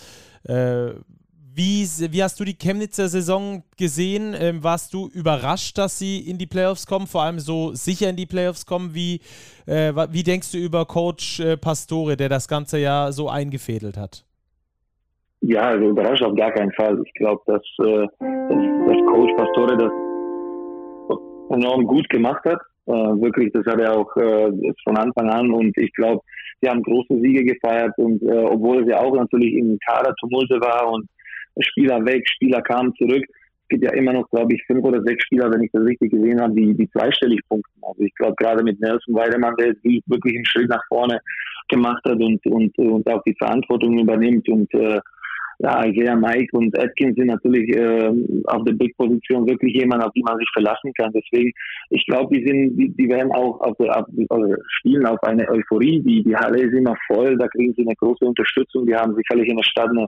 Wie, 1.56 1.86
wie 2.12 2.22
hast 2.22 2.38
du 2.38 2.44
die 2.44 2.58
Chemnitzer 2.58 3.08
Saison 3.08 3.62
gesehen? 3.78 4.34
Ähm, 4.38 4.62
warst 4.62 4.92
du 4.92 5.08
überrascht, 5.08 5.78
dass 5.78 5.98
sie 5.98 6.18
in 6.18 6.36
die 6.36 6.46
Playoffs 6.46 6.86
kommen, 6.86 7.06
vor 7.06 7.22
allem 7.22 7.38
so 7.38 7.72
sicher 7.72 8.10
in 8.10 8.16
die 8.16 8.26
Playoffs 8.26 8.66
kommen? 8.66 8.90
Wie, 8.92 9.20
äh, 9.64 9.90
wie 10.10 10.22
denkst 10.22 10.52
du 10.52 10.58
über 10.58 10.84
Coach 10.84 11.40
äh, 11.40 11.56
Pastore, 11.56 12.18
der 12.18 12.28
das 12.28 12.46
ganze 12.46 12.78
Jahr 12.78 13.10
so 13.10 13.30
eingefädelt 13.30 13.96
hat? 13.96 14.22
Ja, 15.40 15.62
also 15.62 15.88
überrascht 15.88 16.22
auf 16.24 16.36
gar 16.36 16.52
keinen 16.52 16.72
Fall. 16.72 17.00
Ich 17.02 17.14
glaube, 17.14 17.40
dass, 17.46 17.62
äh, 17.78 18.06
dass, 18.20 18.60
dass, 18.86 19.06
Coach 19.06 19.32
Pastore 19.38 19.78
das 19.78 19.92
enorm 21.56 21.86
gut 21.86 22.06
gemacht 22.10 22.44
hat. 22.44 22.60
Äh, 22.84 22.92
wirklich, 22.92 23.50
das 23.54 23.64
hat 23.64 23.80
er 23.80 23.96
auch 23.96 24.14
äh, 24.18 24.52
von 24.84 24.98
Anfang 24.98 25.30
an 25.30 25.50
und 25.50 25.74
ich 25.78 25.92
glaube, 25.94 26.20
sie 26.60 26.68
haben 26.68 26.82
große 26.82 27.18
Siege 27.18 27.44
gefeiert 27.44 27.94
und 27.96 28.22
äh, 28.24 28.44
obwohl 28.44 28.82
es 28.82 28.90
ja 28.90 29.00
auch 29.00 29.16
natürlich 29.16 29.54
im 29.54 29.78
Kader 29.88 30.14
Tumulte 30.20 30.60
war 30.60 30.92
und 30.92 31.06
Spieler 31.60 32.04
weg, 32.04 32.28
Spieler 32.28 32.62
kamen 32.62 32.94
zurück. 32.96 33.24
Es 33.28 33.68
gibt 33.68 33.84
ja 33.84 33.92
immer 33.94 34.12
noch, 34.12 34.28
glaube 34.30 34.54
ich, 34.54 34.64
fünf 34.66 34.84
oder 34.84 35.02
sechs 35.02 35.24
Spieler, 35.24 35.50
wenn 35.52 35.62
ich 35.62 35.72
das 35.72 35.84
richtig 35.84 36.12
gesehen 36.12 36.40
habe, 36.40 36.54
die, 36.54 36.74
die 36.74 36.88
zweistellig 36.90 37.40
punkten. 37.48 37.82
Also 37.82 38.02
ich 38.02 38.14
glaube 38.14 38.36
gerade 38.38 38.62
mit 38.62 38.78
Nelson 38.80 39.14
Weidemann, 39.14 39.56
der 39.58 39.74
wirklich 39.82 40.36
einen 40.36 40.46
Schritt 40.46 40.68
nach 40.68 40.84
vorne 40.88 41.20
gemacht 41.68 42.02
hat 42.04 42.20
und, 42.20 42.46
und, 42.46 42.78
und 42.78 43.10
auch 43.10 43.22
die 43.24 43.34
Verantwortung 43.38 43.98
übernimmt 43.98 44.48
und 44.48 44.72
äh, 44.74 45.00
ja, 45.58 45.84
Isaiah 45.86 46.16
Mike 46.16 46.50
und 46.52 46.78
Atkins 46.78 47.16
sind 47.16 47.28
natürlich 47.28 47.74
äh, 47.74 48.12
auf 48.44 48.62
der 48.64 48.74
Big-Position 48.74 49.48
wirklich 49.48 49.74
jemand, 49.74 50.04
auf 50.04 50.12
die 50.12 50.22
man 50.22 50.38
sich 50.38 50.48
verlassen 50.52 50.92
kann. 50.94 51.12
Deswegen, 51.14 51.50
ich 51.90 52.04
glaube, 52.06 52.36
die 52.36 52.46
sind, 52.46 52.76
die, 52.76 52.90
die 52.90 53.08
werden 53.08 53.32
auch 53.32 53.58
auf 53.60 53.74
der, 53.78 53.96
auf, 53.96 54.04
also 54.28 54.54
spielen 54.68 55.06
auf 55.06 55.22
eine 55.22 55.48
Euphorie. 55.48 56.02
Die, 56.02 56.22
die 56.24 56.36
Halle 56.36 56.60
ist 56.60 56.74
immer 56.74 56.94
voll, 57.06 57.38
da 57.38 57.48
kriegen 57.48 57.72
sie 57.74 57.82
eine 57.82 57.96
große 57.96 58.24
Unterstützung. 58.24 58.86
Die 58.86 58.94
haben 58.94 59.14
sicherlich 59.14 59.48
in 59.48 59.56
der 59.56 59.64
Stadt 59.64 59.88
eine, 59.88 60.06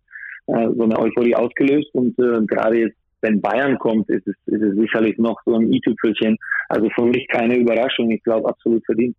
äh, 0.49 0.69
so 0.77 0.83
eine 0.83 0.99
Euphorie 0.99 1.35
ausgelöst 1.35 1.89
und 1.95 2.19
äh, 2.19 2.45
gerade 2.47 2.79
jetzt 2.79 2.97
wenn 3.21 3.41
Bayern 3.41 3.79
kommt, 3.79 4.09
ist 4.11 4.27
es, 4.27 4.37
ist 4.47 4.63
es 4.63 4.77
sicherlich 4.77 5.19
noch 5.19 5.41
so 5.45 5.55
ein 5.55 5.73
i-Tüpfelchen. 5.73 6.39
Also 6.69 6.89
für 6.95 7.05
mich 7.05 7.27
keine 7.29 7.57
Überraschung. 7.57 8.11
Ich 8.11 8.23
glaube, 8.23 8.49
absolut 8.49 8.85
verdient. 8.85 9.17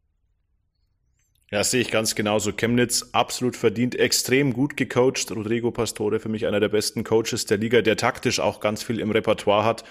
Ja, 1.51 1.63
sehe 1.63 1.81
ich 1.81 1.89
ganz 1.89 2.13
genauso. 2.13 2.51
Chemnitz 2.53 3.09
absolut 3.11 3.55
verdient, 3.55 3.95
extrem 3.95 4.53
gut 4.53 4.77
gecoacht. 4.77 5.31
Rodrigo 5.35 5.71
Pastore 5.71 6.19
für 6.19 6.29
mich 6.29 6.45
einer 6.45 6.59
der 6.59 6.69
besten 6.69 7.03
Coaches 7.03 7.45
der 7.45 7.57
Liga, 7.57 7.81
der 7.81 7.97
taktisch 7.97 8.39
auch 8.39 8.59
ganz 8.59 8.83
viel 8.83 8.99
im 8.99 9.09
Repertoire 9.09 9.65
hat. 9.65 9.83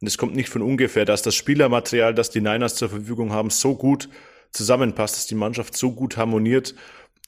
Und 0.00 0.06
es 0.06 0.18
kommt 0.18 0.36
nicht 0.36 0.50
von 0.50 0.62
ungefähr, 0.62 1.06
dass 1.06 1.22
das 1.22 1.34
Spielermaterial, 1.34 2.14
das 2.14 2.30
die 2.30 2.40
Niners 2.40 2.74
zur 2.74 2.90
Verfügung 2.90 3.32
haben, 3.32 3.50
so 3.50 3.74
gut 3.74 4.10
zusammenpasst, 4.50 5.16
dass 5.16 5.26
die 5.26 5.34
Mannschaft 5.34 5.76
so 5.76 5.92
gut 5.92 6.16
harmoniert 6.16 6.74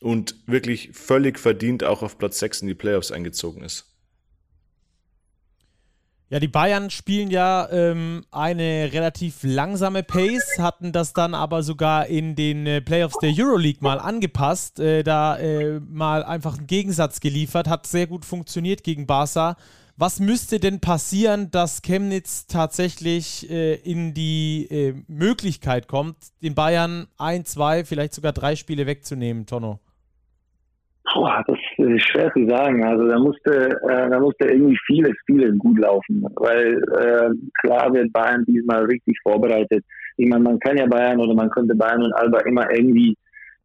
und 0.03 0.37
wirklich 0.47 0.91
völlig 0.93 1.39
verdient 1.39 1.85
auch 1.85 2.03
auf 2.03 2.19
Platz 2.19 2.39
6 2.39 2.63
in 2.63 2.69
die 2.69 2.75
Playoffs 2.75 3.13
eingezogen 3.13 3.63
ist. 3.63 3.93
Ja, 6.33 6.41
die 6.41 6.49
Bayern 6.49 6.89
spielen 6.89 7.31
ja 7.31 7.69
ähm, 7.71 8.25
eine 8.31 8.89
relativ 8.95 9.41
langsame 9.43 10.03
Pace, 10.03 10.59
hatten 10.59 10.91
das 10.91 11.13
dann 11.13 11.35
aber 11.35 11.63
sogar 11.63 12.07
in 12.07 12.35
den 12.35 12.67
äh, 12.67 12.81
Playoffs 12.81 13.19
der 13.21 13.35
Euroleague 13.37 13.83
mal 13.83 14.01
angepasst, 14.01 14.81
äh, 14.81 15.03
da 15.03 15.37
äh, 15.37 15.79
mal 15.81 16.25
einfach 16.25 16.57
einen 16.57 16.67
Gegensatz 16.67 17.21
geliefert, 17.21 17.69
hat 17.69 17.87
sehr 17.87 18.07
gut 18.07 18.25
funktioniert 18.25 18.83
gegen 18.83 19.07
Barca. 19.07 19.59
Was 19.99 20.21
müsste 20.21 20.59
denn 20.59 20.81
passieren, 20.81 21.51
dass 21.51 21.83
Chemnitz 21.83 22.47
tatsächlich 22.47 23.51
äh, 23.51 23.75
in 23.75 24.15
die 24.15 24.67
äh, 24.71 24.95
Möglichkeit 25.09 25.87
kommt, 25.87 26.17
den 26.43 26.55
Bayern 26.55 27.09
ein, 27.19 27.45
zwei, 27.45 27.85
vielleicht 27.85 28.15
sogar 28.15 28.33
drei 28.33 28.57
Spiele 28.57 28.87
wegzunehmen, 28.87 29.45
Tonno? 29.45 29.81
Boah, 31.05 31.43
das 31.47 31.59
ist 31.79 32.09
schwer 32.09 32.33
zu 32.33 32.49
sagen. 32.49 32.85
Also 32.85 33.09
da 33.09 33.19
musste, 33.19 33.71
äh, 33.89 34.09
da 34.09 34.21
musste 34.21 34.49
irgendwie 34.49 34.79
vieles, 34.87 35.15
vieles 35.27 35.59
gut 35.59 35.79
laufen, 35.79 36.25
weil 36.37 36.79
äh, 36.99 37.31
klar 37.61 37.93
wird 37.93 38.13
Bayern 38.13 38.45
diesmal 38.47 38.85
richtig 38.85 39.19
vorbereitet. 39.23 39.85
Ich 40.17 40.29
meine, 40.29 40.45
man 40.45 40.59
kann 40.61 40.77
ja 40.77 40.87
Bayern 40.87 41.21
oder 41.21 41.35
man 41.35 41.51
könnte 41.51 41.75
Bayern 41.75 42.05
und 42.05 42.13
Alba 42.15 42.41
immer 42.41 42.71
irgendwie 42.71 43.17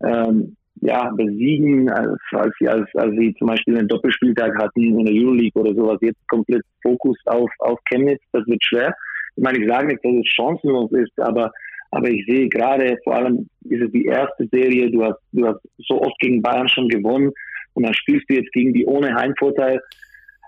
ähm, 0.04 0.56
ja, 0.82 1.10
besiegen, 1.12 1.90
als, 1.90 2.20
als, 2.32 2.54
sie, 2.60 2.68
als, 2.68 2.88
als 2.96 3.12
sie 3.18 3.34
zum 3.38 3.48
Beispiel 3.48 3.78
einen 3.78 3.88
Doppelspieltag 3.88 4.56
hatten 4.58 4.82
in 4.82 5.06
der 5.06 5.14
Euroleague 5.14 5.62
oder 5.62 5.74
sowas. 5.74 5.98
Jetzt 6.02 6.28
komplett 6.28 6.64
Fokus 6.82 7.18
auf, 7.26 7.50
auf 7.60 7.80
Chemnitz, 7.90 8.22
das 8.32 8.46
wird 8.48 8.64
schwer. 8.64 8.94
Ich 9.36 9.44
meine, 9.44 9.60
ich 9.60 9.70
sage 9.70 9.88
nicht, 9.88 10.04
dass 10.04 10.14
es 10.14 10.28
chancenlos 10.28 10.92
ist, 10.92 11.20
aber 11.20 11.52
aber 11.92 12.10
ich 12.10 12.26
sehe 12.26 12.50
gerade, 12.50 12.98
vor 13.04 13.16
allem 13.16 13.48
ist 13.66 13.82
es 13.82 13.92
die 13.92 14.06
erste 14.06 14.48
Serie, 14.52 14.92
du 14.92 15.04
hast, 15.04 15.20
du 15.32 15.48
hast 15.48 15.62
so 15.78 16.02
oft 16.02 16.18
gegen 16.20 16.42
Bayern 16.42 16.68
schon 16.68 16.90
gewonnen 16.90 17.32
und 17.74 17.84
dann 17.84 17.94
spielst 17.94 18.30
du 18.30 18.36
jetzt 18.36 18.52
gegen 18.52 18.74
die 18.74 18.86
ohne 18.86 19.14
Heimvorteil. 19.14 19.80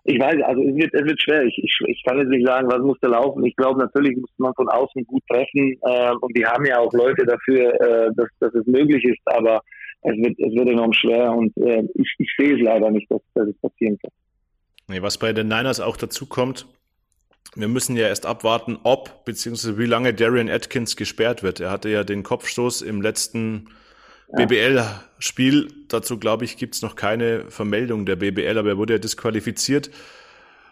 Ich 0.05 0.19
weiß, 0.19 0.41
also 0.43 0.61
es 0.63 0.75
wird, 0.75 0.93
es 0.93 1.05
wird 1.05 1.21
schwer. 1.21 1.43
Ich, 1.43 1.57
ich, 1.57 1.77
ich 1.87 2.03
kann 2.05 2.17
jetzt 2.17 2.29
nicht 2.29 2.47
sagen, 2.47 2.67
was 2.69 2.81
muss 2.81 2.97
da 3.01 3.09
laufen. 3.09 3.45
Ich 3.45 3.55
glaube, 3.55 3.79
natürlich 3.79 4.17
muss 4.17 4.31
man 4.37 4.53
von 4.55 4.69
außen 4.69 5.03
gut 5.05 5.21
treffen 5.29 5.77
äh, 5.83 6.11
und 6.19 6.35
die 6.35 6.45
haben 6.45 6.65
ja 6.65 6.79
auch 6.79 6.91
Leute 6.93 7.25
dafür, 7.25 7.73
äh, 7.81 8.09
dass, 8.15 8.29
dass 8.39 8.53
es 8.55 8.65
möglich 8.65 9.03
ist, 9.03 9.19
aber 9.25 9.61
es 10.01 10.15
wird, 10.15 10.39
es 10.39 10.53
wird 10.55 10.69
enorm 10.69 10.93
schwer 10.93 11.31
und 11.31 11.55
äh, 11.57 11.83
ich, 11.95 12.15
ich 12.17 12.29
sehe 12.37 12.55
es 12.55 12.61
leider 12.61 12.89
nicht, 12.89 13.11
dass, 13.11 13.21
dass 13.35 13.47
es 13.47 13.57
passieren 13.59 13.97
kann. 14.01 14.11
Nee, 14.87 15.01
was 15.01 15.17
bei 15.17 15.33
den 15.33 15.47
Niners 15.47 15.79
auch 15.79 15.97
dazu 15.97 16.25
kommt, 16.25 16.65
wir 17.55 17.67
müssen 17.67 17.97
ja 17.97 18.07
erst 18.07 18.25
abwarten, 18.25 18.77
ob 18.83 19.25
bzw. 19.25 19.77
wie 19.77 19.85
lange 19.85 20.13
Darian 20.13 20.49
Atkins 20.49 20.95
gesperrt 20.95 21.43
wird. 21.43 21.59
Er 21.59 21.71
hatte 21.71 21.89
ja 21.89 22.03
den 22.03 22.23
Kopfstoß 22.23 22.81
im 22.81 23.01
letzten 23.01 23.69
ja. 24.31 24.45
BBL-Spiel. 24.45 25.67
Dazu, 25.87 26.17
glaube 26.19 26.45
ich, 26.45 26.57
gibt 26.57 26.75
es 26.75 26.81
noch 26.81 26.95
keine 26.95 27.49
Vermeldung 27.49 28.05
der 28.05 28.17
BBL, 28.17 28.57
aber 28.57 28.69
er 28.69 28.77
wurde 28.77 28.93
ja 28.93 28.99
disqualifiziert, 28.99 29.89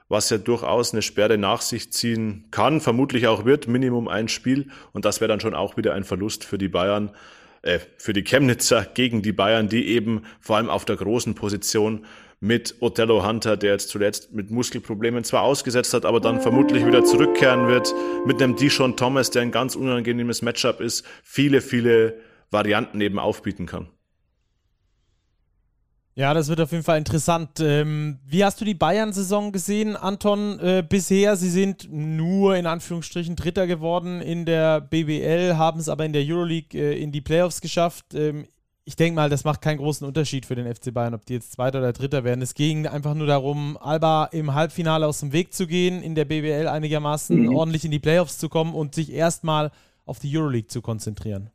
was 0.08 0.30
ja 0.30 0.38
durchaus 0.38 0.94
eine 0.94 1.02
Sperre 1.02 1.38
nach 1.38 1.62
sich 1.62 1.92
ziehen 1.92 2.46
kann, 2.52 2.80
vermutlich 2.80 3.28
auch 3.28 3.44
wird, 3.44 3.68
Minimum 3.68 4.08
ein 4.08 4.28
Spiel. 4.28 4.70
Und 4.94 5.06
das 5.06 5.20
wäre 5.20 5.30
dann 5.30 5.40
schon 5.40 5.56
auch 5.56 5.78
wieder 5.78 5.94
ein 5.94 6.04
Verlust 6.04 6.46
für 6.46 6.58
die 6.58 6.70
Bayern, 6.70 7.12
äh, 7.64 7.80
für 7.98 8.14
die 8.14 8.24
Chemnitzer 8.24 8.86
gegen 8.86 9.24
die 9.24 9.34
Bayern, 9.34 9.68
die 9.68 9.88
eben 9.88 10.22
vor 10.40 10.58
allem 10.58 10.70
auf 10.70 10.86
der 10.86 10.96
großen 10.96 11.34
Position 11.34 12.06
mit 12.40 12.76
Othello 12.82 13.26
Hunter, 13.26 13.58
der 13.58 13.74
jetzt 13.74 13.90
zuletzt 13.90 14.34
mit 14.34 14.52
Muskelproblemen 14.52 15.24
zwar 15.24 15.42
ausgesetzt 15.42 15.94
hat, 15.94 16.06
aber 16.06 16.20
dann 16.20 16.40
vermutlich 16.40 16.86
wieder 16.86 17.04
zurückkehren 17.04 17.68
wird, 17.68 17.94
mit 18.26 18.42
einem 18.42 18.56
Dishon 18.56 18.96
Thomas, 18.96 19.32
der 19.32 19.42
ein 19.42 19.52
ganz 19.52 19.76
unangenehmes 19.76 20.42
Matchup 20.42 20.80
ist, 20.80 21.06
viele, 21.24 21.62
viele 21.62 22.20
Varianten 22.52 23.02
eben 23.02 23.20
aufbieten 23.20 23.66
kann. 23.66 23.90
Ja, 26.18 26.34
das 26.34 26.48
wird 26.48 26.60
auf 26.62 26.72
jeden 26.72 26.84
Fall 26.84 26.98
interessant. 26.98 27.60
Ähm, 27.60 28.18
wie 28.26 28.44
hast 28.44 28.60
du 28.60 28.66
die 28.66 28.74
Bayern-Saison 28.74 29.52
gesehen, 29.52 29.96
Anton, 29.96 30.60
äh, 30.60 30.84
bisher? 30.88 31.36
Sie 31.36 31.50
sind 31.50 31.90
nur 31.92 32.56
in 32.56 32.66
Anführungsstrichen 32.66 33.36
Dritter 33.36 33.68
geworden 33.68 34.20
in 34.22 34.46
der 34.46 34.82
BBL, 34.82 35.58
haben 35.58 35.80
es 35.80 35.90
aber 35.90 36.06
in 36.06 36.14
der 36.14 36.24
Euroleague 36.26 36.74
äh, 36.74 37.00
in 37.00 37.12
die 37.12 37.22
Playoffs 37.22 37.62
geschafft. 37.62 38.16
Ähm, 38.16 38.48
ich 38.88 38.96
denke 38.96 39.16
mal, 39.16 39.30
das 39.30 39.44
macht 39.44 39.62
keinen 39.62 39.80
großen 39.80 40.08
Unterschied 40.08 40.46
für 40.46 40.56
den 40.56 40.74
FC 40.74 40.94
Bayern, 40.94 41.14
ob 41.14 41.26
die 41.26 41.34
jetzt 41.34 41.52
Zweiter 41.52 41.80
oder 41.80 41.92
Dritter 41.92 42.24
werden. 42.24 42.42
Es 42.42 42.54
ging 42.54 42.88
einfach 42.88 43.16
nur 43.16 43.28
darum, 43.28 43.78
Alba 43.82 44.30
im 44.32 44.56
Halbfinale 44.56 45.06
aus 45.06 45.20
dem 45.20 45.34
Weg 45.34 45.52
zu 45.52 45.68
gehen, 45.68 46.02
in 46.02 46.16
der 46.16 46.24
BWL 46.24 46.70
einigermaßen 46.70 47.38
mhm. 47.38 47.54
ordentlich 47.54 47.84
in 47.84 47.92
die 47.92 48.00
Playoffs 48.00 48.38
zu 48.38 48.48
kommen 48.48 48.74
und 48.74 48.96
sich 48.96 49.14
erstmal 49.14 49.72
auf 50.06 50.20
die 50.20 50.36
Euroleague 50.36 50.68
zu 50.68 50.82
konzentrieren. 50.82 51.50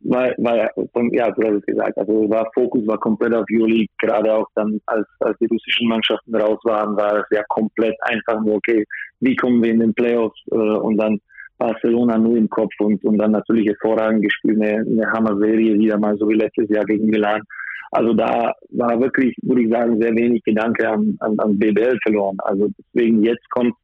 Weil, 0.00 0.34
weil 0.38 0.68
ja, 1.12 1.30
du 1.30 1.46
hast 1.46 1.60
es 1.60 1.66
gesagt, 1.66 1.96
also 1.96 2.28
war 2.28 2.50
Fokus 2.54 2.84
war 2.88 2.98
komplett 2.98 3.34
auf 3.34 3.46
Euroleague, 3.48 3.86
gerade 4.00 4.34
auch 4.34 4.48
dann, 4.56 4.80
als, 4.86 5.06
als 5.20 5.38
die 5.38 5.46
russischen 5.46 5.86
Mannschaften 5.86 6.34
raus 6.34 6.58
waren, 6.64 6.96
war 6.96 7.18
es 7.18 7.26
ja 7.30 7.44
komplett 7.50 7.94
einfach 8.02 8.40
nur, 8.40 8.56
okay, 8.56 8.84
wie 9.20 9.36
kommen 9.36 9.62
wir 9.62 9.70
in 9.70 9.78
den 9.78 9.94
Playoffs 9.94 10.42
äh, 10.50 10.56
und 10.56 10.96
dann 10.96 11.20
Barcelona 11.62 12.18
nur 12.18 12.36
im 12.36 12.48
Kopf 12.48 12.72
und, 12.80 13.04
und 13.04 13.18
dann 13.18 13.32
natürlich 13.32 13.66
hervorragend 13.68 14.22
gespielt, 14.22 14.60
eine, 14.60 14.78
eine 14.80 15.12
Hammer-Serie 15.12 15.78
wieder 15.78 15.98
mal, 15.98 16.16
so 16.18 16.28
wie 16.28 16.34
letztes 16.34 16.68
Jahr 16.68 16.84
gegen 16.84 17.06
Milan. 17.06 17.42
Also 17.92 18.14
da 18.14 18.54
war 18.70 19.00
wirklich, 19.00 19.36
würde 19.42 19.62
ich 19.62 19.70
sagen, 19.70 20.00
sehr 20.00 20.14
wenig 20.16 20.42
Gedanke 20.44 20.88
an, 20.88 21.16
an, 21.20 21.38
an 21.38 21.58
BBL 21.58 21.98
verloren. 22.02 22.36
Also 22.42 22.68
deswegen 22.78 23.22
jetzt 23.22 23.48
kommt, 23.50 23.74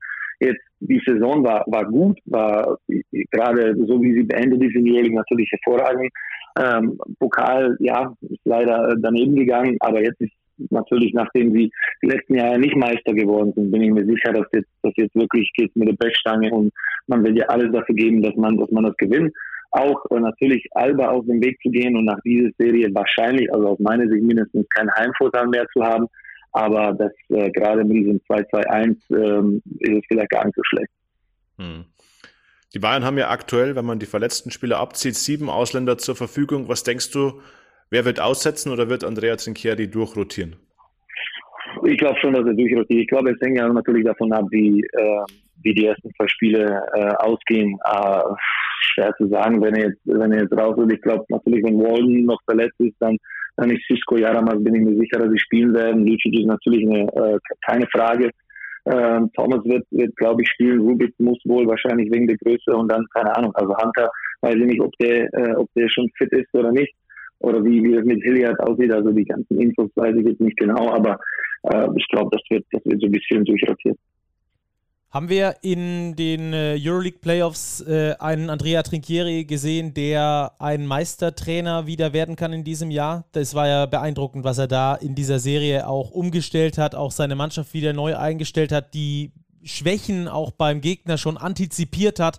jetzt 0.40 0.62
die 0.80 1.00
Saison 1.06 1.44
war, 1.44 1.64
war 1.66 1.84
gut, 1.84 2.18
war 2.24 2.78
gerade 3.30 3.74
so 3.86 4.00
wie 4.02 4.14
sie 4.14 4.22
beendet 4.22 4.62
ist 4.64 4.74
in 4.74 4.84
die 4.84 5.10
natürlich 5.10 5.50
hervorragend. 5.52 6.10
Ähm, 6.58 6.98
Pokal, 7.20 7.76
ja, 7.80 8.12
ist 8.22 8.40
leider 8.44 8.96
daneben 9.00 9.36
gegangen, 9.36 9.76
aber 9.80 10.02
jetzt 10.02 10.20
ist 10.20 10.32
natürlich, 10.70 11.12
nachdem 11.14 11.52
sie 11.52 11.70
die 12.02 12.06
letzten 12.06 12.34
Jahre 12.34 12.58
nicht 12.58 12.76
Meister 12.76 13.12
geworden 13.12 13.52
sind, 13.54 13.70
bin 13.70 13.82
ich 13.82 13.90
mir 13.90 14.04
sicher, 14.04 14.32
dass 14.32 14.46
jetzt, 14.52 14.70
dass 14.82 14.92
jetzt 14.96 15.14
wirklich 15.14 15.50
geht 15.54 15.74
mit 15.76 15.88
der 15.88 15.94
Beststange 15.94 16.50
und 16.50 16.72
man 17.06 17.24
will 17.24 17.36
ja 17.36 17.46
alles 17.46 17.72
dafür 17.72 17.94
geben, 17.94 18.22
dass 18.22 18.34
man, 18.36 18.58
dass 18.58 18.70
man 18.70 18.84
das 18.84 18.96
gewinnt. 18.96 19.32
Auch 19.70 20.04
äh, 20.10 20.20
natürlich 20.20 20.66
Alba 20.72 21.08
auf 21.08 21.26
den 21.26 21.42
Weg 21.42 21.58
zu 21.62 21.70
gehen 21.70 21.96
und 21.96 22.06
nach 22.06 22.20
dieser 22.24 22.50
Serie 22.58 22.88
wahrscheinlich, 22.94 23.52
also 23.52 23.68
aus 23.68 23.78
meiner 23.78 24.08
Sicht 24.08 24.22
mindestens 24.22 24.66
keinen 24.70 24.94
Heimvorteil 24.94 25.46
mehr 25.48 25.66
zu 25.72 25.82
haben. 25.82 26.06
Aber 26.52 26.94
das 26.94 27.12
äh, 27.28 27.50
gerade 27.50 27.84
mit 27.84 27.98
diesem 27.98 28.20
2-2-1 28.28 28.96
ähm, 29.10 29.62
ist 29.80 29.92
es 29.92 30.02
vielleicht 30.08 30.30
gar 30.30 30.44
nicht 30.46 30.56
so 30.56 30.62
schlecht. 30.64 30.90
Hm. 31.58 31.84
Die 32.74 32.78
Bayern 32.78 33.04
haben 33.04 33.18
ja 33.18 33.30
aktuell, 33.30 33.76
wenn 33.76 33.84
man 33.84 33.98
die 33.98 34.06
verletzten 34.06 34.50
Spieler 34.50 34.78
abzieht, 34.78 35.14
sieben 35.14 35.48
Ausländer 35.48 35.98
zur 35.98 36.16
Verfügung. 36.16 36.68
Was 36.68 36.82
denkst 36.82 37.10
du, 37.10 37.40
Wer 37.90 38.04
wird 38.04 38.20
aussetzen 38.20 38.70
oder 38.70 38.90
wird 38.90 39.02
Andrea 39.02 39.36
Trinchieri 39.36 39.88
durchrotieren? 39.88 40.56
Ich 41.84 41.96
glaube 41.96 42.18
schon, 42.20 42.34
dass 42.34 42.46
er 42.46 42.54
durchrotiert. 42.54 43.00
Ich 43.00 43.08
glaube, 43.08 43.30
es 43.30 43.40
hängt 43.40 43.56
ja 43.56 43.68
natürlich 43.68 44.04
davon 44.04 44.32
ab, 44.32 44.44
wie, 44.50 44.80
äh, 44.80 45.22
wie 45.62 45.74
die 45.74 45.86
ersten 45.86 46.10
zwei 46.16 46.28
Spiele 46.28 46.82
äh, 46.94 47.14
ausgehen. 47.16 47.78
Äh, 47.84 48.20
schwer 48.80 49.14
zu 49.16 49.28
sagen, 49.28 49.62
wenn 49.62 49.74
er 49.74 49.88
jetzt, 49.88 50.00
wenn 50.04 50.32
er 50.32 50.42
jetzt 50.42 50.52
raus 50.52 50.76
wird. 50.76 50.92
Ich 50.92 51.02
glaube 51.02 51.24
natürlich, 51.28 51.64
wenn 51.64 51.78
Walden 51.78 52.24
noch 52.24 52.40
verletzt 52.44 52.78
ist, 52.78 52.96
dann, 53.00 53.16
dann 53.56 53.70
ist 53.70 53.82
Cisco 53.86 54.16
Jaramas, 54.16 54.62
bin 54.62 54.74
ich 54.74 54.82
mir 54.82 54.96
sicher, 54.98 55.18
dass 55.18 55.30
sie 55.30 55.38
spielen 55.38 55.74
werden. 55.74 56.06
Lucic 56.06 56.38
ist 56.38 56.46
natürlich 56.46 56.86
eine, 56.86 57.04
äh, 57.04 57.38
keine 57.66 57.86
Frage. 57.86 58.30
Ähm, 58.84 59.30
Thomas 59.34 59.64
wird, 59.64 59.86
wird 59.90 60.14
glaube 60.16 60.42
ich, 60.42 60.48
spielen. 60.48 60.80
Rubik 60.80 61.14
muss 61.18 61.38
wohl 61.44 61.66
wahrscheinlich 61.66 62.10
wegen 62.10 62.26
der 62.26 62.36
Größe 62.36 62.74
und 62.74 62.90
dann, 62.90 63.06
keine 63.14 63.34
Ahnung, 63.36 63.54
also 63.54 63.74
Hunter, 63.76 64.10
weiß 64.42 64.54
ich 64.56 64.64
nicht, 64.64 64.80
ob 64.80 64.92
der, 64.98 65.32
äh, 65.32 65.54
ob 65.56 65.68
der 65.74 65.88
schon 65.88 66.08
fit 66.16 66.32
ist 66.32 66.52
oder 66.54 66.72
nicht 66.72 66.94
oder 67.40 67.64
wie, 67.64 67.82
wie 67.82 67.94
das 67.94 68.04
mit 68.04 68.22
Hilliard 68.22 68.58
aussieht. 68.60 68.92
Also 68.92 69.10
die 69.10 69.24
ganzen 69.24 69.60
Infos 69.60 69.90
weiß 69.94 70.16
ich 70.16 70.26
jetzt 70.26 70.40
nicht 70.40 70.56
genau, 70.58 70.90
aber 70.90 71.18
äh, 71.62 71.88
ich 71.96 72.06
glaube, 72.08 72.30
das 72.32 72.42
wird, 72.50 72.66
das 72.72 72.84
wird 72.84 73.00
so 73.00 73.06
ein 73.06 73.12
bisschen 73.12 73.44
durchrotiert. 73.44 73.98
Haben 75.10 75.30
wir 75.30 75.54
in 75.62 76.16
den 76.16 76.52
äh, 76.52 76.76
Euroleague 76.78 77.18
Playoffs 77.20 77.80
äh, 77.80 78.14
einen 78.18 78.50
Andrea 78.50 78.82
Trinchieri 78.82 79.46
gesehen, 79.46 79.94
der 79.94 80.52
ein 80.58 80.86
Meistertrainer 80.86 81.86
wieder 81.86 82.12
werden 82.12 82.36
kann 82.36 82.52
in 82.52 82.62
diesem 82.62 82.90
Jahr? 82.90 83.24
Das 83.32 83.54
war 83.54 83.66
ja 83.66 83.86
beeindruckend, 83.86 84.44
was 84.44 84.58
er 84.58 84.68
da 84.68 84.94
in 84.94 85.14
dieser 85.14 85.38
Serie 85.38 85.88
auch 85.88 86.10
umgestellt 86.10 86.76
hat, 86.76 86.94
auch 86.94 87.10
seine 87.10 87.36
Mannschaft 87.36 87.72
wieder 87.72 87.94
neu 87.94 88.18
eingestellt 88.18 88.70
hat, 88.70 88.92
die 88.92 89.32
Schwächen 89.64 90.28
auch 90.28 90.50
beim 90.50 90.82
Gegner 90.82 91.16
schon 91.16 91.38
antizipiert 91.38 92.20
hat, 92.20 92.38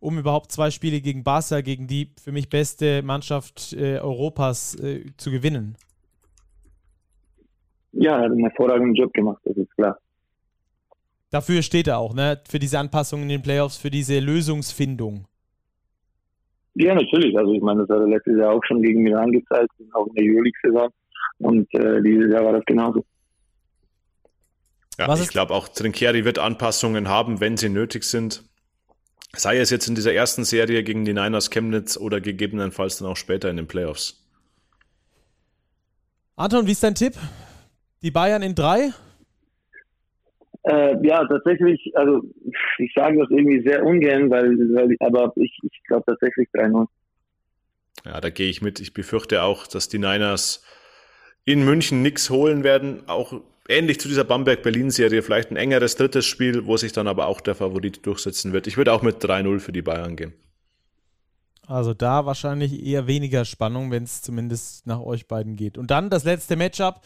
um 0.00 0.18
überhaupt 0.18 0.52
zwei 0.52 0.70
Spiele 0.70 1.00
gegen 1.00 1.24
Barca, 1.24 1.60
gegen 1.60 1.86
die 1.86 2.12
für 2.22 2.32
mich 2.32 2.48
beste 2.48 3.02
Mannschaft 3.02 3.72
äh, 3.72 3.98
Europas, 3.98 4.74
äh, 4.76 5.04
zu 5.16 5.30
gewinnen. 5.30 5.76
Ja, 7.92 8.16
er 8.16 8.24
hat 8.24 8.30
einen 8.32 8.40
hervorragenden 8.40 8.94
Job 8.94 9.12
gemacht, 9.12 9.40
das 9.44 9.56
ist 9.56 9.74
klar. 9.74 9.98
Dafür 11.30 11.62
steht 11.62 11.88
er 11.88 11.98
auch, 11.98 12.14
ne? 12.14 12.40
Für 12.48 12.58
diese 12.58 12.78
Anpassungen 12.78 13.24
in 13.24 13.28
den 13.28 13.42
Playoffs, 13.42 13.76
für 13.76 13.90
diese 13.90 14.18
Lösungsfindung. 14.18 15.26
Ja, 16.74 16.94
natürlich. 16.94 17.36
Also 17.36 17.52
ich 17.52 17.60
meine, 17.60 17.80
das 17.80 17.94
hat 17.94 18.02
er 18.02 18.08
letztes 18.08 18.38
Jahr 18.38 18.52
auch 18.52 18.64
schon 18.64 18.82
gegen 18.82 19.02
Milan 19.02 19.32
gezeigt, 19.32 19.70
auch 19.92 20.06
in 20.06 20.14
der 20.14 20.24
Euroleague-Saison. 20.24 20.88
Und 21.38 21.74
äh, 21.74 22.02
dieses 22.02 22.32
Jahr 22.32 22.44
war 22.44 22.52
das 22.52 22.64
genauso. 22.64 23.04
Ja, 24.98 25.08
Was 25.08 25.20
ich 25.22 25.28
glaube 25.28 25.54
auch 25.54 25.68
Trinkieri 25.68 26.24
wird 26.24 26.38
Anpassungen 26.38 27.08
haben, 27.08 27.40
wenn 27.40 27.56
sie 27.56 27.68
nötig 27.68 28.04
sind. 28.04 28.44
Sei 29.34 29.58
es 29.58 29.70
jetzt 29.70 29.88
in 29.88 29.94
dieser 29.94 30.14
ersten 30.14 30.44
Serie 30.44 30.82
gegen 30.82 31.04
die 31.04 31.12
Niners 31.12 31.50
Chemnitz 31.50 31.96
oder 31.96 32.20
gegebenenfalls 32.20 32.98
dann 32.98 33.08
auch 33.08 33.16
später 33.16 33.50
in 33.50 33.56
den 33.56 33.66
Playoffs. 33.66 34.24
Anton, 36.36 36.66
wie 36.66 36.72
ist 36.72 36.82
dein 36.82 36.94
Tipp? 36.94 37.14
Die 38.02 38.10
Bayern 38.10 38.42
in 38.42 38.54
drei? 38.54 38.92
Äh, 40.62 41.06
ja, 41.06 41.26
tatsächlich, 41.26 41.92
also 41.94 42.22
ich 42.78 42.92
sage 42.94 43.18
das 43.18 43.30
irgendwie 43.30 43.66
sehr 43.66 43.84
ungern, 43.84 44.30
weil, 44.30 44.50
weil 44.74 44.96
aber 45.00 45.32
ich, 45.36 45.58
ich 45.62 45.82
glaube 45.86 46.04
tatsächlich 46.06 46.48
3-0. 46.52 46.86
Ja, 48.04 48.20
da 48.20 48.30
gehe 48.30 48.48
ich 48.48 48.62
mit. 48.62 48.80
Ich 48.80 48.94
befürchte 48.94 49.42
auch, 49.42 49.66
dass 49.66 49.88
die 49.88 49.98
Niners 49.98 50.64
in 51.44 51.64
München 51.64 52.02
nichts 52.02 52.30
holen 52.30 52.64
werden. 52.64 53.02
Auch 53.08 53.40
ähnlich 53.68 54.00
zu 54.00 54.08
dieser 54.08 54.24
Bamberg-Berlin-Serie, 54.24 55.22
vielleicht 55.22 55.50
ein 55.50 55.56
engeres 55.56 55.94
drittes 55.96 56.26
Spiel, 56.26 56.66
wo 56.66 56.76
sich 56.76 56.92
dann 56.92 57.06
aber 57.06 57.26
auch 57.26 57.40
der 57.40 57.54
Favorit 57.54 58.04
durchsetzen 58.06 58.52
wird. 58.52 58.66
Ich 58.66 58.76
würde 58.76 58.92
auch 58.92 59.02
mit 59.02 59.22
3-0 59.22 59.60
für 59.60 59.72
die 59.72 59.82
Bayern 59.82 60.16
gehen. 60.16 60.32
Also 61.66 61.92
da 61.92 62.24
wahrscheinlich 62.24 62.82
eher 62.84 63.06
weniger 63.06 63.44
Spannung, 63.44 63.90
wenn 63.90 64.04
es 64.04 64.22
zumindest 64.22 64.86
nach 64.86 65.00
euch 65.00 65.28
beiden 65.28 65.54
geht. 65.54 65.76
Und 65.76 65.90
dann 65.90 66.08
das 66.08 66.24
letzte 66.24 66.56
Matchup. 66.56 67.02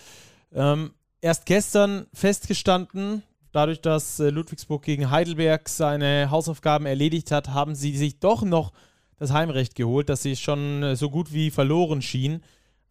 Ähm, 0.55 0.93
erst 1.21 1.47
gestern 1.47 2.07
festgestanden, 2.15 3.25
dadurch, 3.51 3.81
dass 3.81 4.21
äh, 4.21 4.31
Ludwigsburg 4.31 4.83
gegen 4.85 5.11
Heidelberg 5.11 5.69
seine 5.69 6.31
Hausaufgaben 6.31 6.87
erledigt 6.87 7.33
hat, 7.33 7.49
haben 7.49 7.75
sie 7.75 7.97
sich 7.97 8.21
doch 8.21 8.43
noch 8.43 8.73
das 9.19 9.33
Heimrecht 9.33 9.75
geholt, 9.75 10.09
das 10.09 10.23
sie 10.23 10.37
schon 10.37 10.83
äh, 10.85 10.97
so 10.97 11.11
gut 11.11 11.33
wie 11.33 11.51
verloren 11.51 12.01
schien. 12.01 12.43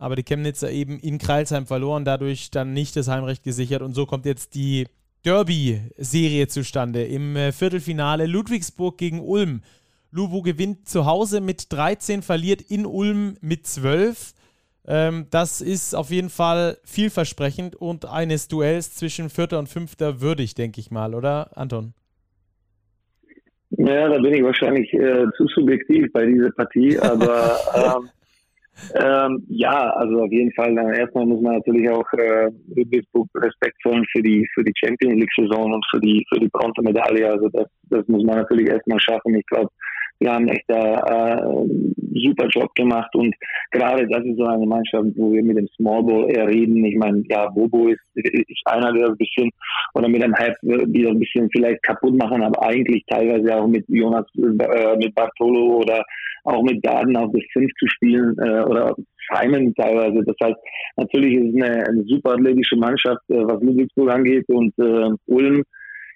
Aber 0.01 0.15
die 0.15 0.23
Chemnitzer 0.23 0.71
eben 0.71 0.97
in 0.97 1.19
Kreilsheim 1.19 1.67
verloren, 1.67 2.05
dadurch 2.05 2.49
dann 2.49 2.73
nicht 2.73 2.95
das 2.95 3.07
Heimrecht 3.07 3.43
gesichert. 3.43 3.83
Und 3.83 3.93
so 3.93 4.07
kommt 4.07 4.25
jetzt 4.25 4.55
die 4.55 4.87
Derby-Serie 5.25 6.47
zustande. 6.47 7.03
Im 7.03 7.35
äh, 7.35 7.51
Viertelfinale 7.51 8.25
Ludwigsburg 8.25 8.97
gegen 8.97 9.19
Ulm. 9.19 9.61
Lubu 10.09 10.41
gewinnt 10.41 10.89
zu 10.89 11.05
Hause 11.05 11.39
mit 11.39 11.71
13, 11.71 12.23
verliert 12.23 12.63
in 12.63 12.87
Ulm 12.87 13.35
mit 13.41 13.67
12. 13.67 14.33
Ähm, 14.87 15.27
das 15.29 15.61
ist 15.61 15.93
auf 15.93 16.09
jeden 16.09 16.31
Fall 16.31 16.79
vielversprechend 16.83 17.75
und 17.75 18.05
eines 18.09 18.47
Duells 18.47 18.95
zwischen 18.95 19.29
Vierter 19.29 19.59
und 19.59 19.69
Fünfter 19.69 20.19
würdig, 20.19 20.55
denke 20.55 20.79
ich 20.79 20.89
mal, 20.89 21.13
oder 21.13 21.55
Anton? 21.55 21.93
Ja, 23.69 24.09
da 24.09 24.17
bin 24.17 24.33
ich 24.33 24.43
wahrscheinlich 24.43 24.91
äh, 24.93 25.27
zu 25.37 25.45
subjektiv 25.45 26.11
bei 26.11 26.25
dieser 26.25 26.49
Partie, 26.49 26.97
aber 26.97 27.59
ähm, 28.01 28.09
ähm, 28.95 29.45
ja, 29.49 29.91
also 29.91 30.23
auf 30.23 30.31
jeden 30.31 30.51
Fall. 30.53 30.75
Dann 30.75 30.93
erstmal 30.93 31.25
muss 31.25 31.41
man 31.41 31.55
natürlich 31.55 31.89
auch 31.89 32.05
äh, 32.13 32.49
Respekt 33.35 33.77
zollen 33.81 34.05
für 34.11 34.21
die 34.21 34.47
für 34.53 34.63
die 34.63 34.73
Champions 34.75 35.15
League 35.15 35.33
Saison 35.37 35.73
und 35.73 35.85
für 35.91 35.99
die 35.99 36.25
für 36.31 36.39
die 36.39 36.49
Bronzemedaille. 36.49 37.29
Also 37.29 37.49
das 37.49 37.67
das 37.89 38.07
muss 38.07 38.23
man 38.23 38.37
natürlich 38.37 38.67
erstmal 38.67 38.99
schaffen. 38.99 39.35
Ich 39.35 39.45
glaube, 39.47 39.69
wir 40.21 40.31
haben 40.31 40.47
echt 40.49 40.65
da 40.67 41.39
äh, 41.39 41.65
super 42.13 42.47
Job 42.47 42.73
gemacht 42.75 43.13
und 43.15 43.33
gerade 43.71 44.07
das 44.07 44.23
ist 44.23 44.37
so 44.37 44.45
eine 44.45 44.65
Mannschaft, 44.65 45.07
wo 45.15 45.33
wir 45.33 45.43
mit 45.43 45.57
dem 45.57 45.67
Small 45.75 46.03
Ball 46.03 46.29
eher 46.29 46.47
reden. 46.47 46.85
Ich 46.85 46.95
meine, 46.95 47.23
ja, 47.27 47.49
Bobo 47.49 47.87
ist, 47.87 48.01
ist 48.13 48.61
einer, 48.65 48.93
der 48.93 49.07
ein 49.07 49.17
bisschen 49.17 49.49
oder 49.95 50.07
mit 50.07 50.23
einem 50.23 50.35
Hype 50.35 50.55
wieder 50.61 51.09
ein 51.09 51.19
bisschen 51.19 51.49
vielleicht 51.51 51.81
kaputt 51.83 52.15
machen, 52.15 52.43
aber 52.43 52.61
eigentlich 52.63 53.03
teilweise 53.09 53.55
auch 53.55 53.67
mit 53.67 53.83
Jonas, 53.87 54.25
äh, 54.37 54.97
mit 54.97 55.15
Bartolo 55.15 55.77
oder 55.77 56.03
auch 56.43 56.61
mit 56.61 56.85
Daten 56.85 57.15
auf 57.17 57.31
das 57.33 57.43
5 57.53 57.71
zu 57.79 57.87
spielen 57.87 58.37
äh, 58.39 58.61
oder 58.61 58.95
Simon 59.33 59.73
teilweise. 59.75 60.23
Das 60.23 60.35
heißt, 60.43 60.59
natürlich 60.97 61.33
ist 61.35 61.55
es 61.55 61.63
eine, 61.63 61.87
eine 61.87 62.03
super 62.03 62.33
athletische 62.33 62.75
Mannschaft, 62.75 63.21
äh, 63.29 63.43
was 63.43 63.61
Ludwigsburg 63.61 64.11
angeht 64.11 64.47
und 64.49 64.73
äh, 64.77 65.09
Ulm 65.25 65.63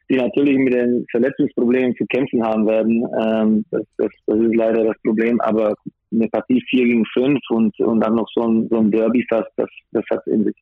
die 0.10 0.18
natürlich 0.18 0.58
mit 0.58 0.74
den 0.74 1.06
Verletzungsproblemen 1.10 1.96
zu 1.96 2.06
kämpfen 2.06 2.44
haben 2.44 2.68
werden. 2.68 3.06
Ähm, 3.22 3.66
das, 3.72 3.84
das, 3.98 4.12
das 4.28 4.40
ist 4.40 4.56
leider 4.56 4.84
das 4.84 4.98
Problem, 5.04 5.40
aber 5.42 5.76
eine 6.12 6.28
Partie 6.30 6.64
4 6.70 6.86
gegen 6.86 7.06
5 7.06 7.40
und, 7.50 7.80
und 7.80 8.02
dann 8.02 8.16
noch 8.16 8.28
so 8.34 8.42
ein, 8.42 8.68
so 8.70 8.78
ein 8.78 8.92
Derby 8.92 9.26
fast, 9.30 9.50
das, 9.58 9.70
das 9.92 10.04
hat 10.10 10.26
in 10.28 10.46
sich. 10.46 10.56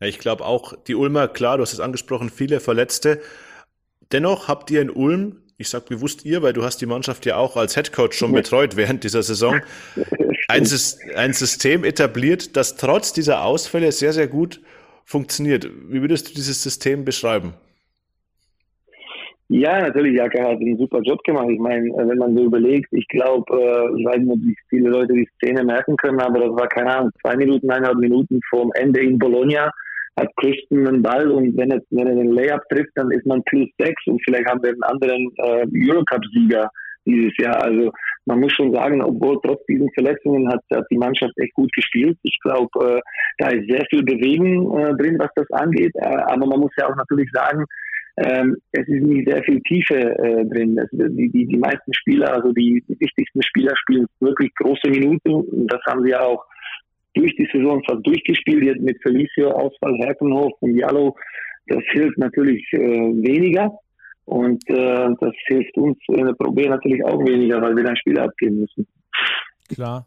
Ja, 0.00 0.08
ich 0.08 0.18
glaube 0.18 0.44
auch, 0.44 0.74
die 0.86 0.94
Ulmer, 0.94 1.28
klar, 1.28 1.56
du 1.56 1.62
hast 1.62 1.72
es 1.72 1.80
angesprochen, 1.80 2.30
viele 2.30 2.60
Verletzte. 2.60 3.20
Dennoch 4.12 4.48
habt 4.48 4.70
ihr 4.70 4.82
in 4.82 4.90
Ulm, 4.90 5.36
ich 5.56 5.68
sage 5.68 5.84
bewusst 5.88 6.24
ihr, 6.24 6.42
weil 6.42 6.52
du 6.52 6.64
hast 6.64 6.78
die 6.78 6.86
Mannschaft 6.86 7.26
ja 7.26 7.36
auch 7.36 7.56
als 7.56 7.76
Headcoach 7.76 8.14
schon 8.14 8.32
betreut 8.32 8.76
während 8.76 9.04
dieser 9.04 9.22
Saison, 9.22 9.60
ein, 10.48 10.66
ein 11.14 11.32
System 11.32 11.84
etabliert, 11.84 12.56
das 12.56 12.76
trotz 12.76 13.12
dieser 13.12 13.44
Ausfälle 13.44 13.92
sehr, 13.92 14.12
sehr 14.12 14.26
gut 14.26 14.60
funktioniert. 15.04 15.68
Wie 15.88 16.00
würdest 16.00 16.30
du 16.30 16.34
dieses 16.34 16.62
System 16.62 17.04
beschreiben? 17.04 17.54
Ja, 19.52 19.80
natürlich, 19.80 20.16
Jacke 20.16 20.40
hat 20.44 20.60
einen 20.60 20.78
super 20.78 21.00
Job 21.02 21.20
gemacht. 21.24 21.48
Ich 21.50 21.58
meine, 21.58 21.88
äh, 21.88 22.08
wenn 22.08 22.18
man 22.18 22.36
so 22.36 22.44
überlegt, 22.44 22.86
ich 22.92 23.08
glaube, 23.08 23.52
äh, 23.52 23.98
ich 23.98 24.06
weiß 24.06 24.20
nicht, 24.20 24.42
wie 24.44 24.56
viele 24.68 24.90
Leute 24.90 25.12
die 25.12 25.28
Szene 25.34 25.64
merken 25.64 25.96
können, 25.96 26.20
aber 26.20 26.38
das 26.38 26.50
war, 26.50 26.68
keine 26.68 26.94
Ahnung, 26.94 27.10
zwei 27.20 27.34
Minuten, 27.34 27.68
eineinhalb 27.68 27.98
Minuten 27.98 28.38
vorm 28.48 28.70
Ende 28.74 29.00
in 29.00 29.18
Bologna, 29.18 29.72
hat 30.16 30.28
Christen 30.36 30.86
einen 30.86 31.02
Ball 31.02 31.28
und 31.32 31.56
wenn 31.56 31.72
er, 31.72 31.80
wenn 31.90 32.06
er 32.06 32.14
den 32.14 32.30
Layup 32.30 32.62
trifft, 32.70 32.92
dann 32.94 33.10
ist 33.10 33.26
man 33.26 33.42
plus 33.42 33.68
sechs 33.76 34.00
und 34.06 34.22
vielleicht 34.24 34.46
haben 34.46 34.62
wir 34.62 34.70
einen 34.70 34.84
anderen 34.84 35.32
äh, 35.38 35.66
Eurocup-Sieger 35.90 36.70
dieses 37.04 37.36
Jahr. 37.38 37.60
Also 37.64 37.90
man 38.26 38.38
muss 38.38 38.52
schon 38.52 38.72
sagen, 38.72 39.02
obwohl 39.02 39.40
trotz 39.42 39.66
diesen 39.66 39.90
Verletzungen 39.94 40.48
hat, 40.48 40.60
hat 40.72 40.84
die 40.92 40.98
Mannschaft 40.98 41.32
echt 41.38 41.54
gut 41.54 41.72
gespielt. 41.72 42.16
Ich 42.22 42.38
glaube, 42.44 42.68
äh, 42.84 43.00
da 43.38 43.48
ist 43.48 43.68
sehr 43.68 43.84
viel 43.90 44.04
Bewegung 44.04 44.78
äh, 44.78 44.94
drin, 44.94 45.18
was 45.18 45.30
das 45.34 45.50
angeht. 45.50 45.92
Äh, 45.96 46.06
aber 46.06 46.46
man 46.46 46.60
muss 46.60 46.72
ja 46.78 46.88
auch 46.88 46.94
natürlich 46.94 47.28
sagen, 47.32 47.64
ähm, 48.22 48.56
es 48.72 48.86
ist 48.86 49.02
nicht 49.02 49.28
sehr 49.28 49.42
viel 49.44 49.60
Tiefe 49.62 49.96
äh, 49.96 50.44
drin. 50.44 50.78
Es, 50.78 50.88
die, 50.92 51.30
die, 51.30 51.46
die 51.46 51.56
meisten 51.56 51.92
Spieler, 51.94 52.34
also 52.34 52.52
die, 52.52 52.84
die 52.86 53.00
wichtigsten 53.00 53.42
Spieler 53.42 53.72
spielen 53.76 54.06
wirklich 54.20 54.54
große 54.56 54.90
Minuten 54.90 55.32
und 55.32 55.66
das 55.68 55.80
haben 55.86 56.04
sie 56.04 56.10
ja 56.10 56.20
auch 56.20 56.44
durch 57.14 57.34
die 57.36 57.48
Saison 57.52 57.82
fast 57.88 58.06
durchgespielt, 58.06 58.62
jetzt 58.64 58.82
mit 58.82 59.00
Felicio, 59.02 59.50
Ausfall, 59.50 59.96
Herkenhof 59.96 60.52
und 60.60 60.76
Jallo. 60.76 61.16
Das 61.66 61.82
hilft 61.92 62.18
natürlich 62.18 62.64
äh, 62.72 62.78
weniger 62.78 63.72
und 64.26 64.62
äh, 64.68 65.08
das 65.18 65.34
hilft 65.46 65.76
uns 65.78 65.98
in 66.08 66.26
der 66.26 66.34
Probe 66.34 66.68
natürlich 66.68 67.04
auch 67.04 67.24
weniger, 67.24 67.60
weil 67.62 67.74
wir 67.74 67.84
dann 67.84 67.96
Spiele 67.96 68.22
abgeben 68.22 68.60
müssen. 68.60 68.86
Klar. 69.72 70.06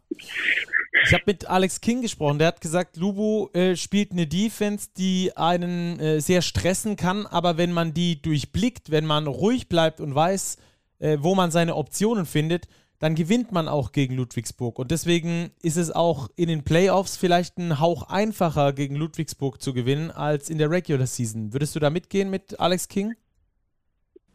Ich 1.02 1.12
habe 1.12 1.24
mit 1.26 1.48
Alex 1.48 1.80
King 1.80 2.02
gesprochen, 2.02 2.38
der 2.38 2.48
hat 2.48 2.60
gesagt, 2.60 2.96
Lubo 2.96 3.50
äh, 3.52 3.76
spielt 3.76 4.12
eine 4.12 4.26
Defense, 4.26 4.88
die 4.96 5.36
einen 5.36 5.98
äh, 5.98 6.20
sehr 6.20 6.40
stressen 6.40 6.96
kann, 6.96 7.26
aber 7.26 7.56
wenn 7.56 7.72
man 7.72 7.92
die 7.92 8.22
durchblickt, 8.22 8.90
wenn 8.90 9.04
man 9.04 9.26
ruhig 9.26 9.68
bleibt 9.68 10.00
und 10.00 10.14
weiß, 10.14 10.56
äh, 11.00 11.18
wo 11.20 11.34
man 11.34 11.50
seine 11.50 11.74
Optionen 11.74 12.26
findet, 12.26 12.68
dann 13.00 13.16
gewinnt 13.16 13.52
man 13.52 13.68
auch 13.68 13.92
gegen 13.92 14.14
Ludwigsburg. 14.14 14.78
Und 14.78 14.90
deswegen 14.90 15.50
ist 15.62 15.76
es 15.76 15.90
auch 15.90 16.30
in 16.36 16.48
den 16.48 16.62
Playoffs 16.62 17.16
vielleicht 17.16 17.58
ein 17.58 17.80
Hauch 17.80 18.04
einfacher, 18.04 18.72
gegen 18.72 18.94
Ludwigsburg 18.94 19.60
zu 19.60 19.74
gewinnen, 19.74 20.10
als 20.10 20.48
in 20.48 20.58
der 20.58 20.70
Regular 20.70 21.06
Season. 21.06 21.52
Würdest 21.52 21.74
du 21.74 21.80
da 21.80 21.90
mitgehen 21.90 22.30
mit 22.30 22.58
Alex 22.60 22.88
King? 22.88 23.14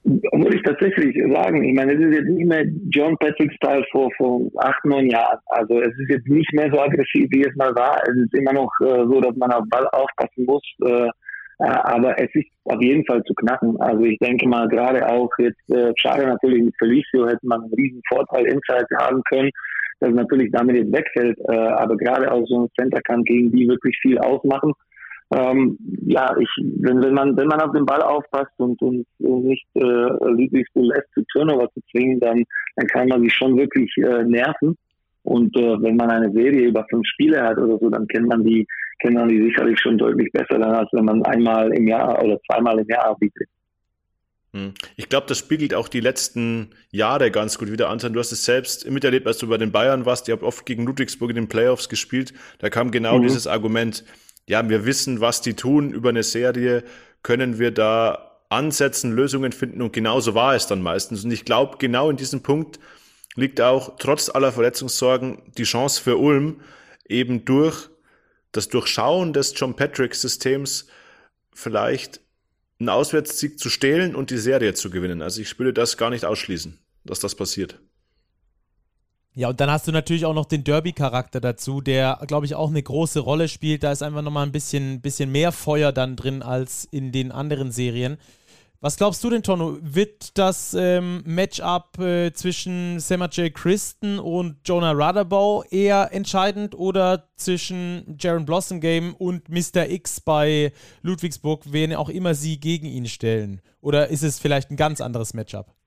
Muss 0.03 0.53
ich 0.53 0.63
tatsächlich 0.63 1.15
sagen, 1.31 1.63
ich 1.63 1.75
meine, 1.75 1.93
es 1.93 1.99
ist 1.99 2.13
jetzt 2.13 2.29
nicht 2.29 2.47
mehr 2.47 2.65
John 2.89 3.17
Patrick 3.17 3.51
Style 3.53 3.85
vor, 3.91 4.09
vor 4.17 4.41
acht, 4.57 4.83
neun 4.85 5.09
Jahren. 5.09 5.39
Also 5.47 5.79
es 5.81 5.97
ist 5.99 6.09
jetzt 6.09 6.27
nicht 6.27 6.51
mehr 6.53 6.71
so 6.71 6.79
aggressiv, 6.79 7.27
wie 7.31 7.43
es 7.43 7.55
mal 7.55 7.75
war. 7.75 8.01
Es 8.03 8.15
ist 8.15 8.33
immer 8.33 8.53
noch 8.53 8.71
äh, 8.81 9.03
so, 9.05 9.19
dass 9.21 9.35
man 9.35 9.51
auf 9.51 9.63
Ball 9.69 9.87
aufpassen 9.89 10.45
muss. 10.45 10.63
Äh, 10.85 11.09
äh, 11.59 11.65
aber 11.65 12.17
es 12.19 12.33
ist 12.33 12.47
auf 12.65 12.81
jeden 12.81 13.05
Fall 13.05 13.21
zu 13.23 13.33
knacken. 13.33 13.79
Also 13.81 14.03
ich 14.03 14.17
denke 14.19 14.47
mal, 14.47 14.67
gerade 14.69 15.07
auch 15.07 15.29
jetzt, 15.37 15.69
äh, 15.69 15.91
schade 15.97 16.25
natürlich 16.25 16.63
mit 16.63 16.75
Felicio, 16.77 17.27
hätte 17.27 17.45
man 17.45 17.61
einen 17.61 17.73
riesen 17.73 18.01
Vorteil 18.07 18.45
Inside 18.45 18.87
haben 18.97 19.21
können, 19.29 19.51
das 19.99 20.11
natürlich 20.11 20.51
damit 20.51 20.77
jetzt 20.77 20.93
wegfällt. 20.93 21.37
Äh, 21.49 21.57
aber 21.57 21.97
gerade 21.97 22.31
auch 22.31 22.45
so 22.47 22.63
ein 22.63 22.69
Center 22.79 23.01
kann 23.01 23.23
gegen 23.23 23.51
die 23.51 23.67
wirklich 23.67 23.97
viel 24.01 24.17
ausmachen. 24.19 24.73
Ähm, 25.31 25.77
ja, 26.07 26.35
ich, 26.39 26.49
wenn, 26.79 27.01
wenn 27.01 27.13
man 27.13 27.37
wenn 27.37 27.47
man 27.47 27.61
auf 27.61 27.71
den 27.71 27.85
Ball 27.85 28.01
aufpasst 28.01 28.51
und, 28.57 28.81
und, 28.81 29.05
und 29.19 29.43
nicht 29.45 29.65
äh, 29.75 29.79
Ludwigsburg 29.81 30.85
lässt 30.85 31.13
zu 31.13 31.23
Turnover 31.31 31.69
zu 31.73 31.81
zwingen, 31.91 32.19
dann, 32.19 32.43
dann 32.75 32.87
kann 32.87 33.07
man 33.07 33.21
sich 33.21 33.33
schon 33.33 33.57
wirklich 33.57 33.91
äh, 33.97 34.23
nerven. 34.23 34.75
Und 35.23 35.55
äh, 35.55 35.81
wenn 35.81 35.97
man 35.97 36.09
eine 36.09 36.31
Serie 36.31 36.67
über 36.67 36.85
fünf 36.89 37.05
Spiele 37.05 37.41
hat 37.43 37.57
oder 37.57 37.77
so, 37.77 37.89
dann 37.89 38.07
kennt 38.07 38.27
man 38.27 38.43
die 38.43 38.65
kennt 38.99 39.15
man 39.15 39.29
die 39.29 39.41
sicherlich 39.41 39.79
schon 39.79 39.97
deutlich 39.97 40.31
besser, 40.31 40.59
dann, 40.59 40.75
als 40.75 40.89
wenn 40.91 41.05
man 41.05 41.23
einmal 41.23 41.73
im 41.73 41.87
Jahr 41.87 42.21
oder 42.23 42.39
zweimal 42.49 42.79
im 42.79 42.87
Jahr 42.87 43.05
arbeitet. 43.05 43.47
Hm. 44.53 44.73
Ich 44.95 45.09
glaube, 45.09 45.27
das 45.27 45.37
spiegelt 45.37 45.75
auch 45.75 45.87
die 45.87 45.99
letzten 45.99 46.71
Jahre 46.91 47.29
ganz 47.29 47.59
gut 47.59 47.71
wieder 47.71 47.89
an. 47.89 47.99
Du 47.99 48.19
hast 48.19 48.31
es 48.31 48.45
selbst 48.45 48.89
miterlebt, 48.89 49.27
als 49.27 49.37
du 49.37 49.47
bei 49.47 49.57
den 49.57 49.71
Bayern 49.71 50.05
warst. 50.05 50.27
Ihr 50.27 50.33
habt 50.33 50.43
oft 50.43 50.65
gegen 50.65 50.85
Ludwigsburg 50.85 51.29
in 51.29 51.35
den 51.35 51.47
Playoffs 51.47 51.87
gespielt. 51.87 52.33
Da 52.57 52.69
kam 52.69 52.89
genau 52.89 53.19
mhm. 53.19 53.23
dieses 53.23 53.45
Argument, 53.45 54.03
ja, 54.49 54.67
wir 54.67 54.83
wissen, 54.83 55.21
was 55.21 55.41
die 55.41 55.53
tun 55.53 55.93
über 55.93 56.09
eine 56.09 56.23
Serie, 56.23 56.83
können 57.21 57.59
wir 57.59 57.69
da 57.69 58.41
ansetzen, 58.49 59.11
Lösungen 59.11 59.51
finden 59.51 59.79
und 59.83 59.93
genauso 59.93 60.33
war 60.33 60.55
es 60.55 60.65
dann 60.65 60.81
meistens. 60.81 61.23
Und 61.23 61.29
ich 61.29 61.45
glaube, 61.45 61.77
genau 61.77 62.09
in 62.09 62.17
diesem 62.17 62.41
Punkt 62.41 62.79
liegt 63.35 63.61
auch 63.61 63.95
trotz 63.99 64.27
aller 64.27 64.51
Verletzungssorgen 64.51 65.43
die 65.55 65.65
Chance 65.65 66.01
für 66.01 66.17
Ulm, 66.17 66.61
eben 67.07 67.45
durch 67.45 67.89
das 68.51 68.69
Durchschauen 68.69 69.33
des 69.33 69.53
John 69.55 69.75
Patrick-Systems 69.75 70.87
vielleicht 71.53 72.19
einen 72.79 72.89
Auswärtssieg 72.89 73.59
zu 73.59 73.69
stehlen 73.69 74.15
und 74.15 74.31
die 74.31 74.39
Serie 74.39 74.73
zu 74.73 74.89
gewinnen. 74.89 75.21
Also 75.21 75.41
ich 75.41 75.59
würde 75.59 75.73
das 75.73 75.95
gar 75.95 76.09
nicht 76.09 76.25
ausschließen, 76.25 76.79
dass 77.05 77.19
das 77.19 77.35
passiert. 77.35 77.77
Ja, 79.39 79.47
und 79.47 79.61
dann 79.61 79.71
hast 79.71 79.87
du 79.87 79.93
natürlich 79.93 80.25
auch 80.25 80.33
noch 80.33 80.43
den 80.43 80.65
Derby-Charakter 80.65 81.39
dazu, 81.39 81.79
der, 81.79 82.19
glaube 82.27 82.45
ich, 82.45 82.55
auch 82.55 82.67
eine 82.67 82.83
große 82.83 83.21
Rolle 83.21 83.47
spielt. 83.47 83.83
Da 83.83 83.93
ist 83.93 84.03
einfach 84.03 84.21
nochmal 84.21 84.45
ein 84.45 84.51
bisschen, 84.51 84.99
bisschen 84.99 85.31
mehr 85.31 85.53
Feuer 85.53 85.93
dann 85.93 86.17
drin 86.17 86.41
als 86.41 86.83
in 86.83 87.13
den 87.13 87.31
anderen 87.31 87.71
Serien. 87.71 88.17
Was 88.81 88.97
glaubst 88.97 89.23
du 89.23 89.29
denn, 89.29 89.41
Tono? 89.41 89.77
Wird 89.81 90.37
das 90.37 90.73
ähm, 90.77 91.23
Matchup 91.25 91.97
äh, 91.99 92.33
zwischen 92.33 92.99
J. 92.99 93.53
Christen 93.53 94.19
und 94.19 94.57
Jonah 94.65 94.91
Rudderbow 94.91 95.63
eher 95.69 96.09
entscheidend 96.11 96.75
oder 96.75 97.29
zwischen 97.37 98.17
Jaron 98.19 98.43
Blossomgame 98.43 99.13
und 99.13 99.47
Mr. 99.47 99.89
X 99.89 100.19
bei 100.19 100.73
Ludwigsburg, 101.01 101.63
wen 101.71 101.95
auch 101.95 102.09
immer 102.09 102.35
sie 102.35 102.59
gegen 102.59 102.87
ihn 102.87 103.05
stellen? 103.05 103.61
Oder 103.79 104.09
ist 104.09 104.23
es 104.23 104.37
vielleicht 104.37 104.69
ein 104.69 104.75
ganz 104.75 104.99
anderes 104.99 105.33
Matchup? 105.33 105.78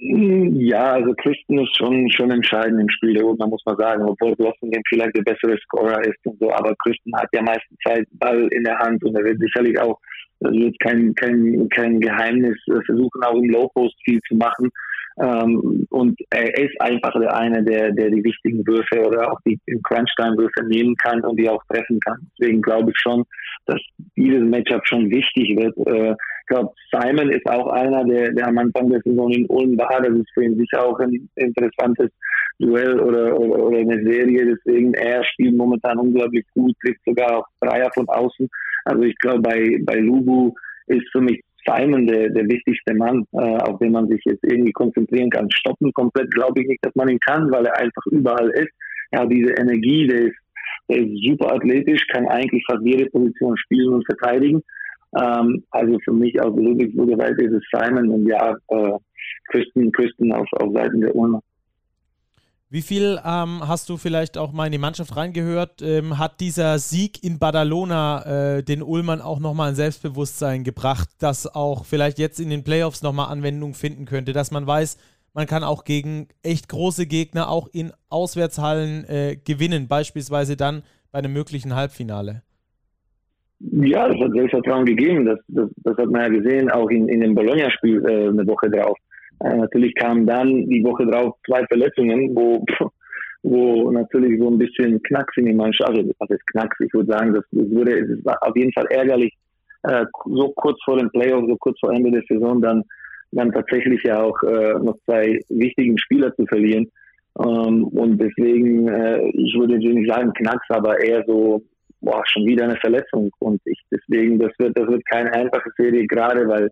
Ja, 0.00 0.92
also 0.92 1.12
Christen 1.14 1.58
ist 1.58 1.76
schon, 1.76 2.08
schon 2.12 2.30
entscheidend 2.30 2.80
im 2.80 2.88
Spiel 2.88 3.14
der 3.14 3.26
Open, 3.26 3.50
muss 3.50 3.62
man 3.66 3.76
sagen, 3.76 4.04
obwohl 4.04 4.36
Blossomgame 4.36 4.82
vielleicht 4.88 5.16
der 5.16 5.22
bessere 5.22 5.58
Scorer 5.58 6.00
ist 6.04 6.24
und 6.24 6.38
so, 6.38 6.52
aber 6.52 6.72
Christen 6.84 7.10
hat 7.16 7.28
ja 7.32 7.42
meistens 7.42 7.76
Zeit 7.84 8.06
Ball 8.12 8.46
in 8.52 8.62
der 8.62 8.78
Hand 8.78 9.02
und 9.02 9.16
er 9.16 9.24
wird 9.24 9.40
sicherlich 9.40 9.78
auch 9.80 9.98
das 10.40 10.52
ist 10.54 10.78
kein, 10.78 11.14
kein, 11.14 11.68
kein 11.70 12.00
Geheimnis. 12.00 12.56
Wir 12.66 12.80
versuchen 12.82 13.22
auch 13.24 13.34
im 13.34 13.50
Low-Post 13.50 13.96
viel 14.04 14.20
zu 14.28 14.36
machen. 14.36 14.70
Ähm, 15.20 15.86
und 15.90 16.18
er 16.30 16.56
ist 16.58 16.80
einfach 16.80 17.12
der 17.18 17.34
eine, 17.34 17.62
der, 17.64 17.90
der 17.92 18.10
die 18.10 18.22
wichtigen 18.22 18.64
Würfe 18.66 19.04
oder 19.04 19.32
auch 19.32 19.40
die 19.44 19.58
Crunch-Time-Würfe 19.82 20.64
nehmen 20.68 20.94
kann 20.96 21.20
und 21.22 21.38
die 21.38 21.48
auch 21.48 21.62
treffen 21.64 21.98
kann. 22.00 22.18
Deswegen 22.38 22.62
glaube 22.62 22.90
ich 22.90 22.96
schon, 23.00 23.24
dass 23.66 23.80
dieses 24.16 24.42
Matchup 24.42 24.86
schon 24.86 25.10
wichtig 25.10 25.56
wird. 25.56 25.76
Äh, 25.86 26.12
ich 26.12 26.46
glaube, 26.46 26.72
Simon 26.92 27.30
ist 27.30 27.46
auch 27.50 27.68
einer, 27.68 28.04
der, 28.04 28.32
der 28.32 28.46
am 28.46 28.58
Anfang 28.58 28.90
der 28.90 29.00
Saison 29.04 29.30
in 29.30 29.46
Ulm 29.46 29.76
war. 29.76 30.00
Das 30.00 30.14
ist 30.14 30.30
für 30.32 30.44
ihn 30.44 30.56
sicher 30.56 30.84
auch 30.84 30.98
ein 31.00 31.28
interessantes 31.34 32.10
Duell 32.58 33.00
oder, 33.00 33.38
oder, 33.38 33.64
oder 33.64 33.78
eine 33.78 34.02
Serie. 34.04 34.54
Deswegen, 34.54 34.94
er 34.94 35.24
spielt 35.24 35.56
momentan 35.56 35.98
unglaublich 35.98 36.46
gut, 36.54 36.74
trifft 36.80 37.00
sogar 37.04 37.38
auch 37.38 37.46
Dreier 37.60 37.90
von 37.92 38.08
außen. 38.08 38.48
Also 38.84 39.02
ich 39.02 39.16
glaube, 39.18 39.40
bei, 39.40 39.78
bei 39.82 39.96
Lugu 39.96 40.54
ist 40.86 41.08
für 41.12 41.20
mich 41.20 41.42
Simon 41.68 42.06
der, 42.06 42.30
der 42.30 42.48
wichtigste 42.48 42.94
Mann, 42.94 43.24
äh, 43.32 43.38
auf 43.38 43.78
den 43.78 43.92
man 43.92 44.08
sich 44.08 44.20
jetzt 44.24 44.44
irgendwie 44.44 44.72
konzentrieren 44.72 45.30
kann. 45.30 45.50
Stoppen 45.50 45.92
komplett 45.92 46.30
glaube 46.32 46.62
ich 46.62 46.68
nicht, 46.68 46.84
dass 46.84 46.94
man 46.94 47.08
ihn 47.08 47.20
kann, 47.20 47.50
weil 47.50 47.66
er 47.66 47.78
einfach 47.78 48.06
überall 48.10 48.48
ist. 48.50 48.70
Hat 49.14 49.30
diese 49.30 49.52
Energie, 49.52 50.06
der 50.06 50.20
ist, 50.26 50.36
der 50.88 50.98
ist 50.98 51.24
super 51.24 51.54
athletisch, 51.54 52.06
kann 52.08 52.26
eigentlich 52.28 52.64
fast 52.70 52.84
jede 52.84 53.06
Position 53.10 53.56
spielen 53.56 53.94
und 53.94 54.06
verteidigen. 54.06 54.62
Ähm, 55.18 55.64
also 55.70 55.98
für 56.04 56.12
mich 56.12 56.40
aus 56.40 56.54
Ludwigsburger 56.56 57.16
Seite 57.16 57.44
ist 57.44 57.54
es 57.54 57.64
Simon 57.72 58.08
und 58.10 58.26
ja, 58.26 58.54
äh, 58.68 58.98
Christen, 59.50 59.90
Christen 59.92 60.32
auf, 60.32 60.46
auf 60.52 60.72
Seiten 60.74 61.00
der 61.00 61.14
Ulmer. 61.14 61.42
Wie 62.70 62.82
viel 62.82 63.18
ähm, 63.24 63.66
hast 63.66 63.88
du 63.88 63.96
vielleicht 63.96 64.36
auch 64.36 64.52
mal 64.52 64.66
in 64.66 64.72
die 64.72 64.78
Mannschaft 64.78 65.16
reingehört? 65.16 65.80
Ähm, 65.80 66.18
hat 66.18 66.38
dieser 66.40 66.78
Sieg 66.78 67.24
in 67.24 67.38
Badalona 67.38 68.56
äh, 68.58 68.62
den 68.62 68.82
Ullmann 68.82 69.22
auch 69.22 69.40
nochmal 69.40 69.70
ein 69.70 69.74
Selbstbewusstsein 69.74 70.64
gebracht, 70.64 71.08
das 71.18 71.46
auch 71.46 71.86
vielleicht 71.86 72.18
jetzt 72.18 72.38
in 72.38 72.50
den 72.50 72.64
Playoffs 72.64 73.02
nochmal 73.02 73.32
Anwendung 73.32 73.72
finden 73.72 74.04
könnte, 74.04 74.34
dass 74.34 74.50
man 74.50 74.66
weiß, 74.66 74.98
man 75.32 75.46
kann 75.46 75.64
auch 75.64 75.84
gegen 75.84 76.28
echt 76.42 76.68
große 76.68 77.06
Gegner 77.06 77.48
auch 77.48 77.68
in 77.72 77.92
Auswärtshallen 78.10 79.04
äh, 79.08 79.36
gewinnen, 79.42 79.88
beispielsweise 79.88 80.56
dann 80.56 80.82
bei 81.10 81.20
einem 81.20 81.32
möglichen 81.32 81.74
Halbfinale? 81.74 82.42
Ja, 83.60 84.08
das 84.08 84.20
hat 84.20 84.32
Selbstvertrauen 84.32 84.84
gegeben. 84.84 85.24
Das, 85.24 85.38
das, 85.48 85.70
das 85.78 85.96
hat 85.96 86.10
man 86.10 86.20
ja 86.20 86.28
gesehen, 86.28 86.70
auch 86.70 86.90
in, 86.90 87.08
in 87.08 87.20
dem 87.20 87.34
Bologna-Spiel 87.34 88.04
äh, 88.04 88.28
eine 88.28 88.46
Woche 88.46 88.70
drauf. 88.70 88.96
Äh, 89.40 89.56
natürlich 89.56 89.94
kamen 89.94 90.26
dann 90.26 90.66
die 90.68 90.84
Woche 90.84 91.06
drauf 91.06 91.36
zwei 91.46 91.64
Verletzungen, 91.66 92.34
wo, 92.34 92.64
wo 93.42 93.90
natürlich 93.90 94.38
so 94.40 94.50
ein 94.50 94.58
bisschen 94.58 95.02
Knacks 95.02 95.36
in 95.36 95.46
die 95.46 95.54
Mannschaft, 95.54 95.90
also 95.90 96.10
was 96.18 96.30
ist 96.30 96.46
Knacks? 96.48 96.76
Ich 96.80 96.92
würde 96.92 97.12
sagen, 97.12 97.34
das, 97.34 97.44
das 97.52 97.70
würde, 97.70 97.98
es 97.98 98.24
war 98.24 98.36
auf 98.42 98.56
jeden 98.56 98.72
Fall 98.72 98.86
ärgerlich, 98.90 99.32
äh, 99.84 100.04
so 100.24 100.48
kurz 100.56 100.78
vor 100.84 100.98
dem 100.98 101.10
Playoff, 101.10 101.44
so 101.48 101.56
kurz 101.56 101.78
vor 101.80 101.92
Ende 101.92 102.10
der 102.10 102.22
Saison 102.28 102.60
dann, 102.60 102.82
dann 103.32 103.52
tatsächlich 103.52 104.02
ja 104.02 104.22
auch 104.22 104.42
äh, 104.42 104.74
noch 104.80 104.96
zwei 105.04 105.38
wichtigen 105.48 105.98
Spieler 105.98 106.34
zu 106.34 106.46
verlieren. 106.46 106.90
Ähm, 107.38 107.84
und 107.84 108.18
deswegen, 108.18 108.88
äh, 108.88 109.28
ich 109.28 109.54
würde 109.56 109.78
nicht 109.78 110.10
sagen 110.10 110.32
Knacks, 110.32 110.66
aber 110.70 111.00
eher 111.00 111.22
so, 111.26 111.62
boah, 112.00 112.22
schon 112.26 112.46
wieder 112.46 112.64
eine 112.64 112.76
Verletzung. 112.76 113.30
Und 113.38 113.60
ich 113.64 113.80
deswegen, 113.90 114.38
das 114.38 114.50
wird, 114.58 114.76
das 114.76 114.88
wird 114.88 115.06
keine 115.06 115.32
einfache 115.32 115.70
Serie, 115.76 116.06
gerade 116.06 116.48
weil 116.48 116.70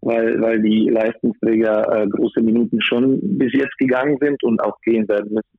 weil, 0.00 0.40
weil 0.40 0.62
die 0.62 0.88
Leistungsträger 0.88 2.02
äh, 2.02 2.08
große 2.08 2.40
Minuten 2.40 2.80
schon 2.80 3.18
bis 3.38 3.52
jetzt 3.52 3.76
gegangen 3.78 4.18
sind 4.20 4.42
und 4.42 4.60
auch 4.60 4.80
gehen 4.82 5.08
werden 5.08 5.34
müssen. 5.34 5.58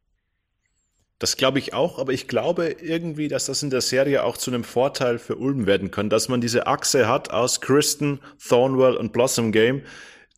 Das 1.19 1.35
glaube 1.35 1.59
ich 1.59 1.73
auch, 1.73 1.99
aber 1.99 2.13
ich 2.13 2.29
glaube 2.29 2.75
irgendwie, 2.81 3.27
dass 3.27 3.45
das 3.45 3.61
in 3.61 3.69
der 3.69 3.81
Serie 3.81 4.23
auch 4.23 4.37
zu 4.37 4.51
einem 4.51 4.63
Vorteil 4.63 5.19
für 5.19 5.35
Ulm 5.35 5.67
werden 5.67 5.91
kann, 5.91 6.09
dass 6.09 6.29
man 6.29 6.39
diese 6.39 6.65
Achse 6.65 7.09
hat 7.09 7.31
aus 7.31 7.59
Kristen, 7.59 8.19
Thornwell 8.41 8.95
und 8.95 9.11
Blossom 9.11 9.51
Game, 9.51 9.81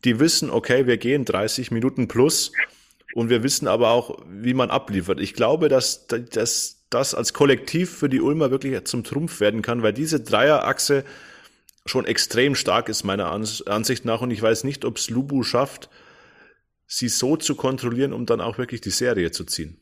die 0.04 0.18
wissen, 0.18 0.50
okay, 0.50 0.88
wir 0.88 0.96
gehen 0.96 1.24
30 1.24 1.70
Minuten 1.70 2.08
plus 2.08 2.50
und 3.14 3.30
wir 3.30 3.44
wissen 3.44 3.68
aber 3.68 3.90
auch, 3.90 4.18
wie 4.28 4.54
man 4.54 4.70
abliefert. 4.70 5.20
Ich 5.20 5.34
glaube, 5.34 5.68
dass, 5.68 6.08
dass 6.08 6.84
das 6.90 7.14
als 7.14 7.32
Kollektiv 7.32 7.90
für 7.90 8.08
die 8.08 8.20
Ulmer 8.20 8.50
wirklich 8.50 8.82
zum 8.84 9.04
Trumpf 9.04 9.40
werden 9.40 9.62
kann, 9.62 9.84
weil 9.84 9.92
diese 9.92 10.20
Dreierachse 10.20 11.04
schon 11.86 12.04
extrem 12.04 12.54
stark 12.54 12.88
ist, 12.88 13.04
meiner 13.04 13.30
Ansicht 13.30 14.04
nach. 14.04 14.20
Und 14.20 14.30
ich 14.30 14.40
weiß 14.40 14.64
nicht, 14.64 14.84
ob 14.84 14.98
es 14.98 15.10
Lubu 15.10 15.42
schafft, 15.42 15.90
sie 16.86 17.08
so 17.08 17.36
zu 17.36 17.54
kontrollieren, 17.54 18.12
um 18.12 18.26
dann 18.26 18.40
auch 18.40 18.58
wirklich 18.58 18.80
die 18.80 18.90
Serie 18.90 19.30
zu 19.30 19.44
ziehen. 19.44 19.78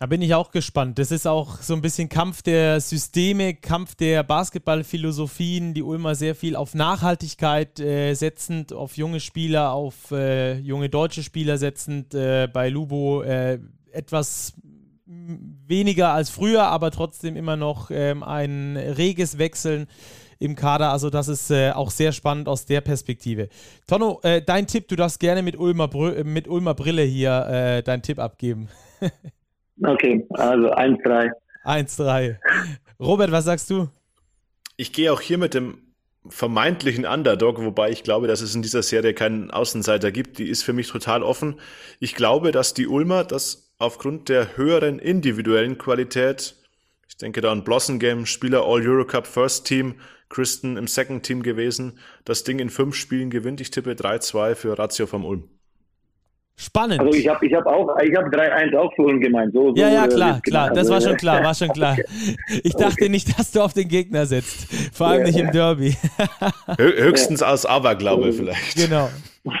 Da 0.00 0.06
bin 0.06 0.22
ich 0.22 0.32
auch 0.32 0.52
gespannt. 0.52 1.00
Das 1.00 1.10
ist 1.10 1.26
auch 1.26 1.60
so 1.60 1.74
ein 1.74 1.82
bisschen 1.82 2.08
Kampf 2.08 2.42
der 2.42 2.80
Systeme, 2.80 3.54
Kampf 3.54 3.96
der 3.96 4.22
Basketballphilosophien. 4.22 5.74
Die 5.74 5.82
Ulmer 5.82 6.14
sehr 6.14 6.36
viel 6.36 6.54
auf 6.54 6.72
Nachhaltigkeit 6.74 7.80
äh, 7.80 8.14
setzend, 8.14 8.72
auf 8.72 8.96
junge 8.96 9.18
Spieler, 9.18 9.72
auf 9.72 10.12
äh, 10.12 10.56
junge 10.58 10.88
deutsche 10.88 11.24
Spieler 11.24 11.58
setzend. 11.58 12.14
Äh, 12.14 12.48
bei 12.52 12.68
Lubo 12.68 13.22
äh, 13.22 13.58
etwas 13.90 14.54
weniger 15.66 16.12
als 16.12 16.30
früher, 16.30 16.64
aber 16.64 16.90
trotzdem 16.90 17.36
immer 17.36 17.56
noch 17.56 17.90
ähm, 17.90 18.22
ein 18.22 18.76
reges 18.76 19.38
Wechseln 19.38 19.86
im 20.38 20.54
Kader. 20.54 20.92
Also 20.92 21.10
das 21.10 21.28
ist 21.28 21.50
äh, 21.50 21.70
auch 21.70 21.90
sehr 21.90 22.12
spannend 22.12 22.48
aus 22.48 22.66
der 22.66 22.80
Perspektive. 22.80 23.48
Tonno, 23.86 24.20
äh, 24.22 24.42
dein 24.42 24.66
Tipp, 24.66 24.88
du 24.88 24.96
darfst 24.96 25.18
gerne 25.18 25.42
mit 25.42 25.58
Ulmer, 25.58 25.88
Br 25.88 26.24
mit 26.24 26.46
Ulmer 26.46 26.74
Brille 26.74 27.02
hier 27.02 27.46
äh, 27.46 27.82
deinen 27.82 28.02
Tipp 28.02 28.18
abgeben. 28.18 28.68
okay, 29.82 30.26
also 30.30 30.72
1-3. 30.72 31.30
1-3. 31.64 32.36
Robert, 33.00 33.32
was 33.32 33.44
sagst 33.46 33.70
du? 33.70 33.88
Ich 34.76 34.92
gehe 34.92 35.12
auch 35.12 35.20
hier 35.20 35.38
mit 35.38 35.54
dem 35.54 35.78
vermeintlichen 36.28 37.06
Underdog, 37.06 37.62
wobei 37.62 37.90
ich 37.90 38.02
glaube, 38.02 38.26
dass 38.26 38.42
es 38.42 38.54
in 38.54 38.62
dieser 38.62 38.82
Serie 38.82 39.14
keinen 39.14 39.50
Außenseiter 39.50 40.12
gibt. 40.12 40.38
Die 40.38 40.48
ist 40.48 40.62
für 40.62 40.72
mich 40.74 40.88
total 40.88 41.22
offen. 41.22 41.58
Ich 42.00 42.14
glaube, 42.14 42.52
dass 42.52 42.74
die 42.74 42.86
Ulmer 42.86 43.24
das 43.24 43.67
aufgrund 43.78 44.28
der 44.28 44.56
höheren 44.56 44.98
individuellen 44.98 45.78
Qualität, 45.78 46.56
ich 47.08 47.16
denke 47.16 47.40
da 47.40 47.52
an 47.52 47.64
Blossom 47.64 47.98
Game, 47.98 48.26
Spieler 48.26 48.64
All 48.64 48.86
Eurocup 48.86 49.26
First 49.26 49.66
Team, 49.66 49.94
Kristen 50.28 50.76
im 50.76 50.86
Second 50.86 51.24
Team 51.24 51.42
gewesen, 51.42 51.98
das 52.24 52.44
Ding 52.44 52.58
in 52.58 52.70
fünf 52.70 52.94
Spielen 52.94 53.30
gewinnt. 53.30 53.60
Ich 53.60 53.70
tippe 53.70 53.92
3-2 53.92 54.54
für 54.54 54.78
Ratio 54.78 55.06
vom 55.06 55.24
Ulm. 55.24 55.48
Spannend. 56.60 56.98
Also 56.98 57.16
ich 57.16 57.28
habe 57.28 57.46
ich 57.46 57.54
hab 57.54 57.66
auch, 57.66 57.96
ich 58.00 58.14
habe 58.16 58.28
3-1 58.30 58.76
auch 58.76 58.92
vorhin 58.96 59.20
gemeint. 59.20 59.52
So, 59.52 59.68
so 59.68 59.76
ja, 59.80 59.90
ja, 59.90 60.08
klar, 60.08 60.40
klar. 60.40 60.70
Das 60.72 60.90
war 60.90 61.00
schon 61.00 61.16
klar, 61.16 61.44
war 61.44 61.54
schon 61.54 61.68
klar. 61.68 61.96
Ich 62.64 62.72
dachte 62.72 62.94
okay. 63.02 63.08
nicht, 63.08 63.38
dass 63.38 63.52
du 63.52 63.60
auf 63.60 63.74
den 63.74 63.86
Gegner 63.86 64.26
setzt. 64.26 64.66
Vor 64.92 65.06
allem 65.06 65.20
ja, 65.20 65.26
nicht 65.28 65.38
im 65.38 65.52
Derby. 65.52 65.96
Höchstens 66.76 67.44
aus 67.44 67.64
Aberglaube 67.64 68.32
vielleicht. 68.32 68.76
Genau. 68.76 69.08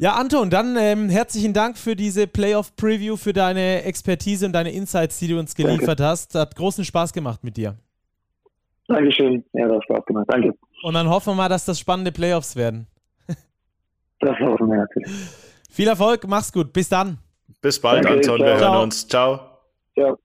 Ja, 0.00 0.14
Anton, 0.14 0.48
dann 0.48 0.76
ähm, 0.76 1.08
herzlichen 1.08 1.52
Dank 1.52 1.76
für 1.76 1.96
diese 1.96 2.28
Playoff-Preview, 2.28 3.16
für 3.16 3.32
deine 3.32 3.82
Expertise 3.82 4.46
und 4.46 4.52
deine 4.52 4.70
Insights, 4.70 5.18
die 5.18 5.26
du 5.26 5.40
uns 5.40 5.56
geliefert 5.56 5.98
Danke. 5.98 6.04
hast. 6.04 6.36
Hat 6.36 6.54
großen 6.54 6.84
Spaß 6.84 7.12
gemacht 7.12 7.42
mit 7.42 7.56
dir. 7.56 7.76
Dankeschön. 8.86 9.44
Ja, 9.54 9.66
das 9.66 9.78
hat 9.78 9.84
Spaß 9.84 10.06
gemacht. 10.06 10.26
Danke. 10.28 10.54
Und 10.84 10.94
dann 10.94 11.08
hoffen 11.08 11.32
wir 11.32 11.34
mal, 11.34 11.48
dass 11.48 11.64
das 11.64 11.80
spannende 11.80 12.12
Playoffs 12.12 12.54
werden. 12.54 12.86
Das 14.20 14.36
hoffen 14.40 14.68
wir 14.68 14.78
natürlich. 14.78 15.10
Viel 15.70 15.88
Erfolg, 15.88 16.26
mach's 16.26 16.52
gut. 16.52 16.72
Bis 16.72 16.88
dann. 16.88 17.18
Bis 17.60 17.80
bald, 17.80 18.04
Danke, 18.04 18.18
Anton. 18.18 18.38
Ciao. 18.38 18.46
Wir 18.46 18.58
hören 18.60 18.82
uns. 18.82 19.08
Ciao. 19.08 19.40
Ciao. 19.94 20.18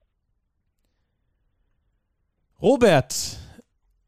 Robert, 2.60 3.38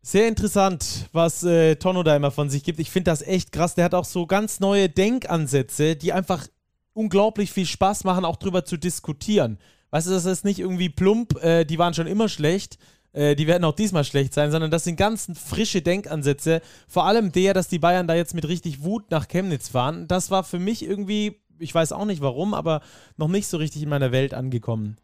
sehr 0.06 0.28
interessant, 0.28 1.08
was 1.12 1.42
äh, 1.42 1.74
Tono 1.76 2.04
da 2.04 2.14
immer 2.14 2.30
von 2.30 2.48
sich 2.48 2.62
gibt. 2.62 2.78
Ich 2.78 2.92
finde 2.92 3.10
das 3.10 3.22
echt 3.22 3.50
krass. 3.50 3.74
Der 3.74 3.84
hat 3.84 3.94
auch 3.94 4.04
so 4.04 4.26
ganz 4.26 4.60
neue 4.60 4.88
Denkansätze, 4.88 5.96
die 5.96 6.12
einfach 6.12 6.46
unglaublich 6.92 7.50
viel 7.50 7.66
Spaß 7.66 8.04
machen, 8.04 8.24
auch 8.24 8.36
drüber 8.36 8.64
zu 8.64 8.76
diskutieren. 8.76 9.58
Weißt 9.90 10.06
du, 10.06 10.12
das 10.12 10.24
ist 10.24 10.44
nicht 10.44 10.60
irgendwie 10.60 10.90
plump, 10.90 11.42
äh, 11.42 11.64
die 11.64 11.78
waren 11.78 11.92
schon 11.92 12.06
immer 12.06 12.28
schlecht, 12.28 12.78
äh, 13.14 13.34
die 13.34 13.48
werden 13.48 13.64
auch 13.64 13.74
diesmal 13.74 14.04
schlecht 14.04 14.32
sein, 14.32 14.52
sondern 14.52 14.70
das 14.70 14.84
sind 14.84 14.94
ganz 14.94 15.28
frische 15.34 15.82
Denkansätze. 15.82 16.62
Vor 16.86 17.04
allem 17.04 17.32
der, 17.32 17.52
dass 17.52 17.66
die 17.66 17.80
Bayern 17.80 18.06
da 18.06 18.14
jetzt 18.14 18.34
mit 18.34 18.46
richtig 18.46 18.84
Wut 18.84 19.10
nach 19.10 19.26
Chemnitz 19.26 19.70
fahren. 19.70 20.06
Das 20.06 20.30
war 20.30 20.44
für 20.44 20.60
mich 20.60 20.84
irgendwie, 20.84 21.40
ich 21.58 21.74
weiß 21.74 21.90
auch 21.90 22.04
nicht 22.04 22.20
warum, 22.20 22.54
aber 22.54 22.80
noch 23.16 23.28
nicht 23.28 23.48
so 23.48 23.56
richtig 23.56 23.82
in 23.82 23.88
meiner 23.88 24.12
Welt 24.12 24.34
angekommen. 24.34 24.98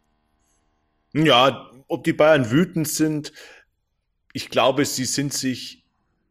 Ja, 1.13 1.69
ob 1.89 2.05
die 2.05 2.13
Bayern 2.13 2.49
wütend 2.49 2.87
sind, 2.87 3.33
ich 4.33 4.49
glaube, 4.49 4.85
sie 4.85 5.05
sind 5.05 5.33
sich 5.33 5.83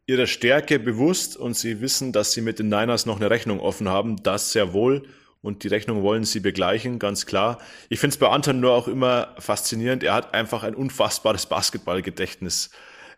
ihrer 0.05 0.27
Stärke 0.27 0.79
bewusst 0.79 1.37
und 1.37 1.55
sie 1.55 1.81
wissen, 1.81 2.11
dass 2.11 2.33
sie 2.33 2.41
mit 2.41 2.59
den 2.59 2.67
Niners 2.67 3.05
noch 3.05 3.15
eine 3.15 3.29
Rechnung 3.29 3.59
offen 3.59 3.87
haben. 3.87 4.21
Das 4.21 4.51
sehr 4.51 4.73
wohl. 4.73 5.07
Und 5.41 5.63
die 5.63 5.69
Rechnung 5.69 6.03
wollen 6.03 6.23
sie 6.23 6.39
begleichen, 6.39 6.99
ganz 6.99 7.25
klar. 7.25 7.59
Ich 7.89 7.99
finde 7.99 8.13
es 8.13 8.19
bei 8.19 8.29
Anton 8.29 8.59
nur 8.59 8.71
auch 8.71 8.87
immer 8.87 9.35
faszinierend. 9.39 10.03
Er 10.03 10.13
hat 10.13 10.33
einfach 10.33 10.63
ein 10.63 10.75
unfassbares 10.75 11.47
Basketballgedächtnis. 11.47 12.69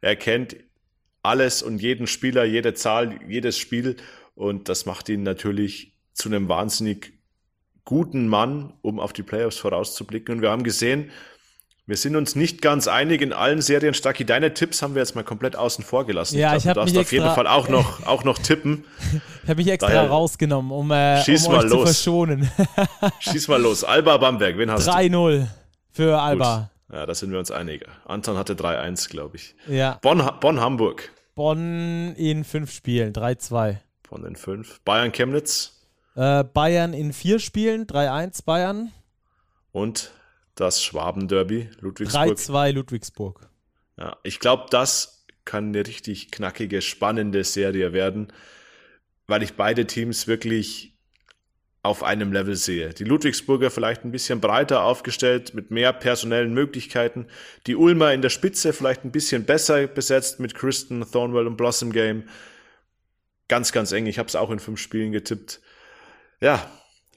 Er 0.02 0.16
kennt 0.16 0.56
alles 1.22 1.62
und 1.64 1.82
jeden 1.82 2.08
Spieler, 2.08 2.44
jede 2.46 2.74
Zahl, 2.74 3.20
jedes 3.28 3.58
Spiel. 3.58 3.96
Und 4.36 4.70
das 4.70 4.86
macht 4.86 5.10
ihn 5.10 5.24
natürlich 5.24 5.94
zu 6.14 6.30
einem 6.30 6.48
wahnsinnig 6.48 7.14
guten 7.84 8.28
Mann, 8.28 8.74
um 8.82 9.00
auf 9.00 9.14
die 9.14 9.24
Playoffs 9.24 9.58
vorauszublicken. 9.58 10.36
Und 10.36 10.42
wir 10.42 10.50
haben 10.50 10.64
gesehen, 10.64 11.12
wir 11.88 11.98
sind 11.98 12.16
uns 12.16 12.36
nicht 12.36 12.64
ganz 12.64 12.88
einig 12.88 13.22
in 13.22 13.32
allen 13.32 13.62
Serien. 13.62 13.94
Stacki, 13.94 14.26
deine 14.26 14.56
Tipps 14.56 14.82
haben 14.82 14.96
wir 14.96 15.02
jetzt 15.04 15.16
mal 15.16 15.24
komplett 15.24 15.56
außen 15.56 15.84
vor 15.84 16.06
gelassen. 16.06 16.40
Ja, 16.40 16.56
ich, 16.56 16.64
glaub, 16.64 16.72
ich 16.72 16.74
du 16.74 16.80
darfst 16.80 16.98
auf 16.98 17.12
jeden 17.12 17.36
Fall 17.36 17.46
auch 17.46 17.70
noch, 17.70 18.06
auch 18.08 18.24
noch 18.24 18.40
tippen. 18.40 18.86
ich 19.44 19.50
habe 19.50 19.58
mich 19.58 19.68
extra 19.68 19.92
Daher, 19.92 20.10
rausgenommen, 20.10 20.72
um, 20.72 20.90
äh, 20.92 21.24
schieß 21.24 21.46
um 21.46 21.54
mal 21.54 21.68
los. 21.68 21.72
zu 21.72 21.86
verschonen. 21.86 22.50
schieß 23.20 23.48
mal 23.50 23.62
los. 23.62 23.84
Alba 23.84 24.18
Bamberg, 24.18 24.58
wen 24.58 24.72
hast 24.72 24.88
3 24.88 25.10
du? 25.10 25.18
3-0 25.18 25.48
für 25.92 26.20
Alba. 26.20 26.72
Gut. 26.88 26.96
Ja, 26.96 27.06
da 27.06 27.14
sind 27.14 27.32
wir 27.32 27.38
uns 27.38 27.52
einig. 27.52 27.86
Anton 28.06 28.38
hatte 28.38 28.54
3-1, 28.54 29.10
glaube 29.10 29.38
ich. 29.38 29.56
Ja. 29.68 30.00
Bonn, 30.02 30.28
Bonn, 30.40 30.60
Hamburg. 30.60 31.12
Bonn 31.36 32.16
in 32.16 32.44
fünf 32.44 32.72
Spielen, 32.72 33.14
3-2. 33.14 33.78
Bonn 34.10 34.26
in 34.26 34.36
fünf. 34.36 34.80
Bayern, 34.82 35.12
Chemnitz. 35.12 35.84
Äh, 36.16 36.44
Bayern 36.46 36.94
in 36.94 37.14
vier 37.14 37.40
Spielen, 37.40 37.86
3-1 37.86 38.44
Bayern. 38.46 38.92
Und 39.72 40.12
das 40.56 40.84
Schwaben-Derby, 40.84 41.70
Ludwigsburg. 41.80 42.38
3-2 42.38 42.72
Ludwigsburg. 42.72 43.49
Ja, 43.97 44.18
ich 44.24 44.39
glaube, 44.39 44.66
das 44.70 45.26
kann 45.43 45.70
eine 45.70 45.86
richtig 45.86 46.32
knackige, 46.32 46.82
spannende 46.82 47.43
Serie 47.43 47.93
werden, 47.93 48.34
weil 49.28 49.43
ich 49.43 49.53
beide 49.53 49.86
Teams 49.86 50.28
wirklich 50.28 50.95
auf 51.84 52.01
einem 52.01 52.34
Level 52.34 52.56
sehe. 52.56 52.93
Die 52.93 53.03
Ludwigsburger 53.03 53.70
vielleicht 53.70 54.03
ein 54.03 54.12
bisschen 54.12 54.41
breiter 54.41 54.84
aufgestellt, 54.84 55.53
mit 55.53 55.70
mehr 55.70 55.93
personellen 55.93 56.53
Möglichkeiten. 56.53 57.28
Die 57.68 57.76
Ulmer 57.76 58.12
in 58.12 58.24
der 58.24 58.30
Spitze 58.30 58.74
vielleicht 58.74 59.06
ein 59.06 59.12
bisschen 59.12 59.45
besser 59.45 59.86
besetzt 59.86 60.39
mit 60.39 60.56
Kristen, 60.56 61.06
Thornwell 61.10 61.45
und 61.45 61.58
Blossom 61.58 61.91
Game. 61.91 62.24
Ganz, 63.47 63.72
ganz 63.72 63.91
eng. 63.91 64.08
Ich 64.08 64.18
habe 64.18 64.28
es 64.28 64.36
auch 64.36 64.49
in 64.49 64.58
fünf 64.58 64.80
Spielen 64.80 65.12
getippt. 65.12 65.62
Ja, 66.41 66.68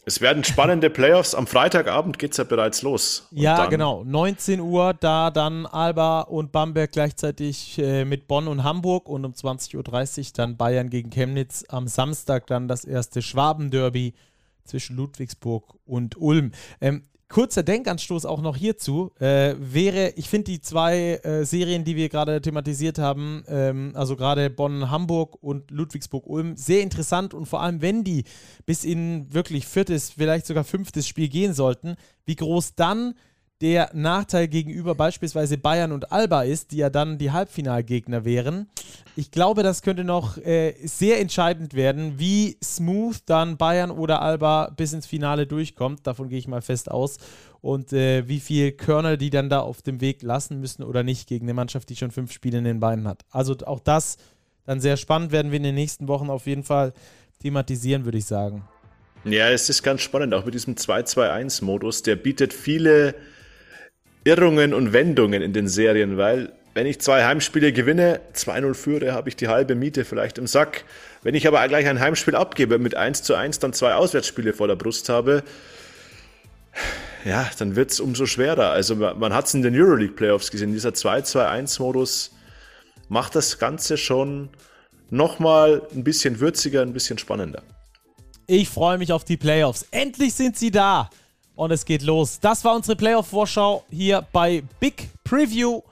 es 0.08 0.22
werden 0.22 0.42
spannende 0.42 0.88
Playoffs. 0.88 1.34
Am 1.34 1.46
Freitagabend 1.46 2.18
geht 2.18 2.32
es 2.32 2.38
ja 2.38 2.44
bereits 2.44 2.80
los. 2.80 3.28
Und 3.30 3.38
ja, 3.38 3.66
genau. 3.66 4.04
19 4.04 4.58
Uhr, 4.60 4.94
da 4.94 5.30
dann 5.30 5.66
Alba 5.66 6.22
und 6.22 6.50
Bamberg 6.50 6.92
gleichzeitig 6.92 7.78
äh, 7.78 8.06
mit 8.06 8.26
Bonn 8.26 8.48
und 8.48 8.64
Hamburg 8.64 9.08
und 9.08 9.26
um 9.26 9.32
20.30 9.32 9.76
Uhr 9.76 10.32
dann 10.34 10.56
Bayern 10.56 10.88
gegen 10.88 11.10
Chemnitz. 11.10 11.64
Am 11.68 11.86
Samstag 11.86 12.46
dann 12.46 12.68
das 12.68 12.84
erste 12.84 13.20
Schwabenderby 13.20 14.14
zwischen 14.64 14.96
Ludwigsburg 14.96 15.74
und 15.84 16.16
Ulm. 16.16 16.52
Ähm, 16.80 17.04
kurzer 17.28 17.62
Denkanstoß 17.62 18.24
auch 18.24 18.40
noch 18.40 18.56
hierzu 18.56 19.12
äh, 19.20 19.54
wäre, 19.58 20.12
ich 20.16 20.28
finde 20.28 20.50
die 20.50 20.60
zwei 20.60 21.20
äh, 21.22 21.44
Serien, 21.44 21.84
die 21.84 21.96
wir 21.96 22.08
gerade 22.08 22.40
thematisiert 22.40 22.98
haben, 22.98 23.44
ähm, 23.48 23.92
also 23.94 24.16
gerade 24.16 24.48
Bonn-Hamburg 24.48 25.36
und 25.42 25.70
Ludwigsburg-Ulm, 25.70 26.56
sehr 26.56 26.82
interessant 26.82 27.34
und 27.34 27.46
vor 27.46 27.62
allem, 27.62 27.82
wenn 27.82 28.02
die 28.02 28.24
bis 28.64 28.84
in 28.84 29.32
wirklich 29.32 29.66
viertes, 29.66 30.10
vielleicht 30.10 30.46
sogar 30.46 30.64
fünftes 30.64 31.06
Spiel 31.06 31.28
gehen 31.28 31.52
sollten, 31.52 31.96
wie 32.24 32.36
groß 32.36 32.74
dann 32.74 33.14
der 33.60 33.90
Nachteil 33.92 34.46
gegenüber 34.46 34.94
beispielsweise 34.94 35.58
Bayern 35.58 35.90
und 35.90 36.12
Alba 36.12 36.42
ist, 36.42 36.70
die 36.70 36.76
ja 36.76 36.90
dann 36.90 37.18
die 37.18 37.32
Halbfinalgegner 37.32 38.24
wären. 38.24 38.68
Ich 39.16 39.32
glaube, 39.32 39.64
das 39.64 39.82
könnte 39.82 40.04
noch 40.04 40.38
äh, 40.38 40.74
sehr 40.84 41.20
entscheidend 41.20 41.74
werden, 41.74 42.18
wie 42.18 42.56
smooth 42.62 43.16
dann 43.26 43.56
Bayern 43.56 43.90
oder 43.90 44.22
Alba 44.22 44.72
bis 44.76 44.92
ins 44.92 45.08
Finale 45.08 45.46
durchkommt. 45.46 46.06
Davon 46.06 46.28
gehe 46.28 46.38
ich 46.38 46.46
mal 46.46 46.62
fest 46.62 46.88
aus. 46.88 47.18
Und 47.60 47.92
äh, 47.92 48.28
wie 48.28 48.38
viel 48.38 48.70
Körner 48.70 49.16
die 49.16 49.30
dann 49.30 49.50
da 49.50 49.60
auf 49.60 49.82
dem 49.82 50.00
Weg 50.00 50.22
lassen 50.22 50.60
müssen 50.60 50.84
oder 50.84 51.02
nicht 51.02 51.28
gegen 51.28 51.46
eine 51.46 51.54
Mannschaft, 51.54 51.88
die 51.88 51.96
schon 51.96 52.12
fünf 52.12 52.30
Spiele 52.30 52.58
in 52.58 52.64
den 52.64 52.78
Beinen 52.78 53.08
hat. 53.08 53.24
Also 53.30 53.56
auch 53.66 53.80
das 53.80 54.18
dann 54.64 54.80
sehr 54.80 54.96
spannend, 54.96 55.32
werden 55.32 55.50
wir 55.50 55.56
in 55.56 55.64
den 55.64 55.74
nächsten 55.74 56.06
Wochen 56.06 56.30
auf 56.30 56.46
jeden 56.46 56.62
Fall 56.62 56.92
thematisieren, 57.40 58.04
würde 58.04 58.18
ich 58.18 58.26
sagen. 58.26 58.68
Ja, 59.24 59.50
es 59.50 59.68
ist 59.68 59.82
ganz 59.82 60.02
spannend, 60.02 60.32
auch 60.34 60.44
mit 60.44 60.54
diesem 60.54 60.74
2-2-1-Modus. 60.74 62.02
Der 62.02 62.16
bietet 62.16 62.52
viele 62.52 63.14
Irrungen 64.28 64.74
und 64.74 64.92
Wendungen 64.92 65.40
in 65.40 65.54
den 65.54 65.68
Serien, 65.68 66.18
weil 66.18 66.52
wenn 66.74 66.86
ich 66.86 67.00
zwei 67.00 67.24
Heimspiele 67.24 67.72
gewinne, 67.72 68.20
2-0 68.34 68.74
führe, 68.74 69.12
habe 69.14 69.30
ich 69.30 69.36
die 69.36 69.48
halbe 69.48 69.74
Miete 69.74 70.04
vielleicht 70.04 70.36
im 70.36 70.46
Sack. 70.46 70.84
Wenn 71.22 71.34
ich 71.34 71.48
aber 71.48 71.66
gleich 71.66 71.86
ein 71.86 71.98
Heimspiel 71.98 72.36
abgebe 72.36 72.78
mit 72.78 72.94
1 72.94 73.22
zu 73.22 73.34
1, 73.34 73.58
dann 73.58 73.72
zwei 73.72 73.94
Auswärtsspiele 73.94 74.52
vor 74.52 74.68
der 74.68 74.76
Brust 74.76 75.08
habe, 75.08 75.42
ja, 77.24 77.50
dann 77.58 77.74
wird 77.74 77.90
es 77.90 78.00
umso 78.00 78.26
schwerer. 78.26 78.68
Also 78.70 78.96
man 78.96 79.32
hat 79.32 79.46
es 79.46 79.54
in 79.54 79.62
den 79.62 79.74
Euroleague 79.74 80.14
Playoffs 80.14 80.50
gesehen, 80.50 80.72
dieser 80.72 80.90
2-2-1-Modus 80.90 82.32
macht 83.08 83.34
das 83.34 83.58
Ganze 83.58 83.96
schon 83.96 84.50
nochmal 85.08 85.80
ein 85.94 86.04
bisschen 86.04 86.38
würziger, 86.38 86.82
ein 86.82 86.92
bisschen 86.92 87.16
spannender. 87.16 87.62
Ich 88.46 88.68
freue 88.68 88.98
mich 88.98 89.10
auf 89.10 89.24
die 89.24 89.38
Playoffs. 89.38 89.86
Endlich 89.90 90.34
sind 90.34 90.58
sie 90.58 90.70
da 90.70 91.08
und 91.58 91.72
es 91.72 91.84
geht 91.84 92.02
los. 92.02 92.38
Das 92.38 92.64
war 92.64 92.76
unsere 92.76 92.94
Playoff-Vorschau 92.94 93.82
hier 93.90 94.24
bei 94.32 94.62
Big 94.78 95.08
Preview. 95.24 95.82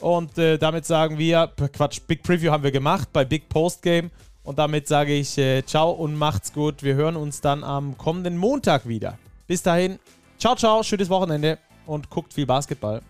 Und 0.00 0.38
äh, 0.38 0.56
damit 0.56 0.86
sagen 0.86 1.18
wir, 1.18 1.52
Quatsch, 1.74 2.00
Big 2.06 2.22
Preview 2.22 2.50
haben 2.50 2.62
wir 2.62 2.72
gemacht 2.72 3.10
bei 3.12 3.26
Big 3.26 3.50
Postgame. 3.50 4.10
Und 4.44 4.58
damit 4.58 4.88
sage 4.88 5.12
ich 5.12 5.36
äh, 5.36 5.62
ciao 5.66 5.90
und 5.90 6.16
macht's 6.16 6.54
gut. 6.54 6.82
Wir 6.82 6.94
hören 6.94 7.16
uns 7.16 7.42
dann 7.42 7.64
am 7.64 7.98
kommenden 7.98 8.38
Montag 8.38 8.88
wieder. 8.88 9.18
Bis 9.46 9.62
dahin, 9.62 9.98
ciao, 10.38 10.56
ciao, 10.56 10.82
schönes 10.82 11.10
Wochenende 11.10 11.58
und 11.84 12.08
guckt 12.08 12.32
viel 12.32 12.46
Basketball. 12.46 13.02